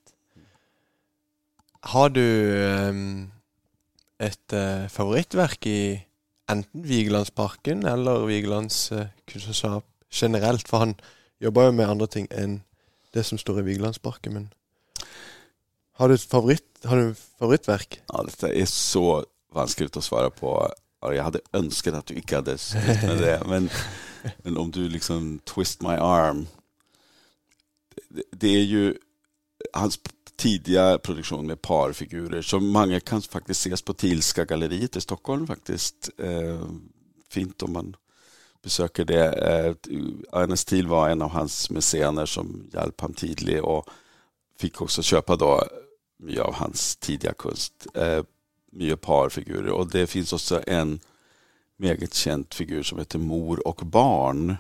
Har 1.82 2.10
du 2.10 2.56
um, 2.64 3.32
ett 4.18 4.54
uh, 4.54 4.88
favoritverk 4.88 5.66
i 5.66 6.06
enten 6.52 6.82
Vigelandsparken 6.82 7.86
eller 7.86 8.26
Vigelands 8.26 8.92
uh, 8.92 9.06
kunstnerskap 9.26 9.86
generellt? 10.10 10.68
För 10.68 10.78
han 10.78 10.96
jobbar 11.40 11.64
ju 11.64 11.72
med 11.72 11.90
andra 11.90 12.08
ting 12.08 12.28
än 12.32 12.62
det 13.12 13.24
som 13.24 13.38
står 13.38 13.60
i 13.60 13.62
Vigelandsparken. 13.62 14.34
Men 14.34 14.54
har 15.94 16.10
du 16.10 16.16
ett 16.16 16.24
favorit, 16.24 16.64
har 16.84 16.98
du 16.98 17.16
favoritverk? 17.16 18.02
Ja, 18.08 18.24
detta 18.24 18.54
är 18.54 18.66
så 18.66 19.26
vanskligt 19.54 19.98
att 19.98 20.04
svara 20.04 20.30
på. 20.30 20.74
Jag 21.02 21.24
hade 21.24 21.40
önskat 21.54 21.94
att 21.94 22.06
du 22.06 22.14
inte 22.14 22.36
hade 22.36 22.58
skrivit 22.58 23.04
med 23.04 23.18
det. 23.18 23.44
Men, 23.46 23.70
men 24.38 24.58
om 24.58 24.72
du 24.72 24.90
liksom 24.90 25.40
twist 25.40 25.82
my 25.82 25.90
arm. 25.90 26.48
Det, 28.10 28.24
det 28.32 28.48
är 28.48 28.64
ju 28.64 28.96
hans 29.74 30.00
tidiga 30.40 30.98
produktion 30.98 31.48
med 31.48 31.62
parfigurer 31.62 32.42
som 32.42 32.68
många 32.68 33.00
kan 33.00 33.22
faktiskt 33.22 33.62
ses 33.62 33.82
på 33.82 33.94
Tilska 33.94 34.46
galleriet 34.46 34.96
i 34.96 35.02
Stockholm 35.02 35.48
faktiskt. 35.48 36.10
Eh, 36.18 36.62
fint 37.30 37.64
om 37.64 37.74
man 37.74 37.96
besöker 38.64 39.06
det. 39.06 39.26
Eh, 39.26 39.76
Ernest 40.42 40.68
Thiel 40.68 40.88
var 40.88 41.10
en 41.10 41.22
av 41.22 41.30
hans 41.30 41.70
mecener 41.70 42.26
som 42.26 42.70
hjälpte 42.74 43.04
honom 43.04 43.16
tidigt 43.16 43.62
och 43.62 43.90
fick 44.60 44.82
också 44.82 45.02
köpa 45.02 45.36
då 45.36 45.64
mycket 46.20 46.44
av 46.44 46.54
hans 46.54 46.96
tidiga 46.96 47.34
konst. 47.34 47.88
Eh, 47.94 48.24
mycket 48.72 49.02
parfigurer 49.02 49.72
och 49.72 49.90
det 49.90 50.08
finns 50.08 50.34
också 50.34 50.62
en 50.68 51.00
mycket 51.78 52.14
känd 52.14 52.54
figur 52.54 52.84
som 52.84 53.00
heter 53.00 53.20
Mor 53.20 53.68
och 53.68 53.82
barn. 53.86 54.56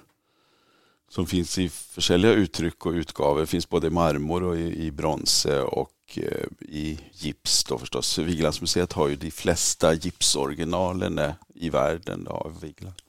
Som 1.09 1.27
finns 1.27 1.57
i 1.57 1.69
försäljliga 1.69 2.31
uttryck 2.31 2.85
och 2.85 2.91
utgåvor. 2.91 3.45
finns 3.45 3.69
både 3.69 3.87
i 3.87 3.89
marmor 3.89 4.43
och 4.43 4.57
i, 4.57 4.85
i 4.85 4.91
brons 4.91 5.45
och 5.65 5.93
eh, 6.15 6.47
i 6.61 6.99
gips 7.13 7.63
då 7.63 7.77
förstås. 7.77 8.17
Vigelandsmuseet 8.17 8.93
har 8.93 9.07
ju 9.07 9.15
de 9.15 9.31
flesta 9.31 9.93
gipsoriginalen 9.93 11.21
i 11.55 11.69
världen 11.69 12.27
av 12.27 12.61
Vigeland. 12.61 13.01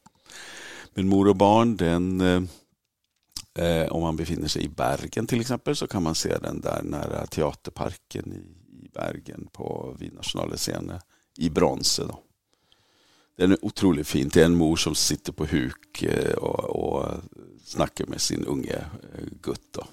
Men 0.94 1.08
Mor 1.08 1.28
och 1.28 1.36
barn, 1.36 1.76
den, 1.76 2.20
eh, 2.20 2.42
eh, 3.66 3.92
om 3.92 4.02
man 4.02 4.16
befinner 4.16 4.48
sig 4.48 4.64
i 4.64 4.68
Bergen 4.68 5.26
till 5.26 5.40
exempel 5.40 5.76
så 5.76 5.86
kan 5.86 6.02
man 6.02 6.14
se 6.14 6.38
den 6.38 6.60
där 6.60 6.82
nära 6.82 7.26
teaterparken 7.26 8.32
i 8.32 8.88
Bergen 8.94 9.48
på 9.52 9.96
nationalscenen 10.12 11.00
i 11.38 11.50
brons. 11.50 11.96
Då. 11.96 12.29
Den 13.40 13.52
är 13.52 13.64
otroligt 13.64 14.08
fin. 14.08 14.30
Det 14.32 14.40
är 14.40 14.44
en 14.44 14.56
mor 14.56 14.76
som 14.76 14.94
sitter 14.94 15.32
på 15.32 15.44
huk 15.46 16.02
eh, 16.02 16.32
och, 16.32 16.64
och 16.64 17.14
snackar 17.64 18.06
med 18.06 18.20
sin 18.20 18.44
unge 18.44 18.76
eh, 18.76 19.24
gutt. 19.42 19.62
Då, 19.70 19.86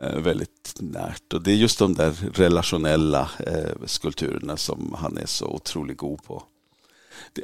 är 0.00 0.20
väldigt 0.20 0.74
närt. 0.78 1.32
Och 1.32 1.42
det 1.42 1.50
är 1.50 1.56
just 1.56 1.78
de 1.78 1.94
där 1.94 2.12
relationella 2.34 3.30
eh, 3.38 3.86
skulpturerna 3.86 4.56
som 4.56 4.94
han 4.98 5.18
är 5.18 5.26
så 5.26 5.46
otroligt 5.46 5.98
god 5.98 6.24
på. 6.24 6.42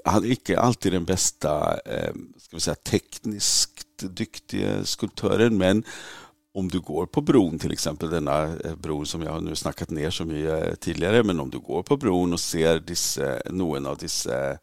Han 0.05 0.25
är 0.25 0.29
inte 0.29 0.61
alltid 0.61 0.93
den 0.93 1.05
bästa 1.05 1.79
ska 2.39 2.57
vi 2.57 2.61
säga, 2.61 2.75
tekniskt 2.75 3.99
duktiga 3.99 4.85
skulptören 4.85 5.59
men 5.59 5.85
om 6.53 6.69
du 6.69 6.81
går 6.81 7.07
på 7.07 7.21
bron 7.21 7.59
till 7.59 7.73
exempel, 7.73 8.11
denna 8.11 8.43
eh, 8.43 8.77
bron 8.77 9.07
som 9.07 9.23
jag 9.23 9.31
har 9.31 9.41
nu 9.41 9.55
snackat 9.55 9.91
ner 9.91 10.11
så 10.11 10.25
mycket 10.25 10.81
tidigare, 10.81 11.23
men 11.23 11.41
om 11.41 11.51
du 11.51 11.59
går 11.59 11.83
på 11.83 11.97
bron 11.97 12.33
och 12.33 12.41
ser 12.41 12.81
disse, 12.81 13.43
någon 13.51 13.87
av 13.87 13.97
dessa 13.97 14.59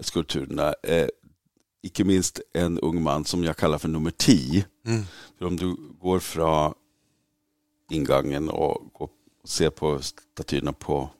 skulpturerna, 0.00 0.74
eh, 0.82 1.08
icke 1.82 2.04
minst 2.04 2.40
en 2.52 2.78
ung 2.78 3.02
man 3.02 3.24
som 3.24 3.44
jag 3.44 3.56
kallar 3.56 3.78
för 3.78 3.88
nummer 3.88 4.10
10. 4.10 4.64
Mm. 4.86 5.02
För 5.38 5.46
om 5.46 5.56
du 5.56 5.76
går 6.00 6.18
från 6.18 6.74
ingången 7.90 8.48
och, 8.48 8.90
går 8.92 9.08
och 9.42 9.48
ser 9.48 9.70
på 9.70 9.98
statyerna 10.02 10.72
på 10.72 11.10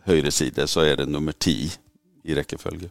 höger 0.00 0.30
sida 0.30 0.66
så 0.66 0.80
är 0.80 0.96
det 0.96 1.06
nummer 1.06 1.32
10 1.32 1.70
i 2.22 2.34
räckeföljd 2.34 2.90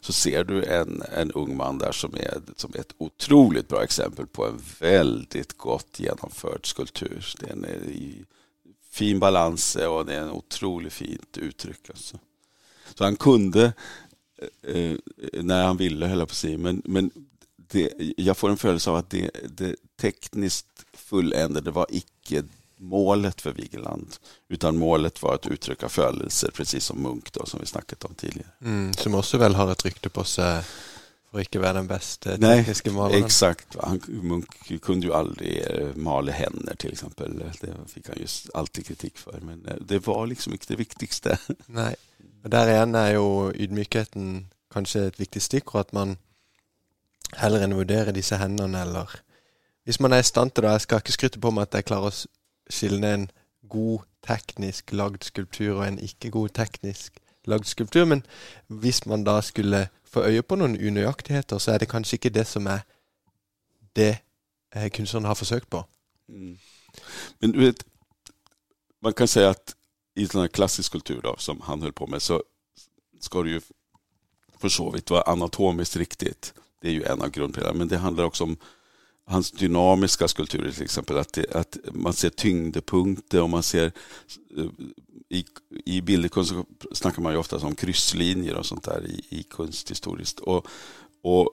så 0.00 0.12
ser 0.12 0.44
du 0.44 0.64
en, 0.64 1.02
en 1.12 1.32
ung 1.32 1.56
man 1.56 1.78
där 1.78 1.92
som 1.92 2.14
är, 2.14 2.40
som 2.56 2.72
är 2.74 2.80
ett 2.80 2.94
otroligt 2.98 3.68
bra 3.68 3.84
exempel 3.84 4.26
på 4.26 4.46
en 4.46 4.60
väldigt 4.80 5.56
gott 5.56 6.00
genomförd 6.00 6.66
skulptur. 6.66 7.34
Den 7.40 7.64
är 7.64 7.68
eh, 7.68 7.90
i 7.90 8.24
fin 8.90 9.20
balans 9.20 9.76
eh, 9.76 9.86
och 9.86 10.06
det 10.06 10.14
är 10.14 10.20
en 10.20 10.30
otroligt 10.30 10.92
fint 10.92 11.38
uttryck. 11.38 11.90
Alltså. 11.90 12.18
Så 12.94 13.04
han 13.04 13.16
kunde 13.16 13.72
eh, 14.62 14.92
eh, 15.32 15.42
när 15.42 15.64
han 15.64 15.76
ville, 15.76 16.06
höll 16.06 16.18
jag 16.18 16.28
på 16.28 16.32
att 16.32 16.36
säga, 16.36 16.58
men, 16.58 16.82
men 16.84 17.10
det, 17.56 17.92
jag 18.16 18.36
får 18.36 18.50
en 18.50 18.56
följelse 18.56 18.90
av 18.90 18.96
att 18.96 19.10
det, 19.10 19.30
det 19.48 19.76
tekniskt 20.00 20.84
fulländade 20.92 21.70
var 21.70 21.86
icke 21.88 22.42
målet 22.78 23.40
för 23.40 23.52
Vigeland. 23.52 24.16
Utan 24.48 24.76
målet 24.76 25.22
var 25.22 25.34
att 25.34 25.46
uttrycka 25.46 25.88
födelser, 25.88 26.50
precis 26.54 26.84
som 26.84 27.02
Munk 27.02 27.32
då, 27.32 27.46
som 27.46 27.60
vi 27.60 27.66
snackat 27.66 28.04
om 28.04 28.14
tidigare. 28.14 28.48
Mm, 28.64 28.92
som 28.92 29.14
också 29.14 29.38
väl 29.38 29.54
har 29.54 29.72
ett 29.72 29.84
rykte 29.84 30.08
på 30.08 30.24
sig 30.24 30.62
för 31.30 31.38
att 31.38 31.46
inte 31.46 31.58
vara 31.58 31.72
den 31.72 31.86
bästa 31.86 32.36
tekniska 32.36 32.90
målaren. 32.90 33.24
Exakt. 33.24 33.76
Han, 33.80 34.00
Munk 34.06 34.80
kunde 34.82 35.06
ju 35.06 35.14
aldrig 35.14 35.62
eh, 35.70 35.94
mala 35.94 36.32
händer 36.32 36.74
till 36.74 36.92
exempel. 36.92 37.38
Det 37.60 37.74
fick 37.86 38.08
han 38.08 38.16
ju 38.18 38.26
alltid 38.54 38.86
kritik 38.86 39.18
för. 39.18 39.40
Men 39.40 39.66
eh, 39.66 39.74
det 39.80 40.06
var 40.06 40.26
liksom 40.26 40.52
inte 40.52 40.66
det 40.68 40.76
viktigaste. 40.76 41.38
Nej. 41.66 41.96
Och 42.44 42.50
där 42.50 42.70
igen 42.70 42.94
är 42.94 43.10
ju 43.10 43.52
ydmykheten 43.54 44.48
kanske 44.72 45.00
ett 45.00 45.20
viktigt 45.20 45.42
stickord. 45.42 45.80
Att 45.80 45.92
man 45.92 46.16
hellre 47.32 47.64
än 47.64 47.76
vurderar 47.76 48.12
dessa 48.12 48.36
händerna 48.36 48.82
eller 48.82 49.10
Hvis 49.84 50.00
man 50.00 50.12
är 50.12 50.20
i 50.20 50.22
stand 50.22 50.54
till 50.54 50.62
det, 50.62 50.70
jag 50.70 50.80
ska 50.80 50.96
inte 50.96 51.12
skryta 51.12 51.40
på 51.40 51.50
mig 51.50 51.62
att 51.62 51.74
jag 51.74 51.84
klarar 51.84 52.08
att 52.08 52.26
skille 52.70 53.14
en 53.14 53.30
god 53.68 54.00
teknisk 54.26 54.92
lagd 54.92 55.24
skulptur 55.24 55.78
og 55.78 55.88
en 55.88 55.98
ikke 55.98 56.30
god 56.30 56.48
teknisk 56.48 57.18
lagd 57.44 57.64
skulptur. 57.64 58.04
Men 58.04 58.26
hvis 58.66 59.06
man 59.06 59.24
da 59.24 59.40
skulle 59.40 59.88
få 60.04 60.24
øye 60.24 60.42
på 60.42 60.56
noen 60.56 60.76
unøyaktigheter, 60.76 61.58
så 61.58 61.72
er 61.72 61.78
det 61.78 61.88
kanskje 61.88 62.16
ikke 62.16 62.34
det 62.34 62.46
som 62.46 62.66
er 62.66 62.84
det 63.96 64.18
eh, 64.74 64.90
kunstneren 64.90 65.24
har 65.24 65.34
forsøkt 65.34 65.70
på. 65.70 65.82
Mm. 66.28 66.58
Men 67.40 67.52
du 67.52 67.58
vet, 67.58 67.84
man 69.02 69.12
kan 69.12 69.28
säga 69.28 69.50
att 69.50 69.74
i 70.14 70.26
sån 70.26 70.40
här 70.40 70.48
klassisk 70.48 70.92
kultur 70.92 71.20
då, 71.22 71.36
som 71.38 71.60
han 71.60 71.82
höll 71.82 71.92
på 71.92 72.06
med 72.06 72.22
så 72.22 72.42
ska 73.20 73.42
det 73.42 73.50
ju 73.50 73.60
för 74.58 74.68
så 74.68 74.90
vitt 74.90 75.10
vara 75.10 75.22
anatomiskt 75.22 75.96
riktigt. 75.96 76.54
Det 76.80 76.88
är 76.88 76.92
ju 76.92 77.04
en 77.04 77.22
av 77.22 77.30
grundpelarna. 77.30 77.78
Men 77.78 77.88
det 77.88 77.98
handlar 77.98 78.24
också 78.24 78.44
om 78.44 78.56
hans 79.28 79.50
dynamiska 79.50 80.28
skulpturer 80.28 80.70
till 80.70 80.82
exempel. 80.82 81.18
Att, 81.18 81.32
det, 81.32 81.54
att 81.54 81.78
man 81.92 82.12
ser 82.12 82.30
tyngdpunkter 82.30 83.42
och 83.42 83.50
man 83.50 83.62
ser 83.62 83.92
eh, 84.56 84.64
i, 85.30 85.44
i 85.84 86.00
bilderkonst 86.00 86.54
snackar 86.92 87.22
man 87.22 87.32
ju 87.32 87.38
ofta 87.38 87.56
om 87.56 87.74
krysslinjer 87.74 88.54
och 88.54 88.66
sånt 88.66 88.84
där 88.84 89.06
i, 89.06 89.24
i 89.28 89.42
kunsthistoriskt. 89.42 90.40
Och, 90.40 90.66
och, 91.22 91.50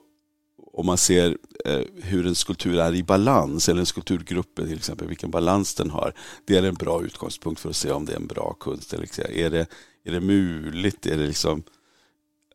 och 0.56 0.84
man 0.84 0.98
ser 0.98 1.38
eh, 1.64 1.80
hur 2.02 2.26
en 2.26 2.34
skulptur 2.34 2.78
är 2.78 2.94
i 2.94 3.02
balans, 3.02 3.68
eller 3.68 3.80
en 3.80 3.86
skulpturgrupp 3.86 4.56
till 4.56 4.76
exempel, 4.76 5.08
vilken 5.08 5.30
balans 5.30 5.74
den 5.74 5.90
har. 5.90 6.12
Det 6.44 6.56
är 6.56 6.62
en 6.62 6.74
bra 6.74 7.04
utgångspunkt 7.04 7.60
för 7.60 7.70
att 7.70 7.76
se 7.76 7.90
om 7.90 8.04
det 8.04 8.12
är 8.12 8.16
en 8.16 8.26
bra 8.26 8.56
konst. 8.58 8.92
Eller, 8.92 9.02
liksom, 9.02 9.24
är, 9.28 9.50
det, 9.50 9.66
är 10.04 10.12
det 10.12 10.20
muligt? 10.20 11.06
Är 11.06 11.16
det 11.16 11.26
liksom... 11.26 11.62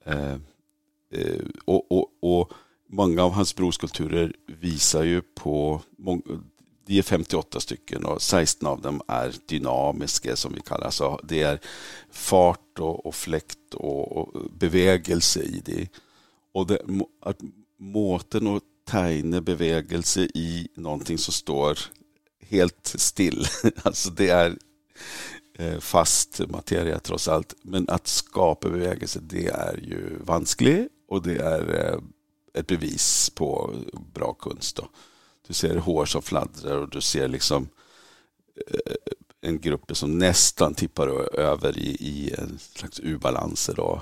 Eh, 0.06 0.36
eh 1.14 1.42
och, 1.66 1.92
och, 1.92 2.08
och 2.22 2.54
många 2.92 3.24
av 3.24 3.32
hans 3.32 3.56
broskulpturer 3.56 4.34
visar 4.48 5.04
ju 5.04 5.22
på, 5.22 5.82
de 6.86 7.00
är 7.00 7.02
58 7.02 7.60
stycken 7.60 8.06
och 8.06 8.22
16 8.22 8.68
av 8.68 8.82
dem 8.82 9.02
är 9.08 9.34
dynamiska 9.46 10.36
som 10.36 10.54
vi 10.54 10.62
kallar 10.62 10.90
så 10.90 11.20
Det 11.24 11.42
är 11.42 11.60
fart 12.12 12.80
och, 12.80 13.06
och 13.06 13.16
fläkt 13.16 13.74
och, 13.74 14.18
och, 14.18 14.52
bevägelse 14.52 15.42
i 15.42 15.62
det. 15.66 15.88
Och 16.54 16.68
det, 16.68 16.82
att 17.22 17.38
måten 17.78 18.48
och 18.48 18.62
tegne 18.88 19.42
bevägelse 19.42 20.22
i 20.22 20.68
någonting 20.76 21.18
som 21.18 21.34
står 21.34 21.80
helt 22.40 22.94
still. 22.96 23.46
Alltså 23.84 24.10
det 24.10 24.30
är 24.30 24.58
eh, 25.58 25.80
fast 25.80 26.42
materia 26.50 27.00
trots 27.00 27.28
allt. 27.28 27.56
Men 27.62 27.86
att 27.90 28.08
skapa 28.08 28.70
bevägelse, 28.70 29.20
det 29.24 29.48
är 29.48 29.80
ju 29.84 30.18
vanskligt 30.24 30.88
och 31.08 31.22
det 31.22 31.38
är 31.38 31.86
eh, 31.86 32.00
ett 32.54 32.68
bevis 32.68 33.30
på 33.30 33.76
bra 34.14 34.34
konst. 34.34 34.76
Då. 34.76 34.90
Du 35.48 35.54
ser 35.54 35.76
hår 35.76 36.06
som 36.06 36.22
fladdrar 36.22 36.78
och 36.78 36.90
du 36.90 37.02
ser 37.02 37.28
liksom 37.28 37.70
eh, 38.68 38.96
en 39.42 39.60
grupp 39.60 39.98
som 39.98 40.18
nästan 40.18 40.74
tippar 40.74 41.08
över 41.40 41.78
i, 41.78 41.98
i 42.00 42.34
en 42.38 42.60
slags 42.60 43.00
ubalanser. 43.00 43.74
Då. 43.74 44.02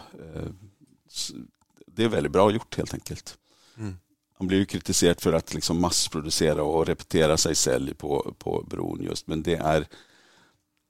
Det 1.85 2.03
är 2.03 2.09
väldigt 2.09 2.31
bra 2.31 2.51
gjort 2.51 2.77
helt 2.77 2.93
enkelt. 2.93 3.37
Mm. 3.77 3.97
Han 4.37 4.47
blir 4.47 4.57
ju 4.57 4.65
kritiserad 4.65 5.21
för 5.21 5.33
att 5.33 5.53
liksom 5.53 5.81
massproducera 5.81 6.63
och 6.63 6.87
repetera 6.87 7.37
sig 7.37 7.55
själv 7.55 7.93
på, 7.93 8.35
på 8.37 8.65
bron 8.69 9.03
just, 9.03 9.27
men 9.27 9.43
det 9.43 9.55
är 9.55 9.87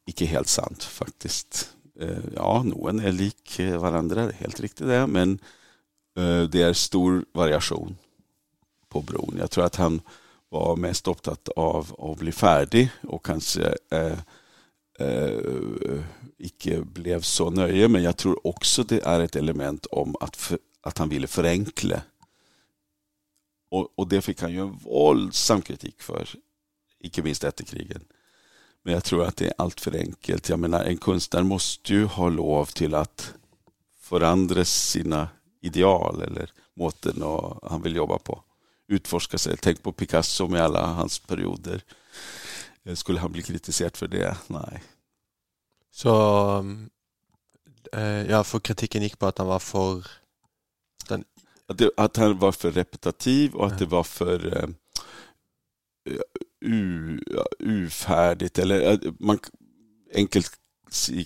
icke 0.06 0.26
helt 0.26 0.48
sant 0.48 0.84
faktiskt. 0.84 1.76
Eh, 2.00 2.18
ja, 2.36 2.64
noen 2.64 3.00
är 3.00 3.12
lik 3.12 3.60
varandra, 3.60 4.32
helt 4.32 4.60
riktigt 4.60 4.88
det, 4.88 5.08
men 5.08 5.34
eh, 5.34 5.40
Eh, 6.18 6.44
det 6.44 6.62
är 6.62 6.74
stor 6.74 7.26
variation 7.34 7.98
på 8.90 9.02
bron. 9.02 9.36
Jag 9.40 9.52
tror 9.52 9.66
att 9.66 9.76
han 9.76 10.02
var 10.50 10.76
mest 10.76 11.08
upptatt 11.08 11.50
av 11.50 11.96
att 12.00 12.20
bli 12.20 12.32
färdig 12.32 12.90
och 13.02 13.26
kanske 13.26 13.76
eh, 13.92 14.20
eh, 15.00 16.02
icke 16.38 16.82
blev 16.82 17.22
så 17.22 17.50
nöje. 17.50 17.88
Men 17.88 18.04
jag 18.04 18.18
tror 18.18 18.48
också 18.48 18.84
det 18.84 19.02
är 19.04 19.20
ett 19.20 19.36
element 19.36 19.86
om 19.86 20.16
att, 20.20 20.36
för, 20.36 20.60
att 20.82 20.98
han 20.98 21.10
ville 21.10 21.28
förenkla 21.28 22.02
och, 23.72 23.94
och, 23.96 24.08
det 24.08 24.22
fick 24.22 24.42
han 24.42 24.52
ju 24.52 24.60
en 24.62 24.78
våldsam 24.78 25.62
kritik 25.62 26.02
för, 26.02 26.30
icke 27.00 27.24
minst 27.24 27.44
efter 27.44 27.64
krigen. 27.64 28.04
Men 28.84 28.94
jag 28.94 29.04
tror 29.04 29.24
att 29.24 29.36
det 29.36 29.48
är 29.48 29.54
allt 29.58 29.82
för 29.82 29.96
enkelt. 29.96 30.50
Jag 30.50 30.60
menar, 30.60 30.84
en 30.84 30.98
konstnär 30.98 31.44
måste 31.44 31.94
ju 31.94 32.06
ha 32.06 32.30
lov 32.30 32.66
till 32.66 32.96
att 32.96 33.34
förändra 34.00 34.66
sina 34.66 35.28
ideal 35.62 36.22
eller 36.22 36.52
måten 36.76 37.24
och 37.24 37.70
han 37.72 37.82
vill 37.82 37.96
jobba 37.96 38.18
på. 38.18 38.44
Utforska 38.88 39.38
sig. 39.38 39.58
Tänk 39.58 39.84
på 39.84 39.92
Picasso 39.92 40.48
med 40.48 40.62
alla 40.62 40.86
hans 40.86 41.20
perioder. 41.20 41.84
Skulle 42.94 43.20
han 43.20 43.32
bli 43.32 43.42
kritiserad 43.42 43.98
för 43.98 44.08
det? 44.08 44.38
Nej. 44.48 44.84
Så 45.92 46.66
eh, 47.94 48.02
ja, 48.30 48.44
för 48.44 48.60
kritiken 48.60 49.04
gick 49.04 49.20
på 49.20 49.26
att 49.26 49.38
han 49.38 49.48
var 49.48 49.60
för 49.60 50.08
den 51.08 51.24
att, 51.70 51.78
det, 51.78 51.92
att 51.98 52.18
han 52.18 52.38
var 52.38 52.52
för 52.52 52.72
repetitiv 52.72 53.56
och 53.56 53.68
att 53.68 53.80
det 53.80 53.86
var 53.86 54.04
för 54.04 54.46
uh, 56.66 57.18
ufärdigt. 57.60 58.60
Eller, 58.60 59.00
man, 59.20 59.40
enkelt 60.14 60.52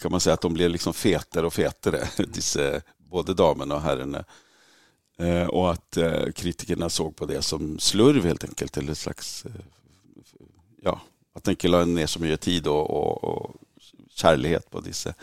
kan 0.01 0.11
man 0.11 0.19
säga 0.19 0.33
att 0.33 0.41
de 0.41 0.53
blev 0.53 0.69
liksom 0.69 0.93
fetare 0.93 1.45
och 1.45 1.53
fetare, 1.53 1.97
mm. 2.17 2.81
Både 3.13 3.33
damerna 3.33 3.75
och 3.75 3.81
herrarna. 3.81 4.23
Uh, 5.21 5.47
och 5.47 5.71
att 5.71 5.97
uh, 5.97 6.31
kritikerna 6.31 6.89
såg 6.89 7.15
på 7.15 7.25
det 7.25 7.41
som 7.41 7.79
slurv 7.79 8.25
helt 8.25 8.43
enkelt. 8.43 8.77
Eller 8.77 8.93
slags, 8.93 9.45
ja, 10.81 11.01
att 11.35 11.43
de 11.43 11.51
inte 11.51 11.67
la 11.67 11.85
ner 11.85 12.07
så 12.07 12.19
mycket 12.19 12.41
tid 12.41 12.67
och, 12.67 12.89
och, 12.89 13.23
och 13.23 13.55
kärlighet 14.09 14.69
på 14.69 14.79
dessa. 14.79 15.13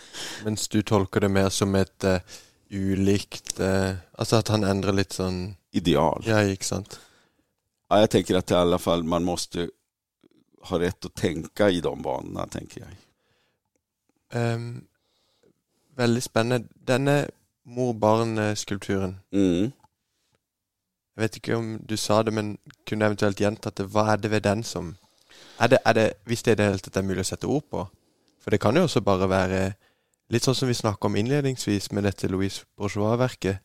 Men 0.45 0.57
du 0.71 0.83
tolkar 0.83 1.21
det 1.21 1.29
mer 1.29 1.49
som 1.49 1.75
ett 1.75 2.05
ulikt 2.71 3.61
eh, 3.61 3.95
Alltså 4.13 4.37
att 4.37 4.49
han 4.49 4.65
ändrar 4.65 4.93
lite 4.93 5.15
sån... 5.15 5.57
Ideal. 5.71 6.23
Ja, 6.27 6.57
sant. 6.61 7.01
Ja, 7.89 8.01
jag 8.01 8.11
tänker 8.11 8.35
att 8.35 8.51
i 8.51 8.55
alla 8.55 8.79
fall 8.79 9.03
man 9.03 9.25
måste 9.25 9.71
ha 10.63 10.79
rätt 10.79 11.05
att 11.05 11.15
tänka 11.15 11.71
i 11.71 11.81
de 11.81 12.03
banorna, 12.03 12.47
tänker 12.47 12.81
jag. 12.81 14.55
Um, 14.55 14.85
väldigt 15.97 16.25
spännande. 16.25 16.69
Denna 16.75 17.27
mor-barn-skulpturen. 17.67 19.21
Mm. 19.33 19.73
Jag 21.15 21.23
vet 21.23 21.37
inte 21.37 21.55
om 21.55 21.81
du 21.85 21.97
sa 21.97 22.23
det, 22.23 22.31
men 22.31 22.59
kunde 22.87 23.07
eventuellt 23.07 23.41
gjentatt 23.41 23.77
det. 23.77 23.85
Vad 23.85 24.09
är 24.09 24.17
det 24.17 24.29
ved 24.29 24.43
den 24.43 24.65
som 24.65 24.97
Er 25.59 25.69
det, 25.69 25.79
er 25.85 25.93
det, 25.93 26.13
Hvis 26.25 26.43
det 26.43 26.51
er 26.51 26.55
det 26.55 26.65
helt 26.65 26.85
det 26.85 26.97
er 26.97 27.03
mulig 27.03 27.21
å 27.21 27.25
sette 27.25 27.47
ord 27.47 27.63
på? 27.71 27.87
For 28.41 28.51
det 28.51 28.61
kan 28.61 28.77
jo 28.77 28.83
også 28.83 29.01
bare 29.01 29.29
være 29.29 29.75
Litt 30.31 30.45
sånn 30.45 30.55
som 30.55 30.69
vi 30.69 30.75
snakka 30.75 31.07
om 31.07 31.17
innledningsvis 31.17 31.91
med 31.91 32.05
dette 32.05 32.29
Louise 32.29 32.63
Bourgeois-verket. 32.79 33.59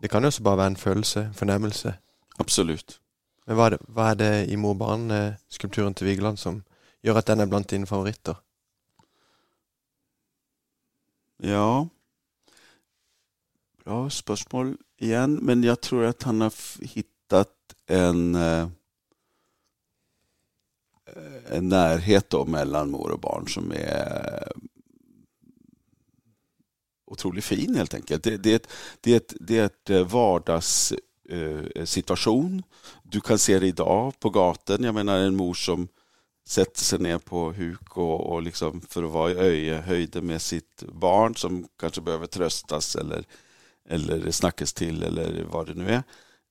Det 0.00 0.08
kan 0.08 0.22
jo 0.22 0.28
også 0.28 0.42
bare 0.42 0.56
være 0.56 0.72
en 0.72 0.76
følelse, 0.76 1.20
en 1.20 1.34
fornemmelse. 1.34 1.92
Absolutt. 2.40 3.00
Men 3.46 3.56
hva 3.56 3.66
er 3.66 3.74
det, 3.76 3.78
hva 3.88 4.06
er 4.10 4.14
det 4.14 4.30
i 4.48 4.56
mor-barn-skulpturen 4.56 5.94
til 5.94 6.08
Vigeland 6.08 6.40
som 6.40 6.62
gjør 7.04 7.20
at 7.20 7.28
den 7.28 7.44
er 7.44 7.50
blant 7.52 7.70
dine 7.70 7.86
favoritter? 7.86 8.40
Ja 11.44 11.84
Bra 13.86 14.10
spörsmål 14.10 14.76
igen. 14.98 15.38
men 15.42 15.62
jag 15.62 15.80
tror 15.80 16.04
att 16.04 16.22
han 16.22 16.40
har 16.40 16.52
hittat 16.84 17.54
en 17.86 18.34
eh, 18.34 18.68
en 21.48 21.68
närhet 21.68 22.30
då 22.30 22.44
mellan 22.44 22.90
mor 22.90 23.10
och 23.10 23.20
barn 23.20 23.48
som 23.48 23.72
är 23.72 24.52
otroligt 27.06 27.44
fin 27.44 27.74
helt 27.74 27.94
enkelt. 27.94 28.22
Det, 28.22 28.36
det, 28.36 28.68
det, 29.00 29.12
är, 29.12 29.16
ett, 29.16 29.34
det 29.40 29.58
är 29.58 29.64
ett 29.64 29.90
eh, 29.90 30.06
vardags 30.06 30.92
eh, 31.28 31.38
vardagssituation. 31.38 32.62
Du 33.02 33.20
kan 33.20 33.38
se 33.38 33.58
det 33.58 33.66
idag 33.66 34.20
på 34.20 34.30
gatan. 34.30 34.84
Jag 34.84 34.94
menar 34.94 35.18
en 35.18 35.36
mor 35.36 35.54
som 35.54 35.88
sätter 36.46 36.80
sig 36.80 36.98
ner 36.98 37.18
på 37.18 37.52
huk 37.52 37.96
och, 37.96 38.32
och 38.32 38.42
liksom 38.42 38.80
för 38.80 39.02
att 39.02 39.10
vara 39.10 39.30
i 39.30 39.36
öjehöjden 39.36 40.26
med 40.26 40.42
sitt 40.42 40.82
barn 40.82 41.36
som 41.36 41.68
kanske 41.78 42.00
behöver 42.00 42.26
tröstas 42.26 42.96
eller, 42.96 43.24
eller 43.88 44.30
snackas 44.30 44.72
till 44.72 45.02
eller 45.02 45.44
vad 45.50 45.66
det 45.66 45.74
nu 45.74 45.88
är. 45.88 46.02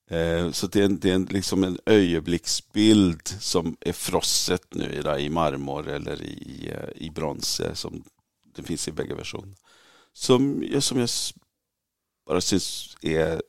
Eh, 0.09 0.51
så 0.51 0.67
det 0.67 0.79
är, 0.81 0.85
en, 0.85 0.99
det 0.99 1.09
är 1.09 1.15
en, 1.15 1.25
liksom 1.25 1.63
en 1.63 1.77
öjeblicksbild 1.85 3.27
som 3.27 3.77
är 3.79 3.93
frosset 3.93 4.73
nu 4.73 5.03
i 5.19 5.29
marmor 5.29 5.87
eller 5.87 6.21
i, 6.21 6.73
i 6.95 7.09
brons 7.09 7.61
som 7.73 8.03
det 8.55 8.63
finns 8.63 8.87
i 8.87 8.91
bägge 8.91 9.15
versionerna 9.15 9.55
som, 10.15 10.67
som 10.79 10.99
jag 10.99 11.09
bara 12.25 12.41
syns 12.41 12.97
är 13.01 13.41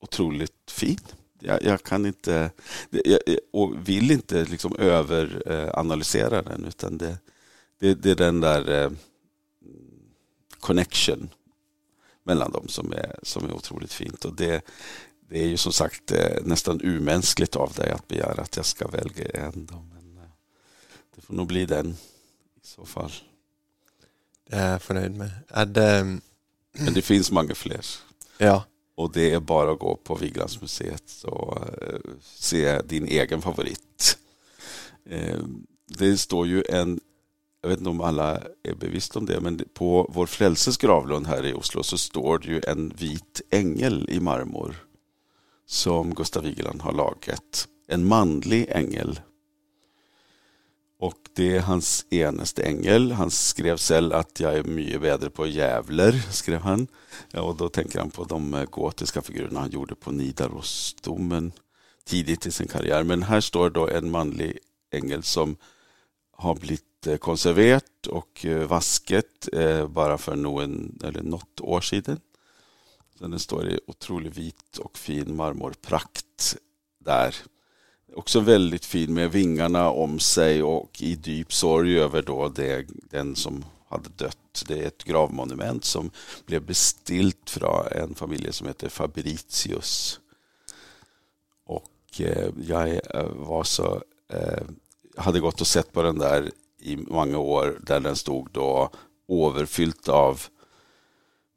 otroligt 0.00 0.70
fin. 0.70 0.98
Jag, 1.40 1.62
jag 1.62 1.82
kan 1.82 2.06
inte 2.06 2.50
jag, 2.90 3.20
och 3.52 3.88
vill 3.88 4.10
inte 4.10 4.44
liksom 4.44 4.76
överanalysera 4.76 6.38
eh, 6.38 6.44
den 6.44 6.64
utan 6.64 6.98
det, 6.98 7.18
det, 7.78 7.94
det, 7.94 8.10
är 8.10 8.14
den 8.14 8.40
där 8.40 8.84
eh, 8.84 8.90
connection 10.60 11.30
mellan 12.22 12.52
dem 12.52 12.68
som 12.68 12.92
är, 12.92 13.18
som 13.22 13.44
är 13.44 13.52
otroligt 13.52 13.92
fint. 13.92 14.24
Och 14.24 14.36
det, 14.36 14.64
det 15.28 15.42
är 15.42 15.46
ju 15.46 15.56
som 15.56 15.72
sagt 15.72 16.12
eh, 16.12 16.36
nästan 16.44 16.80
umänskligt 16.82 17.56
av 17.56 17.72
dig 17.72 17.90
att 17.90 18.08
begära 18.08 18.42
att 18.42 18.56
jag 18.56 18.66
ska 18.66 18.88
välja 18.88 19.28
en. 19.28 19.68
Men 19.94 20.16
eh, 20.16 20.30
det 21.14 21.20
får 21.20 21.34
nog 21.34 21.46
bli 21.46 21.66
den 21.66 21.96
i 22.62 22.66
så 22.66 22.84
fall. 22.84 23.12
Det 24.48 24.56
är 24.56 24.72
jag 24.72 24.82
förnöjd 24.82 25.16
med. 25.16 25.30
Är 25.48 25.66
det... 25.66 26.18
Men 26.72 26.94
det 26.94 27.02
finns 27.02 27.30
många 27.30 27.54
fler. 27.54 27.86
Ja. 28.38 28.64
Och 28.94 29.12
det 29.12 29.32
är 29.32 29.40
bara 29.40 29.72
att 29.72 29.78
gå 29.78 29.96
på 29.96 30.14
Vigelandsmuseet 30.14 31.24
och 31.24 31.58
uh, 31.58 32.00
se 32.22 32.82
din 32.82 33.06
egen 33.06 33.42
favorit. 33.42 34.18
Uh, 35.12 35.44
det 35.86 36.18
står 36.18 36.46
ju 36.46 36.64
en, 36.68 37.00
jag 37.62 37.68
vet 37.68 37.78
inte 37.78 37.90
om 37.90 38.00
alla 38.00 38.40
är 38.62 38.74
bevisst 38.74 39.16
om 39.16 39.26
det, 39.26 39.40
men 39.40 39.64
på 39.74 40.10
vår 40.14 40.26
frälses 40.26 40.76
gravlund 40.76 41.26
här 41.26 41.46
i 41.46 41.52
Oslo 41.52 41.82
så 41.82 41.98
står 41.98 42.38
det 42.38 42.48
ju 42.48 42.60
en 42.66 42.88
vit 42.88 43.40
ängel 43.50 44.06
i 44.10 44.20
marmor 44.20 44.76
som 45.66 46.14
Gustav 46.14 46.42
Vigeland 46.42 46.82
har 46.82 46.92
lagat. 46.92 47.68
En 47.88 48.04
manlig 48.04 48.66
ängel 48.68 49.20
och 51.02 51.18
det 51.34 51.56
är 51.56 51.60
hans 51.60 52.06
enaste 52.10 52.62
ängel. 52.62 53.12
Han 53.12 53.30
skrev 53.30 53.76
själv 53.76 54.12
att 54.12 54.40
jag 54.40 54.54
är 54.54 54.64
mycket 54.64 55.00
bättre 55.00 55.30
på 55.30 55.46
jävlar, 55.46 56.12
skrev 56.32 56.60
han. 56.60 56.86
Och 57.34 57.56
då 57.56 57.68
tänker 57.68 57.98
han 57.98 58.10
på 58.10 58.24
de 58.24 58.54
eh, 58.54 58.64
gotiska 58.64 59.22
figurerna 59.22 59.60
han 59.60 59.70
gjorde 59.70 59.94
på 59.94 60.10
Nidarosdomen 60.10 61.52
tidigt 62.04 62.46
i 62.46 62.50
sin 62.50 62.68
karriär. 62.68 63.02
Men 63.02 63.22
här 63.22 63.40
står 63.40 63.70
då 63.70 63.88
en 63.88 64.10
manlig 64.10 64.58
ängel 64.92 65.22
som 65.22 65.56
har 66.36 66.54
blivit 66.54 66.84
konserverat 67.20 68.06
och 68.06 68.46
eh, 68.46 68.66
vasket 68.66 69.48
eh, 69.52 69.88
bara 69.88 70.18
för 70.18 70.36
någon, 70.36 70.98
eller 71.04 71.22
något 71.22 71.60
år 71.60 71.80
sedan. 71.80 72.20
Den 73.18 73.38
står 73.38 73.68
i 73.68 73.80
otroligt 73.86 74.38
vit 74.38 74.78
och 74.78 74.98
fin 74.98 75.36
marmorprakt 75.36 76.56
där. 76.98 77.36
Också 78.14 78.40
väldigt 78.40 78.84
fin 78.84 79.14
med 79.14 79.32
vingarna 79.32 79.90
om 79.90 80.18
sig 80.18 80.62
och 80.62 81.02
i 81.02 81.18
djup 81.24 81.52
sorg 81.52 81.98
över 81.98 82.22
då 82.22 82.48
det, 82.48 82.86
den 83.10 83.36
som 83.36 83.64
hade 83.88 84.08
dött. 84.08 84.64
Det 84.68 84.78
är 84.78 84.86
ett 84.86 85.04
gravmonument 85.04 85.84
som 85.84 86.10
blev 86.46 86.62
bestilt 86.62 87.50
från 87.50 87.86
en 87.86 88.14
familj 88.14 88.52
som 88.52 88.66
heter 88.66 88.88
Fabritius. 88.88 90.20
Och 91.66 92.20
eh, 92.20 92.48
jag 92.66 93.00
var 93.36 93.64
så, 93.64 94.02
hade 95.16 95.40
gått 95.40 95.60
och 95.60 95.66
sett 95.66 95.92
på 95.92 96.02
den 96.02 96.18
där 96.18 96.50
i 96.82 96.96
många 96.96 97.38
år 97.38 97.78
där 97.86 98.00
den 98.00 98.16
stod 98.16 98.50
då 98.52 98.90
överfyllt 99.28 100.08
av 100.08 100.42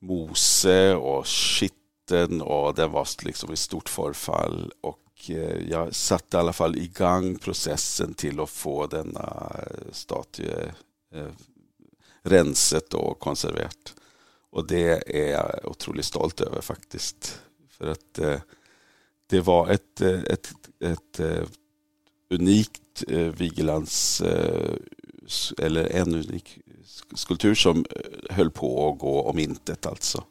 mose 0.02 0.96
och 0.96 1.28
skitten 1.28 2.42
och 2.42 2.76
den 2.76 2.92
var 2.92 3.08
liksom 3.26 3.54
i 3.54 3.56
stort 3.56 3.90
förfall. 3.90 4.72
Och 4.82 5.30
eh, 5.30 5.70
jag 5.70 5.96
satte 5.96 6.38
i 6.38 6.40
alla 6.40 6.54
fall 6.54 6.76
igång 6.76 7.38
processen 7.38 8.14
till 8.14 8.40
att 8.40 8.50
få 8.50 8.88
denna 8.88 9.56
eh, 9.58 9.92
statue 9.92 10.74
eh, 11.14 11.28
renset 12.24 12.94
och 12.94 13.20
konserverat. 13.20 13.96
Och 14.52 14.68
det 14.68 15.16
är 15.20 15.32
jag 15.32 15.60
otroligt 15.64 16.06
stolt 16.06 16.42
över 16.42 16.62
faktiskt. 16.62 17.42
För 17.70 17.88
att 17.88 18.20
det 19.30 19.42
var 19.42 19.70
ett, 19.70 20.02
ett, 20.02 20.54
ett, 20.80 21.20
ett 21.20 21.50
unikt 22.30 23.04
Vigelands, 23.38 24.24
eller 25.58 25.86
en 25.86 26.16
unik 26.16 26.60
skulptur 27.14 27.56
som 27.56 27.86
eh, 27.90 28.36
höll 28.36 28.52
på 28.52 28.90
att 28.90 29.00
gå 29.00 29.22
om 29.22 29.40
intet 29.40 29.86
alltså. 29.86 30.24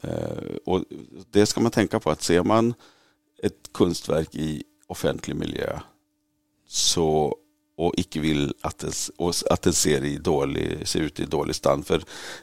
Eh, 0.00 0.56
och 0.64 0.84
det 1.30 1.46
ska 1.46 1.60
man 1.60 1.70
tänka 1.70 2.00
på 2.00 2.10
att 2.10 2.22
ser 2.22 2.42
man 2.42 2.74
ett 3.42 3.68
konstverk 3.72 4.34
i 4.34 4.64
offentlig 4.86 5.36
miljö 5.36 5.80
så 6.68 7.36
och 7.76 7.94
icke 7.96 8.20
vill 8.20 8.54
att 8.60 8.78
den, 8.78 8.92
att 9.50 9.62
den 9.62 9.72
ser, 9.72 10.04
i 10.04 10.16
dålig, 10.16 10.88
ser 10.88 11.00
ut 11.00 11.20
i 11.20 11.24
dålig 11.24 11.54
stand. 11.54 11.86
För 11.86 11.98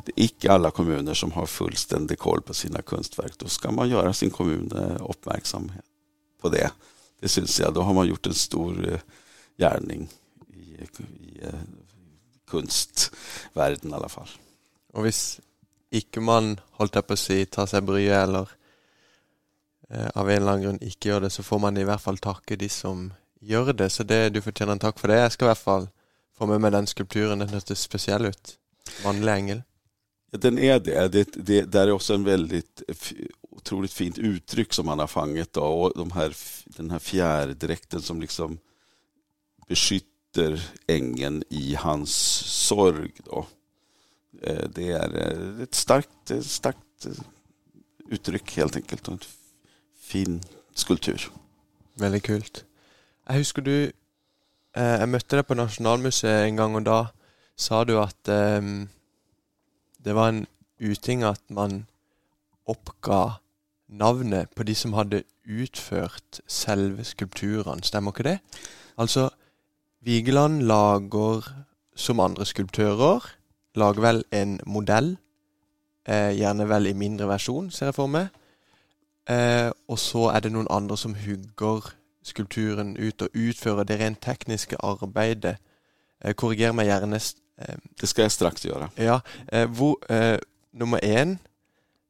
det 0.06 0.12
är 0.16 0.24
icke 0.24 0.52
alla 0.52 0.72
kommuner 0.72 1.14
som 1.14 1.32
har 1.32 1.46
fullständig 1.46 2.20
koll 2.20 2.42
på 2.42 2.54
sina 2.54 2.82
konstverk. 2.82 3.34
Då 3.38 3.48
ska 3.48 3.72
man 3.72 3.90
göra 3.90 4.14
sin 4.14 4.30
kommun 4.30 4.72
uppmärksam 5.10 5.72
på 6.42 6.50
det. 6.50 6.72
Det 7.20 7.28
syns 7.28 7.60
jag. 7.60 7.74
Då 7.74 7.82
har 7.82 7.94
man 7.94 8.08
gjort 8.08 8.28
en 8.28 8.34
stor 8.34 8.90
eh, 8.92 9.00
gärning 9.58 10.10
i, 10.82 11.40
kunstvärlden 12.48 13.92
i 13.92 13.94
alla 13.94 14.10
fall. 14.10 14.30
Och 14.94 15.00
om 15.04 15.12
icke 15.90 16.20
man, 16.20 16.60
hållt 16.72 17.08
på 17.08 17.14
att 17.14 17.20
säga, 17.20 17.46
tar 17.46 17.66
sig 17.66 17.82
bryet 17.82 18.24
eller 18.24 18.50
eh, 19.90 20.08
av 20.08 20.30
en 20.30 20.38
eller 20.38 20.48
annan 20.48 20.62
grund 20.62 20.84
icke 20.84 21.10
gör 21.10 21.22
det, 21.22 21.30
så 21.30 21.44
får 21.44 21.60
man 21.60 21.78
i 21.78 21.84
alla 21.84 21.98
fall 21.98 22.18
tacka 22.18 22.56
de 22.56 22.70
som 22.70 23.14
gör 23.40 23.74
det, 23.74 23.90
så 23.90 24.04
det, 24.04 24.30
du 24.30 24.42
förtjänar 24.42 24.74
en 24.74 24.80
tack 24.80 25.00
för 25.00 25.08
det. 25.08 25.20
Jag 25.20 25.32
ska 25.32 25.46
i 25.46 25.48
alla 25.48 25.56
fall 25.56 25.88
få 26.38 26.46
med 26.46 26.62
mig 26.62 26.72
den 26.72 26.88
skulpturen, 26.88 27.40
den 27.40 27.62
ser 27.62 27.76
speciell 27.76 28.26
ut. 28.26 28.58
Vanlig 29.04 29.34
ängel. 29.34 29.62
Ja, 30.32 30.38
den 30.38 30.60
är 30.60 30.80
det. 30.80 31.08
det, 31.08 31.30
det 31.36 31.62
där 31.62 31.88
är 31.88 31.92
också 31.92 32.14
en 32.14 32.24
väldigt 32.24 32.84
otroligt 33.42 33.94
fint 33.94 34.18
uttryck 34.18 34.74
som 34.74 34.88
han 34.88 35.00
har 35.00 35.08
fanget. 35.08 35.54
Då. 35.54 35.62
Och 35.62 35.94
de 35.96 36.12
här, 36.12 36.36
den 36.66 36.92
här 36.92 37.00
fjärdräkten 37.00 38.02
som 38.02 38.22
liksom 38.22 38.58
beskytter 40.36 40.72
ängeln 40.88 41.44
i 41.50 41.76
hans 41.76 42.12
sorg. 42.68 43.12
Då. 43.26 43.46
Eh, 44.42 44.70
det 44.70 44.92
är 44.92 45.18
eh, 45.18 45.64
ett 45.64 45.76
starkt, 45.76 46.32
eh, 46.32 46.42
starkt 46.42 47.08
uttryck 48.10 48.58
helt 48.58 48.76
enkelt 48.76 49.08
och 49.08 49.14
en 49.14 49.20
fin 50.00 50.42
skulptur. 50.74 51.32
Väldigt 51.94 52.24
kul. 52.24 52.44
Jag 53.28 53.34
husker 53.34 53.62
du 53.62 53.92
jag 54.78 55.10
mötte 55.10 55.36
dig 55.36 55.44
på 55.44 55.56
Nationalmuseet 55.56 56.48
en 56.48 56.56
gång 56.56 56.76
och 56.76 56.82
då 56.82 57.08
sa 57.56 57.86
du 57.86 57.98
att 58.00 58.28
ehm, 58.28 58.90
det 59.98 60.14
var 60.14 60.28
en 60.28 60.46
uting 60.80 61.24
att 61.24 61.50
man 61.50 61.86
uppgav 62.68 63.34
navnet 63.88 64.56
på 64.56 64.64
de 64.64 64.76
som 64.76 64.94
hade 64.94 65.24
utfört 65.44 66.40
själva 66.48 67.04
skulpturen, 67.04 67.84
stämmer 67.84 68.12
inte 68.12 68.24
det? 68.24 68.40
Alltså 68.96 69.32
Vigeland 70.06 70.62
lager, 70.62 71.42
som 71.96 72.20
andre 72.20 72.46
skulptører, 72.46 73.26
lager 73.76 74.02
vel 74.02 74.24
en 74.32 74.60
modell. 74.66 75.16
Eh, 76.06 76.36
gjerne 76.38 76.68
vel 76.70 76.86
i 76.86 76.94
mindre 76.94 77.26
versjon, 77.28 77.72
ser 77.72 77.90
jeg 77.90 77.98
for 77.98 78.12
meg. 78.14 78.28
Eh, 79.30 79.72
og 79.90 79.98
så 80.00 80.28
er 80.30 80.46
det 80.46 80.52
noen 80.54 80.70
andre 80.70 80.98
som 80.98 81.16
hugger 81.18 81.90
skulpturen 82.26 82.94
ut 82.98 83.22
og 83.26 83.34
utføre 83.34 83.88
det 83.90 83.98
rent 84.00 84.22
tekniske 84.22 84.78
arbeidet. 84.86 85.58
Eh, 86.22 86.38
korriger 86.38 86.78
meg 86.78 86.92
gjerne. 86.92 87.18
Eh, 87.58 87.76
det 88.02 88.10
skal 88.10 88.28
jeg 88.28 88.38
straks 88.38 88.66
gjøre. 88.66 88.92
Ja, 89.02 89.20
eh, 89.50 89.66
hvor, 89.66 89.98
eh, 90.10 90.38
nummer 90.74 91.00
én 91.04 91.40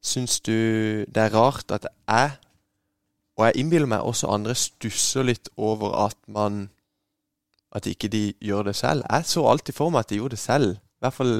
Syns 0.06 0.40
du 0.40 0.52
det 0.52 1.16
er 1.16 1.34
rart 1.34 1.70
at 1.70 1.86
jeg, 2.08 2.30
og 3.36 3.46
jeg 3.46 3.56
innbiller 3.56 3.86
meg 3.86 4.00
også 4.00 4.28
andre, 4.30 4.54
stusser 4.54 5.22
litt 5.22 5.48
over 5.56 5.96
at 6.06 6.16
man 6.28 6.68
At 7.76 7.86
ikke 7.90 8.08
de 8.08 8.30
gjør 8.40 8.70
det 8.70 8.76
selv? 8.78 9.04
Jeg 9.04 9.28
så 9.28 9.44
alltid 9.50 9.76
for 9.76 9.92
meg 9.92 10.06
at 10.06 10.12
de 10.12 10.20
gjorde 10.20 10.36
det 10.36 10.42
selv. 10.42 10.78
I 10.80 11.04
hvert 11.04 11.16
fall 11.16 11.34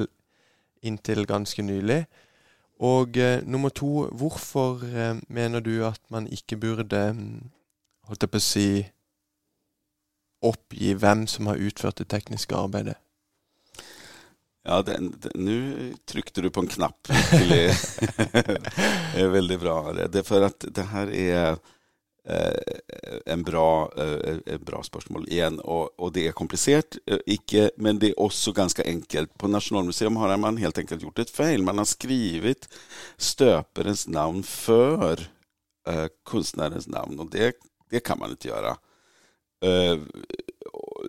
inntil 0.85 1.25
ganske 1.27 1.63
nylig. 1.65 2.03
Og 2.79 3.17
eh, 3.17 3.41
nummer 3.41 3.73
to, 3.73 4.05
hvorfor 4.13 4.83
eh, 4.85 5.17
mener 5.33 5.59
du 5.65 5.81
at 5.85 6.01
man 6.13 6.27
ikke 6.27 6.59
burde 6.61 7.09
mm, 7.17 7.49
holdt 8.05 8.23
jeg 8.23 8.31
på 8.31 8.37
å 8.37 8.45
si 8.45 8.69
oppgi 10.45 10.93
hvem 10.93 11.25
som 11.27 11.49
har 11.49 11.57
utført 11.57 11.97
det 11.97 12.07
tekniske 12.13 12.55
arbeidet? 12.55 12.99
Ja, 14.67 14.83
nu 15.35 15.93
tryckte 16.05 16.41
du 16.41 16.49
på 16.49 16.59
en 16.59 16.67
knapp. 16.67 17.07
det 17.07 17.71
är 19.15 19.27
väldigt 19.27 19.59
bra. 19.59 19.93
Det 19.93 20.19
är 20.19 20.23
för 20.23 20.41
att 20.41 20.65
det 20.69 20.83
här 20.83 21.13
är 21.13 21.57
Eh, 22.29 22.77
en 23.25 23.43
bra, 23.43 23.91
eh, 23.97 24.37
en 24.45 24.63
bra 24.63 24.83
spörsmål 24.83 25.27
igen 25.29 25.59
och, 25.59 25.99
och 25.99 26.11
det 26.11 26.27
är 26.27 26.31
komplicerat, 26.31 26.97
eh, 27.05 27.17
icke, 27.25 27.71
men 27.77 27.99
det 27.99 28.09
är 28.09 28.19
också 28.19 28.51
ganska 28.51 28.83
enkelt. 28.83 29.37
På 29.37 29.47
Nationalmuseum 29.47 30.15
har 30.15 30.37
man 30.37 30.57
helt 30.57 30.77
enkelt 30.77 31.01
gjort 31.01 31.19
ett 31.19 31.29
fel. 31.29 31.63
Man 31.63 31.77
har 31.77 31.85
skrivit 31.85 32.69
stöperens 33.17 34.07
namn 34.07 34.43
för 34.43 35.19
konstnärens 36.23 36.87
namn 36.87 37.19
och 37.19 37.29
det 37.29 37.55
det 37.89 37.99
kan 37.99 38.19
man 38.19 38.29
inte 38.29 38.47
göra. 38.47 38.77
Eh, 39.65 39.97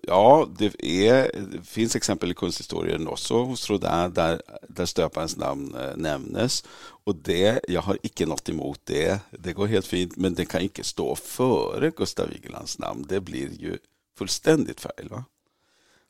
ja, 0.08 0.48
det, 0.58 0.84
är, 0.84 1.30
det 1.52 1.62
finns 1.62 1.96
exempel 1.96 2.30
i 2.30 2.34
kunsthistorien 2.34 3.08
också 3.08 3.42
hos 3.42 3.70
Rodin 3.70 4.12
där, 4.14 4.42
där 4.68 4.86
stöparens 4.86 5.36
namn 5.36 5.74
eh, 5.74 5.96
nämnes. 5.96 6.64
Och 7.04 7.16
det, 7.16 7.60
jag 7.68 7.82
har 7.82 7.98
icke 8.02 8.26
något 8.26 8.48
emot 8.48 8.80
det. 8.84 9.20
Det 9.30 9.52
går 9.52 9.66
helt 9.66 9.86
fint, 9.86 10.16
men 10.16 10.34
det 10.34 10.44
kan 10.44 10.60
inte 10.60 10.84
stå 10.84 11.16
före 11.16 11.90
Gustav 11.90 12.28
Vigelands 12.28 12.78
namn. 12.78 13.06
Det 13.08 13.20
blir 13.20 13.52
ju 13.60 13.78
fullständigt 14.18 14.80
fel. 14.80 15.08
Va? 15.10 15.24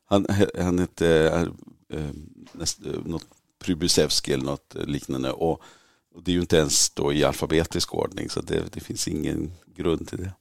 Han, 0.05 0.25
han 0.57 0.79
hette 0.79 1.31
uh, 1.93 2.09
näst, 2.51 2.79
något 3.05 3.25
Prybusevski 3.59 4.33
eller 4.33 4.45
något 4.45 4.75
liknande. 4.75 5.31
Och, 5.31 5.61
och, 6.15 6.23
det 6.23 6.31
är 6.31 6.33
ju 6.33 6.41
inte 6.41 6.57
ens 6.57 6.89
då 6.89 7.13
i 7.13 7.23
alfabetisk 7.23 7.95
ordning, 7.95 8.29
så 8.29 8.41
det, 8.41 8.73
det 8.73 8.79
finns 8.79 9.07
ingen 9.07 9.51
grund 9.75 10.07
till 10.07 10.17
det. 10.17 10.31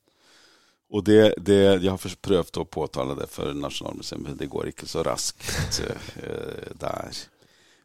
Och 0.90 1.04
det, 1.04 1.34
det, 1.36 1.82
jag 1.82 1.92
har 1.92 2.16
prövat 2.16 2.56
att 2.56 2.70
påtala 2.70 3.14
det 3.14 3.26
för 3.26 3.54
Nationalmuseum, 3.54 4.22
men 4.22 4.36
det 4.36 4.46
går 4.46 4.66
inte 4.66 4.86
så 4.86 5.02
raskt 5.02 5.80
eh, 6.16 6.72
där. 6.74 7.10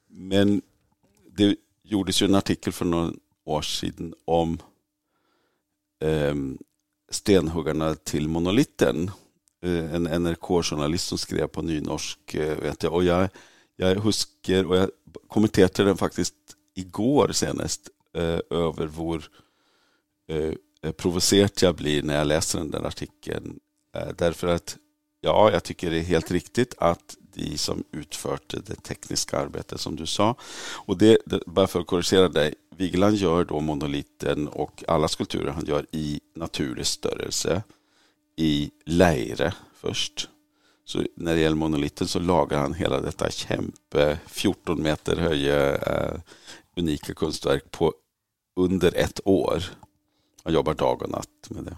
Men 0.08 0.62
det 1.32 1.56
gjordes 1.84 2.22
ju 2.22 2.26
en 2.26 2.36
artikel 2.36 2.74
för 2.74 2.86
några 2.86 3.12
år 3.45 3.62
sedan 3.62 4.14
om 4.26 4.60
eh, 6.01 6.36
stenhuggarna 7.10 7.95
till 7.95 8.30
monolitten. 8.30 9.12
Eh, 9.64 9.93
en 9.95 10.08
NRK-journalist 10.08 11.08
som 11.08 11.18
skrev 11.18 11.47
på 11.47 11.62
nynorsk, 11.62 12.34
eh, 12.34 12.58
vet 12.58 12.84
jag. 12.84 12.93
Och 12.93 13.04
jag, 13.04 13.30
jag 13.76 13.95
huskar, 13.95 14.64
och 14.64 14.78
jag 14.78 14.89
kommenterade 15.28 15.84
den 15.84 15.97
faktiskt 15.97 16.36
igår 16.76 17.32
senast, 17.32 17.89
eh, 18.18 18.39
över 18.49 18.86
vår 18.86 19.24
eh, 20.28 20.54
Eh, 20.84 20.91
provocerat 20.91 21.61
jag 21.61 21.75
blir 21.75 22.03
när 22.03 22.15
jag 22.15 22.27
läser 22.27 22.59
den 22.59 22.71
där 22.71 22.84
artikeln. 22.84 23.59
Eh, 23.95 24.07
därför 24.17 24.47
att, 24.47 24.77
ja, 25.21 25.51
jag 25.51 25.63
tycker 25.63 25.91
det 25.91 25.97
är 25.97 26.03
helt 26.03 26.31
riktigt 26.31 26.75
att 26.77 27.17
de 27.34 27.57
som 27.57 27.84
utförde 27.91 28.59
det 28.65 28.75
tekniska 28.75 29.39
arbetet 29.39 29.79
som 29.79 29.95
du 29.95 30.05
sa. 30.05 30.36
Och 30.86 30.97
det, 30.97 31.17
bara 31.45 31.67
för 31.67 31.79
att 31.79 31.88
korrigera 31.88 32.27
dig, 32.27 32.53
Vigeland 32.77 33.15
gör 33.15 33.45
då 33.45 33.59
monoliten 33.59 34.47
och 34.47 34.84
alla 34.88 35.07
skulpturer 35.07 35.51
han 35.51 35.65
gör 35.65 35.86
i 35.91 36.19
naturlig 36.36 36.86
störelse 36.86 37.63
i 38.38 38.71
leire 38.86 39.53
först. 39.75 40.29
Så 40.86 41.03
när 41.15 41.36
det 41.36 41.41
gäller 41.41 41.55
monoliten 41.55 42.07
så 42.07 42.19
lagar 42.19 42.59
han 42.59 42.73
hela 42.73 43.01
detta 43.01 43.29
kämpe 43.29 44.19
14 44.27 44.81
meter 44.81 45.15
höga 45.15 45.75
eh, 45.75 46.19
unika 46.77 47.13
konstverk 47.13 47.71
på 47.71 47.93
under 48.55 48.95
ett 48.97 49.19
år. 49.25 49.63
Han 50.43 50.53
jobbar 50.53 50.73
dag 50.73 51.01
och 51.01 51.09
natt 51.09 51.49
med 51.49 51.63
det. 51.63 51.77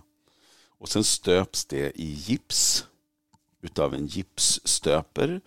Och 0.78 0.90
sen 0.90 1.04
stöps 1.04 1.66
det 1.66 2.02
i 2.02 2.06
gips 2.06 2.86
utav 3.62 3.94
en 3.94 4.08
gipsstöper. 4.08 5.42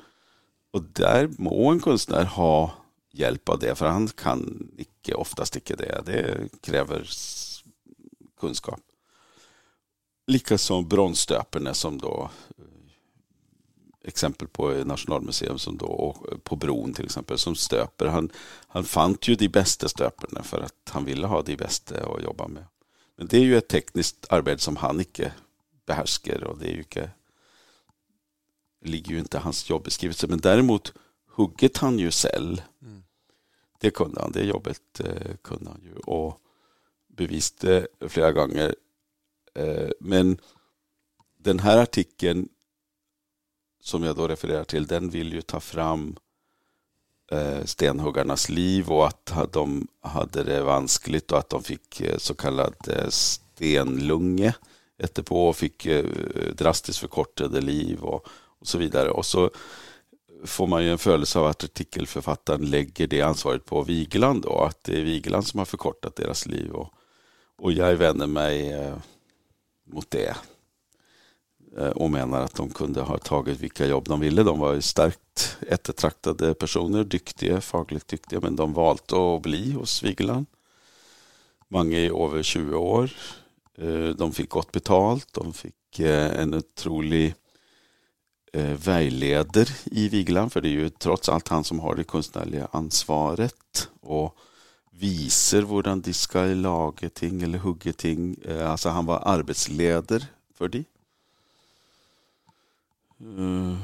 Och 0.70 0.82
där 0.82 1.30
må 1.38 1.70
en 1.70 1.80
konstnär 1.80 2.24
ha 2.24 2.72
hjälp 3.12 3.48
av 3.48 3.58
det, 3.58 3.74
för 3.74 3.86
han 3.86 4.08
kan 4.08 4.70
icke, 4.76 5.14
oftast 5.14 5.56
icke 5.56 5.76
det. 5.76 6.02
Det 6.06 6.48
kräver 6.60 7.08
kunskap. 8.40 8.80
Likaså 10.26 10.82
bronsstöperna 10.82 11.74
som 11.74 11.98
då 11.98 12.30
eh, 12.58 12.64
exempel 14.04 14.48
på 14.48 14.70
Nationalmuseum 14.70 15.58
som 15.58 15.76
då, 15.76 16.16
på 16.42 16.56
bron 16.56 16.94
till 16.94 17.04
exempel, 17.04 17.38
som 17.38 17.54
stöper. 17.54 18.06
Han, 18.06 18.30
han 18.68 18.84
fann 18.84 19.16
ju 19.22 19.34
de 19.34 19.48
bästa 19.48 19.88
stöperna 19.88 20.42
för 20.42 20.60
att 20.60 20.90
han 20.90 21.04
ville 21.04 21.26
ha 21.26 21.42
de 21.42 21.56
bästa 21.56 22.06
att 22.06 22.22
jobba 22.22 22.48
med. 22.48 22.64
Men 23.18 23.26
det 23.26 23.36
är 23.36 23.42
ju 23.42 23.58
ett 23.58 23.68
tekniskt 23.68 24.26
arbete 24.30 24.62
som 24.62 24.76
han 24.76 25.00
icke 25.00 25.32
behärskar 25.86 26.44
och 26.44 26.58
det 26.58 26.66
är 26.66 26.72
ju 26.72 26.78
inte, 26.78 27.10
ligger 28.80 29.12
ju 29.12 29.18
inte 29.18 29.38
hans 29.38 29.70
jobbeskrivelse. 29.70 30.26
Men 30.26 30.38
däremot 30.38 30.92
hugget 31.26 31.76
han 31.76 31.98
ju 31.98 32.10
cell. 32.10 32.62
Mm. 32.82 33.02
Det 33.80 33.90
kunde 33.90 34.20
han, 34.20 34.32
det 34.32 34.44
jobbet 34.44 35.00
eh, 35.00 35.36
kunde 35.42 35.70
han 35.70 35.82
ju 35.82 35.94
och 35.94 36.40
beviste 37.08 37.88
flera 38.08 38.32
gånger. 38.32 38.74
Eh, 39.54 39.90
men 40.00 40.40
den 41.38 41.58
här 41.58 41.78
artikeln 41.78 42.48
som 43.80 44.02
jag 44.02 44.16
då 44.16 44.28
refererar 44.28 44.64
till, 44.64 44.86
den 44.86 45.10
vill 45.10 45.32
ju 45.32 45.42
ta 45.42 45.60
fram 45.60 46.16
Eh, 47.30 47.64
stenhuggarnas 47.64 48.48
liv 48.48 48.90
och 48.90 49.06
att 49.06 49.52
de 49.52 49.88
hade 50.02 50.44
det 50.44 50.62
vanskligt 50.62 51.32
och 51.32 51.38
att 51.38 51.48
de 51.48 51.62
fick 51.62 52.00
eh, 52.00 52.18
så 52.18 52.34
kallad 52.34 52.74
eh, 52.88 53.08
stenlunge 53.08 54.54
efterpå 54.98 55.48
och 55.48 55.56
fick 55.56 55.86
drastiskt 56.54 56.98
förkortade 56.98 57.60
liv 57.60 58.00
och, 58.00 58.26
och 58.60 58.66
så 58.66 58.78
vidare. 58.78 59.10
Och 59.10 59.26
så 59.26 59.50
får 60.44 60.66
man 60.66 60.84
ju 60.84 60.90
en 60.92 60.98
födelse 60.98 61.38
av 61.38 61.46
att 61.46 61.64
artikelförfattaren 61.64 62.70
lägger 62.70 63.06
det 63.06 63.22
ansvaret 63.22 63.64
på 63.64 63.82
Vigeland 63.82 64.42
då, 64.42 64.60
att 64.60 64.84
det 64.84 64.98
är 64.98 65.04
Vigeland 65.04 65.46
som 65.46 65.58
har 65.58 65.64
förkortat 65.64 66.16
deras 66.16 66.46
liv. 66.46 66.70
Och, 66.70 66.92
och 67.58 67.72
jag 67.72 67.96
vänder 67.96 68.26
mig 68.26 68.74
mot 69.86 70.10
det. 70.10 70.36
Eh, 71.76 71.88
och 71.88 72.10
menar 72.10 72.40
att 72.40 72.54
de 72.54 72.70
kunde 72.70 73.00
ha 73.00 73.18
tagit 73.18 73.60
vilka 73.60 73.86
jobb 73.86 74.04
de 74.08 74.20
ville. 74.20 74.42
De 74.42 74.58
var 74.58 74.80
starkt 74.80 75.56
eftertraktade 75.60 76.54
personer, 76.54 77.04
duktiga, 77.04 77.60
fagligt 77.60 78.08
duktiga, 78.08 78.40
men 78.40 78.56
de 78.56 78.72
valde 78.72 79.36
att 79.36 79.42
bli 79.42 79.72
hos 79.72 80.02
Vigeland. 80.02 80.46
Många 81.68 81.98
är 81.98 82.24
över 82.24 82.42
20 82.42 82.76
år. 82.76 83.10
Eh, 83.78 84.08
de 84.08 84.32
fick 84.32 84.50
gott 84.50 84.72
betalt, 84.72 85.28
de 85.32 85.52
fick 85.52 85.98
eh, 85.98 86.40
en 86.40 86.54
otrolig 86.54 87.34
vägleder 88.84 89.68
i 89.84 90.08
Vigeland, 90.08 90.52
för 90.52 90.60
det 90.60 90.68
är 90.68 90.70
ju 90.70 90.88
trots 90.88 91.28
allt 91.28 91.48
han 91.48 91.64
som 91.64 91.80
har 91.80 91.94
det 91.94 92.04
konstnärliga 92.04 92.68
ansvaret 92.72 93.88
och 94.00 94.36
visar 94.90 95.62
hur 95.62 95.82
de 95.82 96.12
ska 96.12 96.44
laga 96.44 97.08
ting 97.08 97.42
eller 97.42 97.58
hugga 97.58 97.92
ting. 97.92 98.36
Alltså 98.64 98.88
han 98.88 99.06
var 99.06 99.22
arbetsleder 99.24 100.26
för 100.54 100.68
dem. 100.68 100.84
Uh, 103.22 103.76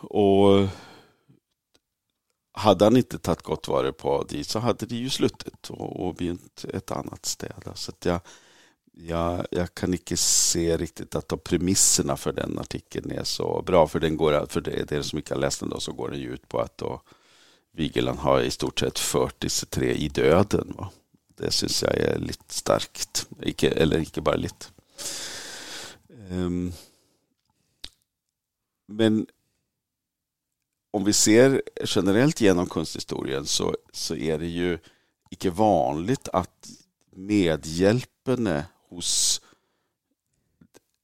och 0.00 0.68
hade 2.52 2.84
han 2.84 2.96
inte 2.96 3.18
tagit 3.18 3.42
gott 3.42 3.68
vare 3.68 3.92
på 3.92 4.26
det 4.28 4.44
så 4.44 4.58
hade 4.58 4.86
det 4.86 4.96
ju 4.96 5.10
slutit. 5.10 5.70
och, 5.70 6.06
och 6.06 6.14
blivit 6.14 6.64
ett 6.64 6.90
annat 6.90 7.26
ställe. 7.26 7.72
Så 7.74 7.92
jag, 8.02 8.20
jag, 8.92 9.46
jag 9.50 9.74
kan 9.74 9.92
inte 9.92 10.16
se 10.16 10.76
riktigt 10.76 11.14
att 11.14 11.28
de 11.28 11.38
premisserna 11.38 12.16
för 12.16 12.32
den 12.32 12.58
artikeln 12.58 13.10
är 13.10 13.24
så 13.24 13.62
bra. 13.66 13.86
För, 13.88 14.00
den 14.00 14.16
går, 14.16 14.46
för 14.46 14.60
det, 14.60 14.84
det 14.88 14.96
är 14.96 15.02
som 15.02 15.18
inte 15.18 15.34
har 15.34 15.40
läst 15.40 15.60
den 15.60 15.68
då, 15.68 15.80
så 15.80 15.92
går 15.92 16.08
den 16.08 16.20
ju 16.20 16.34
ut 16.34 16.48
på 16.48 16.60
att 16.60 16.78
då 16.78 17.02
Vigeland 17.72 18.18
har 18.18 18.40
i 18.40 18.50
stort 18.50 18.78
sett 18.78 18.98
fört 18.98 19.40
dessa 19.40 19.66
tre 19.66 19.94
i 19.94 20.08
döden. 20.08 20.74
Va? 20.78 20.90
Det 21.36 21.50
syns 21.50 21.82
jag 21.82 21.96
är 21.96 22.18
lite 22.18 22.54
starkt. 22.54 23.26
Icke, 23.42 23.70
eller 23.70 23.98
inte 23.98 24.20
bara 24.20 24.36
lite. 24.36 24.66
Um, 26.30 26.72
men 28.90 29.26
om 30.90 31.04
vi 31.04 31.12
ser 31.12 31.62
generellt 31.84 32.40
genom 32.40 32.66
konsthistorien 32.66 33.46
så, 33.46 33.76
så 33.92 34.16
är 34.16 34.38
det 34.38 34.46
ju 34.46 34.78
icke 35.30 35.50
vanligt 35.50 36.28
att 36.28 36.70
medhjälpen 37.10 38.62
hos 38.88 39.40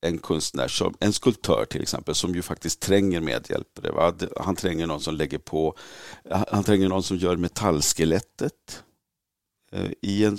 en 0.01 0.19
konstnär, 0.19 0.69
som, 0.69 0.95
en 1.01 1.13
skulptör 1.13 1.65
till 1.65 1.83
exempel, 1.83 2.15
som 2.15 2.35
ju 2.35 2.43
faktiskt 2.43 2.81
tränger 2.81 3.21
medhjälpare. 3.21 3.93
Va? 3.93 4.15
Han 4.41 4.57
tränger 4.57 4.87
någon 4.87 5.01
som 5.01 5.15
lägger 5.15 5.39
på, 5.39 5.77
han 6.49 6.65
tränger 6.65 6.89
någon 6.89 7.03
som 7.03 7.17
gör 7.17 7.37
metallskelettet 7.37 8.85
eh, 9.73 9.91
i 10.03 10.25
en, 10.25 10.39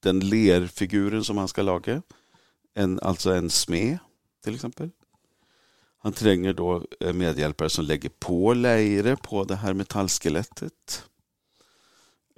den 0.00 0.20
lerfiguren 0.20 1.24
som 1.24 1.36
han 1.36 1.48
ska 1.48 1.62
laga. 1.62 2.02
En, 2.74 3.00
alltså 3.00 3.32
en 3.32 3.50
smed 3.50 3.98
till 4.44 4.54
exempel. 4.54 4.90
Han 5.98 6.12
tränger 6.12 6.52
då 6.52 6.84
eh, 7.00 7.12
medhjälpare 7.12 7.70
som 7.70 7.84
lägger 7.84 8.08
på 8.08 8.54
lejre 8.54 9.16
på 9.16 9.44
det 9.44 9.56
här 9.56 9.74
metallskelettet. 9.74 11.04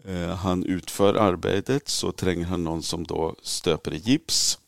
Eh, 0.05 0.35
han 0.35 0.65
utför 0.65 1.15
arbetet, 1.15 1.89
så 1.89 2.13
tränger 2.13 2.47
han 2.47 2.65
någon 2.65 2.83
som 2.83 3.05
då 3.05 3.37
stöper 3.43 3.95
i 3.95 3.97
gips. 3.97 4.59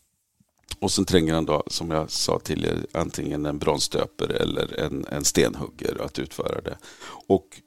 Och 0.78 0.93
sen 0.93 1.05
tränger 1.05 1.34
han 1.34 1.45
då, 1.45 1.64
som 1.66 1.91
jag 1.91 2.11
sa 2.11 2.38
tidigare, 2.38 2.78
antingen 2.93 3.47
en 3.47 3.59
bronsstöpare 3.59 4.36
eller 4.36 4.80
en, 4.80 5.07
en 5.07 5.24
stenhuggare 5.24 6.05
att 6.05 6.18
utföra 6.18 6.61
det. 6.61 6.78
Och 7.26 7.61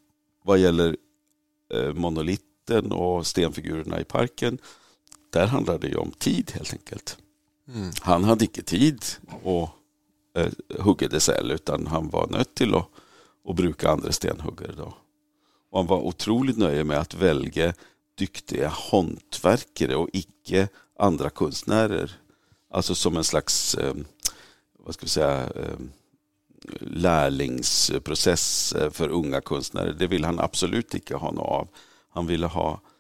vad 0.43 0.59
gäller 0.59 0.97
eh, 1.73 1.93
monolitten 1.93 2.91
och 2.91 3.27
stenfigurerna 3.27 3.99
i 3.99 4.03
parken, 4.03 4.57
där 5.29 5.47
handlar 5.47 5.79
det 5.79 5.87
ju 5.87 5.95
om 5.95 6.11
tid 6.11 6.51
helt 6.53 6.73
enkelt. 6.73 7.17
Mm. 7.67 7.91
Han 8.01 8.23
hade 8.23 8.45
inte 8.45 8.63
tid 8.63 9.05
att 9.43 9.82
Eh, 10.33 10.51
huggade 10.79 11.19
säl 11.19 11.51
utan 11.51 11.87
han 11.87 12.09
var 12.09 12.27
nöjd 12.27 12.55
till 12.55 12.75
att, 12.75 12.89
att 13.49 13.55
bruka 13.55 13.89
andra 13.89 14.11
stenhuggare. 14.11 14.71
Då. 14.77 14.93
Och 15.71 15.79
han 15.79 15.87
var 15.87 15.97
otroligt 15.97 16.57
nöjd 16.57 16.85
med 16.85 16.99
att 16.99 17.13
välja 17.13 17.73
duktiga 18.17 18.69
hantverkare 18.91 19.95
och 19.95 20.09
icke 20.13 20.67
andra 20.99 21.29
konstnärer. 21.29 22.11
Alltså 22.71 22.95
som 22.95 23.17
en 23.17 23.23
slags 23.23 23.75
eh, 23.75 23.93
vad 24.79 24.93
ska 24.93 25.05
vi 25.05 25.09
säga, 25.09 25.49
eh, 25.55 25.77
lärlingsprocess 26.79 28.73
eh, 28.73 28.91
för 28.91 29.09
unga 29.09 29.41
konstnärer. 29.41 29.93
Det 29.93 30.07
vill 30.07 30.25
han 30.25 30.39
absolut 30.39 30.93
inte 30.93 31.15
ha 31.15 31.31
något 31.31 31.49
av. 31.49 31.67
Han 32.09 32.27
ville 32.27 32.47
ha 32.47 32.81
Eh, 32.81 32.92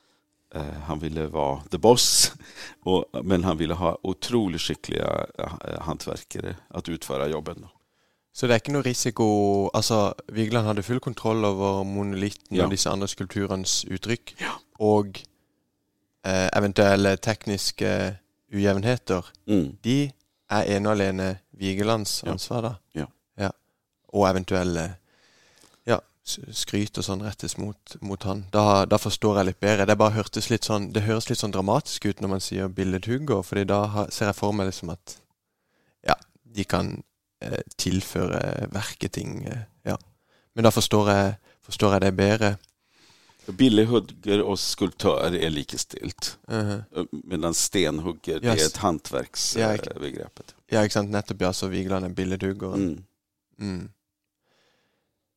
han 0.61 0.99
ville 0.99 1.27
vara 1.27 1.61
the 1.71 1.77
boss, 1.77 2.33
och, 2.83 3.05
men 3.23 3.43
han 3.43 3.57
ville 3.57 3.73
ha 3.73 3.97
otroligt 4.03 4.61
skickliga 4.61 5.25
eh, 5.37 5.81
hantverkare 5.81 6.55
att 6.67 6.89
utföra 6.89 7.27
jobben. 7.27 7.65
Så 8.35 8.47
det 8.47 8.53
är 8.53 8.55
inte 8.55 8.71
någon 8.71 8.83
risiko, 8.83 9.69
alltså 9.73 10.15
Vigeland 10.27 10.67
hade 10.67 10.83
full 10.83 10.99
kontroll 10.99 11.45
över 11.45 11.83
monolitten 11.83 12.57
ja. 12.57 12.63
och 12.63 12.69
dessa 12.69 12.91
andra 12.91 13.07
skulpturens 13.07 13.85
uttryck 13.85 14.35
ja. 14.37 14.51
och 14.77 15.21
eh, 16.25 16.57
eventuella 16.57 17.17
tekniska 17.17 18.13
ojämnheter, 18.53 19.25
mm. 19.47 19.77
de 19.81 20.11
är 20.49 20.65
en 20.65 20.85
och 20.85 20.91
alene 20.91 21.37
Vigelands 21.51 22.23
ansvar. 22.23 22.75
Ja. 22.91 23.07
ja. 23.35 23.53
Och 24.07 24.29
eventuella 24.29 24.89
skryt 26.23 26.97
og 26.97 27.05
sånn 27.05 27.23
rettes 27.25 27.57
mot, 27.59 27.95
mot 28.01 28.23
han. 28.23 28.45
Da, 28.53 28.85
da, 28.87 28.99
forstår 29.01 29.39
jeg 29.39 29.49
litt 29.49 29.59
bedre. 29.63 29.87
Det 29.89 29.97
bare 29.99 30.15
hørtes 30.15 30.49
litt 30.49 30.63
sånn 30.63 30.91
Det 30.95 31.03
høres 31.03 31.27
litt 31.29 31.41
sånn 31.41 31.51
dramatisk 31.51 32.07
ut 32.07 32.21
når 32.23 32.31
man 32.31 32.43
sier 32.43 32.71
billedhugger, 32.71 33.43
fordi 33.43 33.65
da 33.67 34.07
ser 34.09 34.31
jeg 34.31 34.39
for 34.39 34.55
meg 34.55 34.69
liksom 34.71 34.93
at 34.95 35.17
ja, 36.07 36.15
de 36.43 36.63
kan 36.63 36.95
eh, 37.43 37.59
tilføre 37.77 38.69
verket 38.71 39.17
ting. 39.19 39.41
Eh, 39.51 39.65
ja. 39.91 39.97
Men 40.55 40.67
da 40.67 40.71
forstår 40.71 41.11
jeg, 41.11 41.33
forstår 41.67 41.97
jeg 41.97 42.05
det 42.05 42.13
bedre. 42.15 42.55
Billedhugger 43.45 44.41
och 44.41 44.59
skulptör 44.59 45.35
är 45.35 45.49
likestilt. 45.49 46.37
Uh 46.51 46.55
-huh. 46.55 47.07
Medan 47.11 47.53
stenhugger 47.53 48.45
yes. 48.45 48.61
är 48.61 48.65
ett 48.65 48.77
hantverksbegrepp. 48.77 50.39
Ja, 50.39 50.53
ja, 50.67 50.83
ikke 50.83 50.93
sant. 50.93 51.09
Nettopp, 51.09 51.41
ja. 51.41 51.53
Så 51.53 51.67
Vigeland 51.67 52.05
er 52.05 52.09
billedhuggeren. 52.09 52.81
Mm. 52.81 53.03
Mm. 53.59 53.89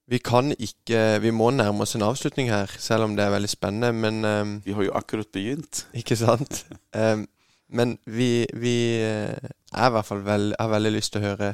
Vi 0.06 0.18
kan 0.22 0.52
ikke 0.54 1.18
Vi 1.22 1.32
må 1.34 1.50
nærme 1.50 1.82
oss 1.82 1.96
en 1.98 2.04
avslutning 2.06 2.50
her, 2.52 2.70
selv 2.78 3.08
om 3.08 3.16
det 3.16 3.24
er 3.24 3.32
veldig 3.34 3.50
spennende, 3.50 3.92
men 3.92 4.24
um, 4.24 4.52
Vi 4.64 4.74
har 4.76 4.86
jo 4.86 4.94
akkurat 4.94 5.30
begynt. 5.32 5.86
Ikke 5.94 6.16
sant? 6.16 6.66
um, 6.94 7.26
men 7.78 7.96
vi, 8.06 8.46
vi 8.54 8.76
eh, 9.02 9.34
er 9.74 9.88
i 9.88 9.94
hvert 9.96 10.06
fall 10.06 10.22
veld, 10.22 10.54
har 10.60 10.70
veldig 10.70 10.92
lyst 10.94 11.12
til 11.12 11.24
å 11.24 11.30
høre 11.32 11.48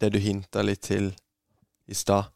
det 0.00 0.08
du 0.14 0.18
hinta 0.18 0.64
litt 0.64 0.86
til 0.88 1.10
i 1.84 1.96
stad. 1.96 2.32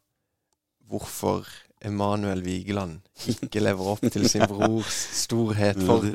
Hvorfor 0.89 1.49
Emanuel 1.85 2.43
Vigeland 2.45 2.99
ikke 3.29 3.63
lever 3.63 3.91
opp 3.95 4.05
til 4.11 4.27
sin 4.29 4.45
brors 4.51 4.99
storhet. 5.23 5.79
For, 5.85 6.05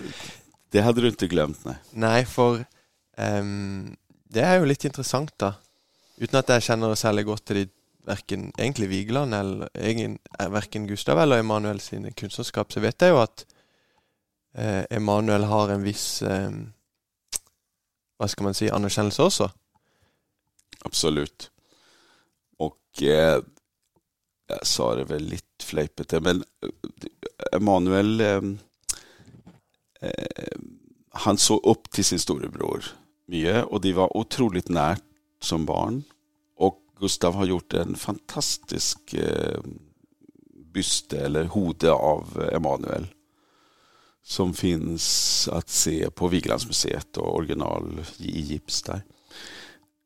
det, 0.70 0.82
hade 0.84 1.02
du 1.02 1.08
inte 1.08 1.28
glömt, 1.30 1.64
nej. 1.66 1.78
nei, 1.92 2.18
for 2.28 2.62
ehm, 3.18 3.94
det 4.30 4.44
er 4.44 4.58
jo 4.60 4.68
litt 4.68 4.84
interessant, 4.86 5.32
da. 5.40 5.54
Uten 6.20 6.38
at 6.38 6.52
jeg 6.54 6.68
kjenner 6.68 6.94
særlig 6.98 7.26
godt 7.26 7.46
til 7.48 7.62
de 7.62 7.68
verken 8.06 8.52
egentlig 8.58 8.88
Vigeland 8.88 9.34
eller 9.34 9.68
egen, 9.74 10.18
äh, 10.38 10.48
verken 10.52 10.86
Gustav 10.86 11.18
eller 11.18 11.38
Emanuel 11.38 11.80
sine 11.80 12.12
kunstnerskap, 12.12 12.72
så 12.72 12.80
vet 12.80 13.02
jeg 13.02 13.14
jo 13.14 13.20
at 13.22 13.46
eh, 14.54 14.84
Emanuel 14.90 15.44
har 15.50 15.74
en 15.74 15.84
viss 15.84 16.22
eh, 16.22 16.50
Hva 18.14 18.28
skal 18.30 18.46
man 18.46 18.54
si 18.54 18.68
anerkjennelse 18.70 19.22
også. 19.22 19.48
Absolut. 20.86 21.50
Och 22.58 23.02
eh, 23.02 23.42
jag 24.46 24.66
sa 24.66 24.94
det 24.94 25.04
väl 25.04 25.24
lite 25.24 25.64
flejpigt, 25.64 26.12
men 26.22 26.44
eh, 26.62 27.56
Emanuel 27.56 28.20
eh, 28.20 28.42
eh, 30.00 30.58
han 31.10 31.38
såg 31.38 31.66
upp 31.66 31.90
till 31.90 32.04
sin 32.04 32.18
storebror 32.18 32.84
mycket 33.26 33.64
och 33.64 33.80
de 33.80 33.92
var 33.92 34.16
otroligt 34.16 34.68
närt 34.68 35.02
som 35.40 35.66
barn. 35.66 36.02
Gustav 36.98 37.34
har 37.34 37.46
gjort 37.46 37.74
en 37.74 37.94
fantastisk 37.96 39.14
eh, 39.14 39.60
byste 40.74 41.18
eller 41.18 41.44
hode 41.44 41.92
av 41.92 42.48
Emanuel 42.52 43.06
som 44.24 44.54
finns 44.54 45.48
att 45.48 45.68
se 45.68 46.10
på 46.10 46.28
Vigelandsmuseet 46.28 47.16
och 47.16 47.36
original 47.36 48.04
i 48.18 48.40
gips 48.40 48.82
där. 48.82 49.02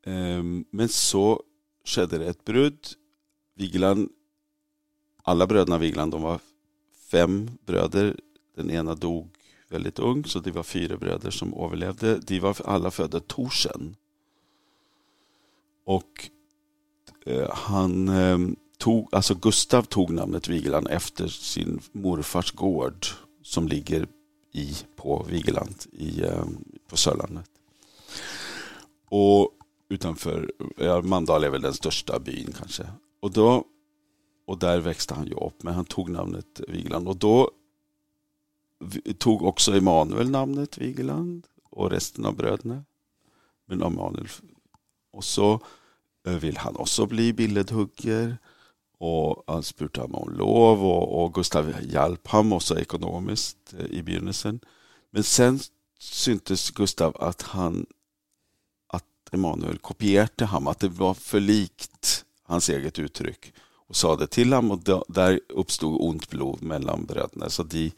Ehm, 0.07 0.64
men 0.70 0.89
så 0.89 1.43
skedde 1.84 2.18
det 2.18 2.26
ett 2.26 2.45
brudd. 2.45 2.86
Vigeland, 3.55 4.09
alla 5.22 5.47
bröderna 5.47 5.78
Vigeland, 5.78 6.12
de 6.12 6.22
var 6.22 6.41
fem 7.11 7.51
bröder. 7.66 8.16
Den 8.57 8.70
ena 8.70 8.95
dog 8.95 9.30
väldigt 9.68 9.99
ung, 9.99 10.24
så 10.24 10.39
det 10.39 10.51
var 10.51 10.62
fyra 10.62 10.97
bröder 10.97 11.30
som 11.30 11.55
överlevde. 11.55 12.18
De 12.18 12.41
var 12.41 12.57
alla 12.64 12.91
födda 12.91 13.20
Torsen. 13.20 13.97
Och 15.84 16.30
Eh, 17.27 17.51
han 17.55 18.09
eh, 18.09 18.39
tog, 18.79 19.09
alltså 19.12 19.35
Gustav 19.35 19.83
tog 19.83 20.11
namnet 20.11 20.49
Vigeland 20.49 20.89
efter 20.91 21.29
sin 21.29 21.81
morfars 21.93 22.53
gård 22.53 23.07
som 23.43 23.69
ligger 23.69 24.07
i, 24.53 24.77
på 24.97 25.27
Vigeland 25.29 25.75
i, 25.93 26.23
eh, 26.23 26.45
på 26.89 26.97
Sörlandet. 26.97 27.51
Och 29.11 29.51
utanför, 29.89 30.53
ja, 30.77 31.03
Mandal 31.03 31.45
är 31.45 31.51
väl 31.51 31.62
den 31.62 31.75
största 31.75 32.19
byn 32.19 32.55
kanske. 32.59 32.87
Och, 33.21 33.31
då, 33.31 33.64
och 34.47 34.59
där 34.59 34.79
växte 34.79 35.14
han 35.14 35.27
ju 35.27 35.35
upp, 35.35 35.62
men 35.62 35.75
han 35.75 35.85
tog 35.85 36.11
namnet 36.11 36.61
Vigeland. 36.69 37.09
Och 37.09 37.16
då 37.16 37.51
tog 39.19 39.43
också 39.43 39.77
Emanuel 39.77 40.31
namnet 40.31 40.79
Vigeland 40.79 41.47
och 41.71 41.91
resten 41.91 42.25
av 42.25 42.37
bröderna. 42.37 42.85
Men 43.66 43.83
Emanuel, 43.83 44.29
och 45.12 45.25
så 45.25 45.61
Eh, 46.27 46.33
vill 46.33 46.57
han 46.57 46.77
också 46.77 47.07
bli 47.07 47.33
billedhugger. 47.33 48.39
Och 48.99 49.45
han 49.47 49.62
spurtade 49.62 50.14
om 50.14 50.33
lov 50.33 50.85
och, 50.85 51.25
och 51.25 51.35
Gustav 51.35 51.75
hjälpte 51.83 52.31
honom 52.31 52.53
också 52.53 52.79
ekonomiskt 52.79 53.75
eh, 53.79 53.87
i 53.87 54.03
begynnelsen. 54.03 54.61
Men 55.11 55.23
sen 55.23 55.61
syntes 55.99 56.71
Gustav 56.71 57.16
att 57.21 57.43
han 57.43 57.87
att 58.87 59.05
Emanuel 59.33 59.79
kopierade 59.79 60.45
honom. 60.45 60.66
att 60.66 60.79
det 60.79 60.89
var 60.89 61.14
för 61.14 61.41
likt 61.41 62.25
hans 62.43 62.69
eget 62.69 62.99
uttryck 62.99 63.53
och 63.89 63.97
sa 63.97 64.16
det 64.16 64.27
till 64.27 64.53
honom 64.53 64.71
och 64.71 64.79
då, 64.79 65.05
där 65.09 65.41
uppstod 65.49 66.01
ont 66.01 66.31
blod 66.31 66.62
mellan 66.62 67.05
bröderna 67.05 67.51
så 67.51 67.62
de, 67.62 67.93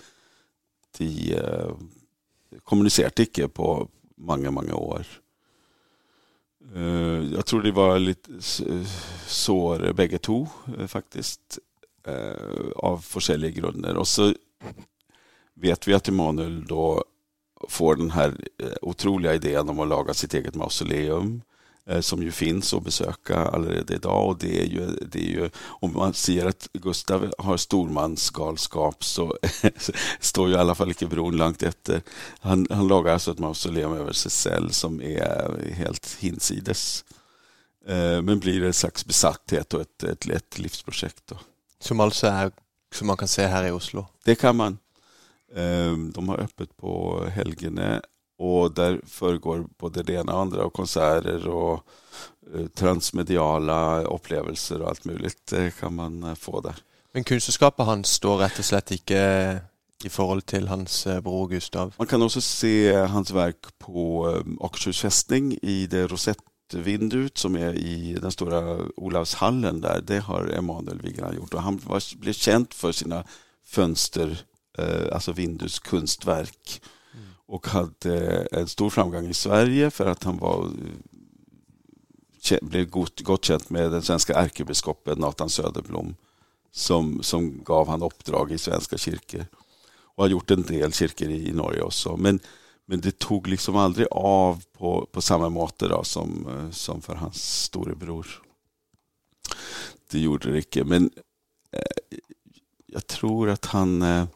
de 0.98 1.34
eh, 1.34 1.74
kommunicerade 2.64 3.22
inte 3.22 3.48
på 3.48 3.88
många, 4.16 4.50
många 4.50 4.74
år. 4.74 5.06
Eh, 6.74 7.32
jag 7.34 7.46
tror 7.46 7.62
det 7.62 7.72
var 7.72 7.98
lite 7.98 8.32
eh, 8.32 8.86
sår 9.26 9.92
bägge 9.92 10.18
två 10.18 10.48
eh, 10.78 10.86
faktiskt 10.86 11.58
av 12.76 13.04
olika 13.16 13.50
grunder. 13.50 13.96
Och 13.96 14.08
så 14.08 14.34
vet 15.54 15.88
vi 15.88 15.94
att 15.94 16.08
Emanuel 16.08 16.64
då 16.64 17.04
får 17.68 17.96
den 17.96 18.10
här 18.10 18.36
otroliga 18.82 19.34
idén 19.34 19.68
om 19.68 19.80
att 19.80 19.88
laga 19.88 20.14
sitt 20.14 20.34
eget 20.34 20.54
mausoleum 20.54 21.42
som 22.00 22.22
ju 22.22 22.32
finns 22.32 22.74
att 22.74 22.84
besöka 22.84 23.36
allerede 23.36 23.94
idag. 23.94 24.28
Och 24.28 24.38
det 24.38 24.62
är 24.62 24.66
ju, 24.66 24.86
det 24.86 25.18
är 25.18 25.30
ju, 25.30 25.50
om 25.58 25.92
man 25.92 26.14
ser 26.14 26.46
att 26.46 26.68
Gustav 26.72 27.32
har 27.38 27.56
stormansgalskap 27.56 29.04
så 29.04 29.38
står 30.20 30.48
ju 30.48 30.54
i 30.54 30.58
alla 30.58 30.74
fall 30.74 30.88
inte 30.88 31.06
bron 31.06 31.36
långt 31.36 31.62
efter. 31.62 32.02
Han, 32.40 32.66
han 32.70 32.88
lagar 32.88 33.12
alltså 33.12 33.30
ett 33.30 33.38
mausoleum 33.38 33.92
över 33.92 34.12
sig 34.12 34.30
själv 34.30 34.70
som 34.70 35.00
är 35.02 35.72
helt 35.74 36.16
hinsides. 36.20 37.04
Eh, 37.86 38.22
Men 38.22 38.38
blir 38.38 38.62
en 38.64 38.72
slags 38.72 39.06
besatthet 39.06 39.74
och 39.74 39.80
ett, 39.80 40.02
ett, 40.02 40.26
ett 40.26 40.58
livsprojekt. 40.58 41.22
Då. 41.26 41.38
Som 41.80 42.00
altså 42.00 42.26
er 42.26 42.50
Som 42.94 43.06
man 43.06 43.16
kan 43.16 43.28
se 43.28 43.46
her 43.46 43.64
i 43.64 43.70
Oslo. 43.70 44.06
Det 44.24 44.34
kan 44.34 44.56
man. 44.56 44.78
Eh, 45.54 45.92
De 46.14 46.28
har 46.28 46.38
öppet 46.38 46.76
på 46.76 47.24
helgerna 47.34 48.02
och 48.40 48.74
där 48.74 49.00
föregår 49.06 49.66
både 49.78 50.02
det 50.02 50.12
ena 50.12 50.34
och 50.34 50.40
andra 50.40 50.64
och 50.64 50.72
konserter 50.72 51.48
och 51.48 51.84
eh, 52.54 52.66
transmediala 52.66 54.02
upplevelser 54.02 54.82
och 54.82 54.88
allt 54.88 55.04
möjligt 55.04 55.46
Det 55.50 55.80
kan 55.80 55.94
man 55.94 56.22
eh, 56.22 56.34
få 56.34 56.60
där. 56.60 56.76
Men 57.12 57.24
kunstnerskapet 57.24 57.86
hans 57.86 58.08
står 58.08 58.38
rett 58.38 58.58
og 58.58 58.64
slett 58.64 58.92
ikke 58.94 59.20
i 60.04 60.08
forhold 60.08 60.42
til 60.46 60.68
hans 60.68 61.06
eh, 61.06 61.20
bror 61.20 61.48
Gustav. 61.50 61.92
Man 61.98 62.06
kan 62.06 62.22
också 62.22 62.40
se 62.40 62.92
hans 62.94 63.34
verk 63.34 63.68
på 63.78 64.30
eh, 64.30 64.42
Akershus 64.60 65.00
fästning 65.00 65.58
i 65.62 65.86
det 65.86 66.06
rosettvinduet 66.06 67.38
som 67.38 67.56
är 67.56 67.74
i 67.74 68.18
den 68.22 68.30
stora 68.30 68.78
Olavshallen 68.96 69.80
där. 69.80 70.00
Det 70.00 70.18
har 70.18 70.46
Emanuel 70.46 71.02
Vigeland 71.02 71.34
gjort 71.34 71.54
och 71.54 71.62
han 71.62 71.80
var, 71.86 72.18
blev 72.20 72.32
känd 72.32 72.72
för 72.72 72.92
sina 72.92 73.24
fönster, 73.66 74.38
eh, 74.78 75.14
alltså 75.14 75.32
vindutskonstverk 75.32 76.80
och 77.50 77.66
hade 77.66 78.46
eh, 78.52 78.60
en 78.60 78.68
stor 78.68 78.90
framgång 78.90 79.26
i 79.26 79.34
Sverige 79.34 79.90
för 79.90 80.06
att 80.06 80.24
han 80.24 80.38
var 80.38 80.70
eh, 82.50 82.58
blev 82.62 82.88
gott, 82.88 83.20
gott 83.20 83.44
känt 83.44 83.70
med 83.70 83.90
den 83.90 84.02
svenska 84.02 84.34
ärkebiskopen 84.34 85.18
Nathan 85.18 85.50
Söderblom 85.50 86.14
som, 86.70 87.22
som 87.22 87.62
gav 87.64 87.88
han 87.88 88.02
uppdrag 88.02 88.52
i 88.52 88.58
svenska 88.58 88.98
kyrkor 88.98 89.46
och 89.92 90.24
har 90.24 90.28
gjort 90.28 90.50
en 90.50 90.62
del 90.62 90.92
kyrkor 90.92 91.28
i, 91.28 91.48
i 91.48 91.52
Norge 91.52 91.82
också. 91.82 92.16
Men, 92.16 92.40
men 92.86 93.00
det 93.00 93.18
tog 93.18 93.46
liksom 93.46 93.76
aldrig 93.76 94.06
av 94.10 94.64
på, 94.72 95.08
på 95.12 95.20
samma 95.20 95.48
måte 95.48 95.88
då, 95.88 96.04
som, 96.04 96.46
eh, 96.48 96.70
som 96.70 97.02
för 97.02 97.14
hans 97.14 97.62
storebror. 97.62 98.26
Det 100.10 100.18
gjorde 100.18 100.50
det 100.50 100.56
inte. 100.56 100.84
Men 100.84 101.10
eh, 101.72 102.16
jag 102.86 103.06
tror 103.06 103.48
att 103.48 103.64
han 103.64 104.02
eh, 104.02 104.26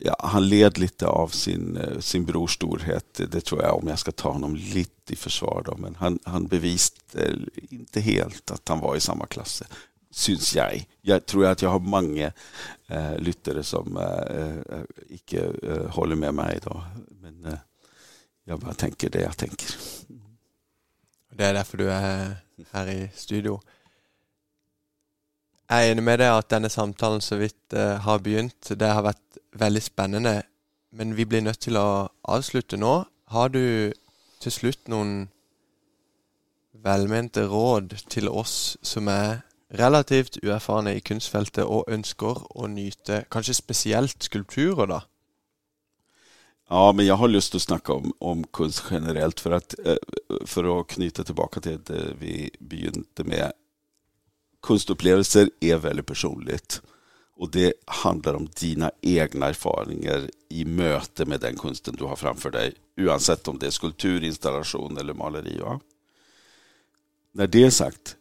ja, 0.00 0.16
han 0.18 0.48
led 0.48 0.78
lite 0.78 1.06
av 1.06 1.28
sin, 1.28 1.76
eh, 1.76 1.98
sin 1.98 2.24
brors 2.24 2.54
storhet. 2.54 3.20
Det, 3.30 3.40
tror 3.40 3.62
jag 3.62 3.76
om 3.76 3.88
jag 3.88 3.98
ska 3.98 4.12
ta 4.12 4.30
honom 4.32 4.56
lite 4.56 5.12
i 5.12 5.16
försvar. 5.16 5.62
Då. 5.66 5.76
Men 5.76 5.94
han, 5.94 6.18
han 6.24 6.46
bevisade 6.46 7.24
eh, 7.26 7.34
inte 7.70 8.00
helt 8.00 8.50
att 8.50 8.68
han 8.68 8.80
var 8.80 8.96
i 8.96 9.00
samma 9.00 9.26
klass 9.26 9.62
eh, 9.62 9.66
syns 10.10 10.56
jag. 10.56 10.86
Jag 11.00 11.26
tror 11.26 11.46
att 11.46 11.62
jag 11.62 11.70
har 11.70 11.80
många 11.80 12.32
eh, 12.86 13.18
lyttare 13.18 13.62
som 13.62 13.96
eh, 13.96 14.80
icke 15.08 15.52
eh, 15.62 15.86
håller 15.86 16.16
med 16.16 16.34
mig 16.34 16.56
idag. 16.56 16.82
Men 17.20 17.44
eh, 17.44 17.58
jag 18.44 18.60
bara 18.60 18.74
tänker 18.74 19.10
det 19.10 19.20
jag 19.20 19.36
tänker. 19.36 19.74
Det 21.32 21.44
är 21.44 21.54
därför 21.54 21.78
du 21.78 21.90
är 21.90 22.36
här 22.70 22.86
i 22.86 23.10
studio. 23.14 23.60
Jeg 25.70 25.86
er 25.86 25.92
enig 25.92 26.02
med 26.02 26.18
deg 26.18 26.32
at 26.34 26.48
denne 26.50 26.66
samtalen 26.66 27.20
så 27.22 27.36
vidt 27.38 27.74
eh, 27.78 28.00
har 28.02 28.18
begynt. 28.18 28.72
Det 28.74 28.88
har 28.90 29.04
vært 29.06 29.38
veldig 29.54 29.82
spennende. 29.84 30.32
Men 30.90 31.14
vi 31.14 31.24
blir 31.24 31.44
nødt 31.46 31.60
til 31.62 31.78
å 31.78 32.08
avslutte 32.26 32.74
nå. 32.74 33.04
Har 33.30 33.52
du 33.54 33.92
til 34.42 34.52
slutt 34.52 34.90
noen 34.90 35.28
velmente 36.74 37.44
råd 37.46 37.94
til 38.10 38.26
oss 38.28 38.74
som 38.82 39.06
er 39.12 39.44
relativt 39.78 40.40
uerfarne 40.42 40.96
i 40.96 41.04
kunstfeltet 41.06 41.62
og 41.62 41.86
ønsker 41.86 42.42
å 42.50 42.66
nyte 42.66 43.22
kanskje 43.30 43.54
spesielt 43.60 44.26
skulpturer, 44.26 44.90
da? 44.90 45.00
Ja, 46.70 46.92
men 46.92 47.06
jag 47.06 47.14
har 47.14 47.28
lust 47.28 47.54
att 47.54 47.62
snacka 47.62 47.92
om, 47.92 48.12
om 48.18 48.44
konst 48.44 48.84
generellt 48.90 49.40
för 49.40 49.50
att, 49.50 49.74
eh, 49.84 49.96
för 50.46 50.80
att 50.80 50.86
knyta 50.86 51.24
tillbaka 51.24 51.60
till 51.60 51.78
det 51.86 52.14
vi 52.18 52.50
begynte 52.58 53.24
med. 53.24 53.52
Konstupplevelser 54.60 55.50
är 55.60 55.76
väldigt 55.76 56.06
personligt 56.06 56.82
och 57.36 57.50
det 57.50 57.72
handlar 57.84 58.34
om 58.34 58.48
dina 58.60 58.90
egna 59.00 59.46
erfarenheter 59.46 60.30
i 60.48 60.64
möte 60.64 61.24
med 61.24 61.40
den 61.40 61.56
konsten 61.56 61.96
du 61.98 62.04
har 62.04 62.16
framför 62.16 62.50
dig, 62.50 62.74
oavsett 62.96 63.48
om 63.48 63.58
det 63.58 63.66
är 63.66 63.70
skulptur, 63.70 64.24
installation 64.24 64.98
eller 64.98 65.14
maleri. 65.14 65.58
Va? 65.58 65.80
När 67.32 67.46
det 67.46 67.64
är 67.64 67.70
sagt, 67.70 68.16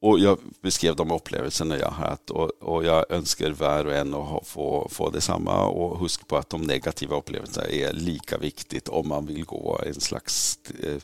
och 0.00 0.18
jag 0.18 0.38
beskrev 0.60 0.96
de 0.96 1.10
upplevelserna 1.10 1.78
jag 1.78 1.90
haft 1.90 2.30
och, 2.30 2.50
och 2.60 2.84
jag 2.84 3.10
önskar 3.10 3.50
var 3.50 3.84
och 3.84 3.94
en 3.94 4.14
att 4.14 4.46
få, 4.46 4.88
få 4.90 5.10
detsamma 5.10 5.66
och 5.66 5.98
husk 5.98 6.28
på 6.28 6.36
att 6.36 6.50
de 6.50 6.62
negativa 6.62 7.16
upplevelserna 7.16 7.66
är 7.66 7.92
lika 7.92 8.38
viktigt 8.38 8.88
om 8.88 9.08
man 9.08 9.26
vill 9.26 9.44
gå 9.44 9.80
en 9.86 10.00
slags 10.00 10.58
eh, 10.82 10.96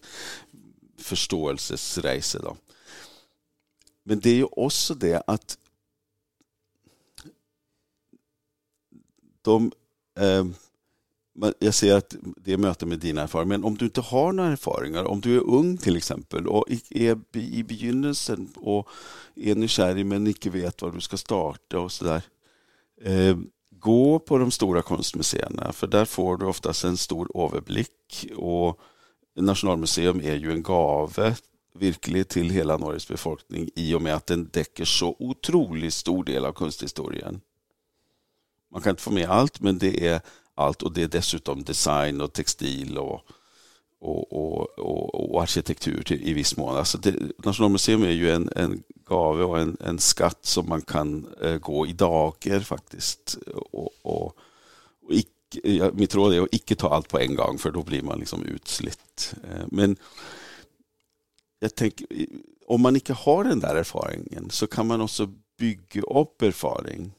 förståelsesresa. 0.99 2.39
Då. 2.39 2.57
Men 4.05 4.21
det 4.21 4.31
är 4.31 4.35
ju 4.35 4.45
också 4.45 4.95
det 4.95 5.23
att 5.27 5.59
de 9.43 9.73
eh, 10.19 10.45
jag 11.59 11.75
ser 11.75 11.97
att 11.97 12.17
det 12.37 12.53
är 12.53 12.57
möte 12.57 12.87
med 12.87 12.99
dina 12.99 13.23
erfarenheter, 13.23 13.59
men 13.59 13.65
om 13.65 13.77
du 13.77 13.85
inte 13.85 14.01
har 14.01 14.33
några 14.33 14.51
erfarenheter, 14.51 15.07
om 15.11 15.21
du 15.21 15.37
är 15.37 15.41
ung 15.41 15.77
till 15.77 15.97
exempel 15.97 16.47
och 16.47 16.65
är 16.91 17.19
i 17.33 17.63
begynnelsen 17.63 18.49
och 18.57 18.89
är 19.35 19.55
nykärlig 19.55 20.07
men 20.07 20.27
inte 20.27 20.51
vet 20.51 20.83
var 20.83 20.91
du 20.91 21.01
ska 21.01 21.17
starta 21.17 21.79
och 21.79 21.93
sådär. 21.93 22.23
Eh, 23.03 23.37
gå 23.71 24.19
på 24.19 24.39
de 24.39 24.51
stora 24.51 24.83
konstmuseerna 24.83 25.73
för 25.73 25.87
där 25.87 26.05
får 26.05 26.37
du 26.37 26.47
oftast 26.47 26.85
en 26.85 26.97
stor 26.97 27.45
överblick 27.45 28.27
och 28.37 28.81
Nationalmuseum 29.37 30.21
är 30.21 30.35
ju 30.35 30.53
en 30.53 30.63
gave 30.63 31.37
virkelig 31.75 32.29
till 32.29 32.51
hela 32.51 32.77
Norges 32.77 33.09
befolkning 33.09 33.71
i 33.75 33.95
och 33.95 34.03
med 34.03 34.15
att 34.15 34.27
den 34.27 34.47
täcker 34.47 34.85
så 34.85 35.17
otroligt 35.19 35.95
stor 35.95 36.25
del 36.25 36.45
av 36.45 36.53
konsthistorien. 36.53 37.41
Man 38.73 38.83
kan 38.83 38.91
inte 38.91 39.03
få 39.03 39.13
med 39.13 39.31
allt 39.31 39.61
men 39.61 39.79
det 39.79 40.07
är 40.07 40.21
allt 40.55 40.83
och 40.83 40.93
det 40.93 41.03
är 41.03 41.09
dessutom 41.09 41.63
design 41.63 42.21
och 42.21 42.33
textil 42.33 42.99
och, 42.99 43.21
och, 44.01 44.33
och, 44.33 44.79
och, 44.79 45.35
och 45.35 45.43
arkitektur 45.43 46.03
till, 46.03 46.29
i 46.29 46.33
viss 46.33 46.57
mån. 46.57 46.77
Alltså 46.77 46.99
det, 46.99 47.15
Nationalmuseum 47.45 48.03
är 48.03 48.11
ju 48.11 48.31
en, 48.31 48.51
en 48.57 48.83
gave 49.09 49.45
och 49.45 49.59
en, 49.59 49.77
en 49.81 49.99
skatt 49.99 50.47
som 50.47 50.69
man 50.69 50.83
kan 50.83 51.27
eh, 51.43 51.57
gå 51.57 51.87
i 51.87 51.93
dagar 51.93 52.61
faktiskt. 52.61 53.39
Och, 53.73 53.91
och, 54.03 54.37
och 55.03 55.13
icke, 55.15 55.91
mitt 55.93 56.15
råd 56.15 56.35
är 56.35 56.41
att 56.41 56.55
icke 56.55 56.75
ta 56.75 56.89
allt 56.89 57.09
på 57.09 57.19
en 57.19 57.35
gång 57.35 57.59
för 57.59 57.71
då 57.71 57.83
blir 57.83 58.03
man 58.03 58.19
liksom 58.19 58.45
utslitt. 58.45 59.35
Eh, 59.45 59.65
men 59.67 59.97
jag 61.65 61.75
tänker, 61.75 62.07
om 62.67 62.83
man 62.83 62.95
inte 62.95 63.13
har 63.13 63.45
den 63.45 63.61
där 63.61 63.75
erfarenheten 63.75 64.51
så 64.51 64.67
kan 64.67 64.87
man 64.87 65.01
också 65.01 65.29
bygga 65.59 66.03
upp 66.03 66.43
erfarenhet 66.43 67.13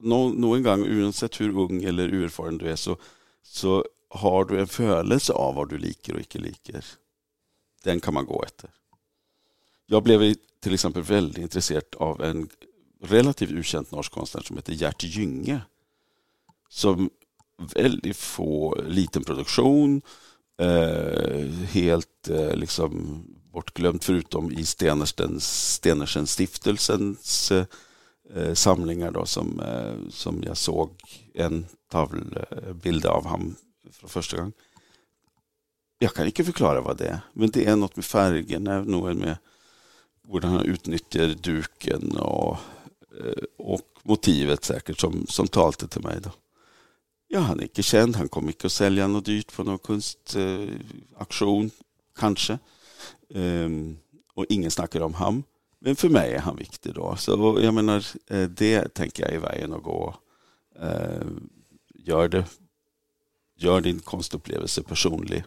någon 0.00 0.62
gång, 0.62 0.82
oavsett 0.82 1.40
hur 1.40 1.58
ung 1.58 1.84
eller 1.84 2.20
oerfaren 2.20 2.58
du 2.58 2.70
är, 2.70 2.76
så, 2.76 2.96
så 3.42 3.84
har 4.08 4.44
du 4.44 4.60
en 4.60 4.66
födelse 4.66 5.32
av 5.32 5.54
vad 5.54 5.68
du 5.68 5.78
liker 5.78 6.14
och 6.14 6.20
icke 6.20 6.38
liker. 6.38 6.84
Den 7.84 8.00
kan 8.00 8.14
man 8.14 8.26
gå 8.26 8.42
efter. 8.42 8.70
Jag 9.86 10.02
blev 10.02 10.34
till 10.60 10.74
exempel 10.74 11.02
väldigt 11.02 11.38
intresserad 11.38 11.84
av 11.96 12.22
en 12.22 12.48
relativt 13.02 13.50
okänd 13.52 13.86
norsk 13.90 14.12
konstnär 14.12 14.42
som 14.42 14.56
heter 14.56 14.72
Gert 14.72 15.04
Gynge. 15.04 15.60
Som 16.68 17.10
väldigt 17.74 18.16
få, 18.16 18.82
liten 18.86 19.24
produktion, 19.24 19.96
eh, 19.96 20.10
Eh, 20.60 21.46
helt 21.68 22.28
eh, 22.28 22.54
liksom 22.54 23.22
bortglömt 23.52 24.04
förutom 24.04 24.52
i 24.52 24.64
Stenersen 24.64 26.26
stiftelsens 26.26 27.50
eh, 27.50 27.64
eh, 28.34 28.54
samlingar 28.54 29.10
då 29.10 29.26
som, 29.26 29.60
eh, 29.60 30.10
som 30.10 30.42
jag 30.42 30.56
såg 30.56 30.90
en 31.34 31.66
tavlbild 31.90 33.04
eh, 33.04 33.10
av 33.10 33.24
honom 33.24 33.56
för 33.92 34.08
första 34.08 34.36
gången. 34.36 34.52
Jag 35.98 36.14
kan 36.14 36.26
inte 36.26 36.44
förklara 36.44 36.80
vad 36.80 36.96
det 36.96 37.06
är, 37.06 37.20
men 37.32 37.50
det 37.50 37.66
är 37.66 37.76
något 37.76 37.96
med 37.96 38.04
färgerna, 38.04 38.82
något 38.82 39.16
med 39.16 39.36
hur 40.28 40.40
han 40.40 40.64
utnyttjar 40.64 41.28
duken 41.28 42.16
och, 42.16 42.56
och 43.58 43.80
motivet 44.02 44.64
säkert 44.64 45.00
som, 45.00 45.26
som 45.26 45.48
talte 45.48 45.88
till 45.88 46.02
mig. 46.02 46.18
Då. 46.22 46.30
Ja, 47.32 47.40
han 47.40 47.58
är 47.58 47.62
inte 47.62 47.82
känd, 47.82 48.16
han 48.16 48.28
kommer 48.28 48.48
inte 48.48 48.66
att 48.66 48.72
sälja 48.72 49.06
något 49.06 49.24
dyrt 49.24 49.56
på 49.56 49.64
någon 49.64 49.78
konstauktion, 49.78 51.70
kanske. 52.18 52.58
Um, 53.28 53.98
och 54.34 54.46
ingen 54.48 54.70
snackar 54.70 55.00
om 55.00 55.14
honom. 55.14 55.42
Men 55.78 55.96
för 55.96 56.08
mig 56.08 56.34
är 56.34 56.38
han 56.38 56.56
viktig 56.56 56.94
då. 56.94 57.16
Så 57.16 57.58
jag 57.62 57.74
menar, 57.74 58.06
eh, 58.26 58.48
det 58.48 58.94
tänker 58.94 59.22
jag 59.22 59.32
är 59.32 59.38
vägen 59.38 59.72
att 59.72 59.82
gå. 59.82 60.14
Eh, 60.80 61.26
gör 61.94 62.28
det. 62.28 62.44
Gör 63.56 63.80
din 63.80 64.00
konstupplevelse 64.00 64.82
personlig. 64.82 65.44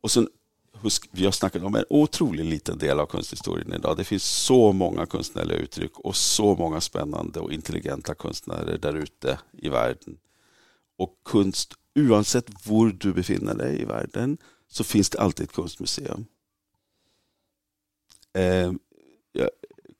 Och 0.00 0.10
sen, 0.10 0.28
husk, 0.72 1.08
vi 1.10 1.24
har 1.24 1.32
snackat 1.32 1.62
om 1.62 1.74
en 1.74 1.84
otroligt 1.88 2.46
liten 2.46 2.78
del 2.78 3.00
av 3.00 3.06
konsthistorien 3.06 3.72
idag. 3.72 3.96
Det 3.96 4.04
finns 4.04 4.24
så 4.24 4.72
många 4.72 5.06
konstnärliga 5.06 5.58
uttryck 5.58 5.98
och 5.98 6.16
så 6.16 6.54
många 6.54 6.80
spännande 6.80 7.40
och 7.40 7.52
intelligenta 7.52 8.14
konstnärer 8.14 8.78
där 8.78 8.94
ute 8.94 9.38
i 9.52 9.68
världen. 9.68 10.18
Och 11.02 11.18
kunst 11.24 11.74
oavsett 11.94 12.66
var 12.66 12.88
du 12.88 13.12
befinner 13.12 13.54
dig 13.54 13.82
i 13.82 13.84
världen, 13.84 14.38
så 14.68 14.84
finns 14.84 15.10
det 15.10 15.20
alltid 15.20 15.44
ett 15.44 15.52
konstmuseum. 15.52 16.26
Eh, 18.32 18.72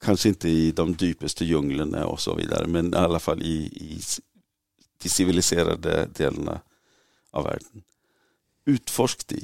kanske 0.00 0.28
inte 0.28 0.48
i 0.48 0.72
de 0.72 0.92
djupaste 0.92 1.44
djunglerna 1.44 2.06
och 2.06 2.20
så 2.20 2.34
vidare, 2.34 2.66
men 2.66 2.94
i 2.94 2.96
alla 2.96 3.18
fall 3.18 3.42
i, 3.42 3.56
i 3.64 4.00
de 5.02 5.08
civiliserade 5.08 6.08
delarna 6.14 6.60
av 7.30 7.44
världen. 7.44 7.82
Utforsk 8.64 9.26
de. 9.28 9.42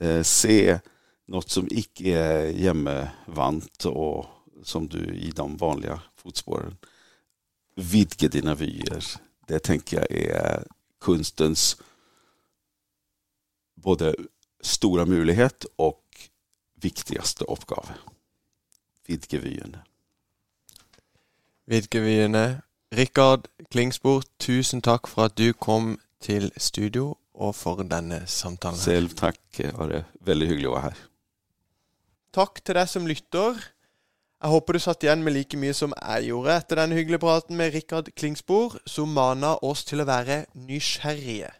Eh, 0.00 0.22
se 0.22 0.80
något 1.26 1.50
som 1.50 1.68
icke 1.70 2.18
är 2.18 2.52
hemmavant 2.52 3.84
och 3.84 4.26
som 4.62 4.88
du 4.88 5.14
i 5.14 5.30
de 5.30 5.56
vanliga 5.56 6.00
fotspåren. 6.16 6.76
Vidga 7.74 8.28
dina 8.28 8.54
vyer. 8.54 9.29
Det 9.50 9.58
tänker 9.66 9.96
jag 9.96 10.10
är 10.10 10.64
konstens 10.98 11.76
både 13.74 14.14
stora 14.60 15.04
möjlighet 15.04 15.64
och 15.76 16.04
viktigaste 16.74 17.44
uppgave 17.44 17.94
vidgevyene. 19.10 19.82
Vidgevyene. 21.66 22.62
Rikard 22.90 23.46
Klingsbord, 23.70 24.26
tusen 24.38 24.82
takk 24.82 25.06
for 25.06 25.28
at 25.30 25.36
du 25.38 25.52
kom 25.54 25.92
til 26.22 26.50
studio 26.58 27.14
og 27.34 27.54
for 27.54 27.82
denne 27.86 28.24
samtalen. 28.26 28.78
Selv 28.78 29.14
takk. 29.18 29.38
Det 29.56 29.70
var 29.76 29.94
veldig 30.26 30.48
hyggelig 30.50 30.70
å 30.70 30.74
være 30.74 30.88
her. 30.88 31.04
Takk 32.34 32.62
til 32.62 32.78
deg 32.78 32.90
som 32.90 33.06
lytter. 33.06 33.62
Jeg 34.42 34.48
håper 34.48 34.72
du 34.72 34.78
satt 34.80 35.04
igjen 35.04 35.20
med 35.20 35.34
like 35.36 35.56
mye 35.60 35.74
som 35.76 35.92
jeg 35.92 36.30
gjorde 36.30 36.54
etter 36.56 36.78
den 36.80 36.94
hyggelige 36.96 37.20
praten 37.20 37.56
med 37.56 37.74
Rikard 37.74 38.06
Klingsbord, 38.16 38.78
som 38.86 39.12
mana 39.12 39.58
oss 39.60 39.84
til 39.84 40.00
å 40.00 40.06
være 40.08 40.46
nysgjerrige. 40.56 41.50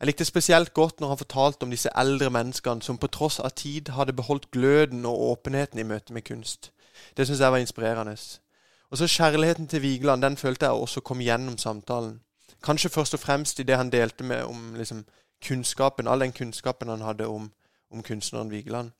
Jeg 0.00 0.08
likte 0.08 0.24
spesielt 0.24 0.72
godt 0.72 1.00
når 1.00 1.12
han 1.12 1.20
fortalte 1.20 1.68
om 1.68 1.74
disse 1.74 1.92
eldre 1.92 2.30
menneskene 2.32 2.80
som 2.80 2.96
på 2.96 3.10
tross 3.12 3.36
av 3.44 3.52
tid 3.52 3.92
hadde 3.92 4.16
beholdt 4.16 4.48
gløden 4.50 5.04
og 5.04 5.20
åpenheten 5.26 5.78
i 5.78 5.84
møte 5.84 6.16
med 6.16 6.24
kunst. 6.24 6.70
Det 7.16 7.26
syns 7.28 7.44
jeg 7.44 7.52
var 7.52 7.60
inspirerende. 7.60 8.16
Og 8.90 8.98
så 8.98 9.06
kjærligheten 9.06 9.68
til 9.68 9.82
Vigeland 9.82 10.22
den 10.22 10.40
følte 10.40 10.66
jeg 10.66 10.72
også 10.72 11.04
kom 11.04 11.20
gjennom 11.20 11.58
samtalen. 11.58 12.22
Kanskje 12.64 12.88
først 12.88 13.14
og 13.14 13.20
fremst 13.20 13.60
i 13.60 13.62
det 13.68 13.76
han 13.76 13.92
delte 13.92 14.24
med 14.24 14.48
om 14.48 14.74
liksom, 14.74 15.04
kunnskapen, 15.44 16.08
all 16.08 16.20
den 16.20 16.32
kunnskapen 16.32 16.88
han 16.88 17.04
hadde 17.04 17.26
om, 17.28 17.52
om 17.92 18.02
kunstneren 18.02 18.50
Vigeland. 18.50 18.90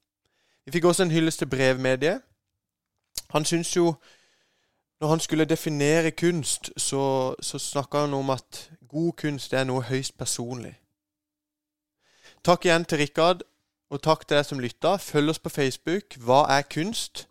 Vi 0.66 0.72
fikk 0.72 0.84
også 0.84 1.02
en 1.02 1.10
hyllest 1.16 1.38
til 1.38 1.48
brevmediet. 1.48 2.20
Han 3.30 3.44
syns 3.44 3.76
jo 3.76 3.94
når 5.00 5.08
han 5.08 5.20
skulle 5.20 5.44
definere 5.44 6.10
kunst, 6.10 6.70
så, 6.76 7.34
så 7.40 7.58
snakka 7.58 7.98
han 7.98 8.14
om 8.14 8.30
at 8.30 8.70
god 8.88 9.12
kunst 9.12 9.52
er 9.52 9.64
noe 9.64 9.82
høyst 9.82 10.18
personlig. 10.18 10.74
Takk 12.44 12.64
igjen 12.64 12.84
til 12.84 12.98
Rikard, 12.98 13.42
og 13.90 14.02
takk 14.02 14.26
til 14.28 14.36
deg 14.36 14.44
som 14.46 14.60
lytta. 14.60 14.96
Følg 14.96 15.32
oss 15.32 15.38
på 15.38 15.48
Facebook. 15.48 16.16
Hva 16.20 16.44
er 16.52 16.68
kunst? 16.68 17.29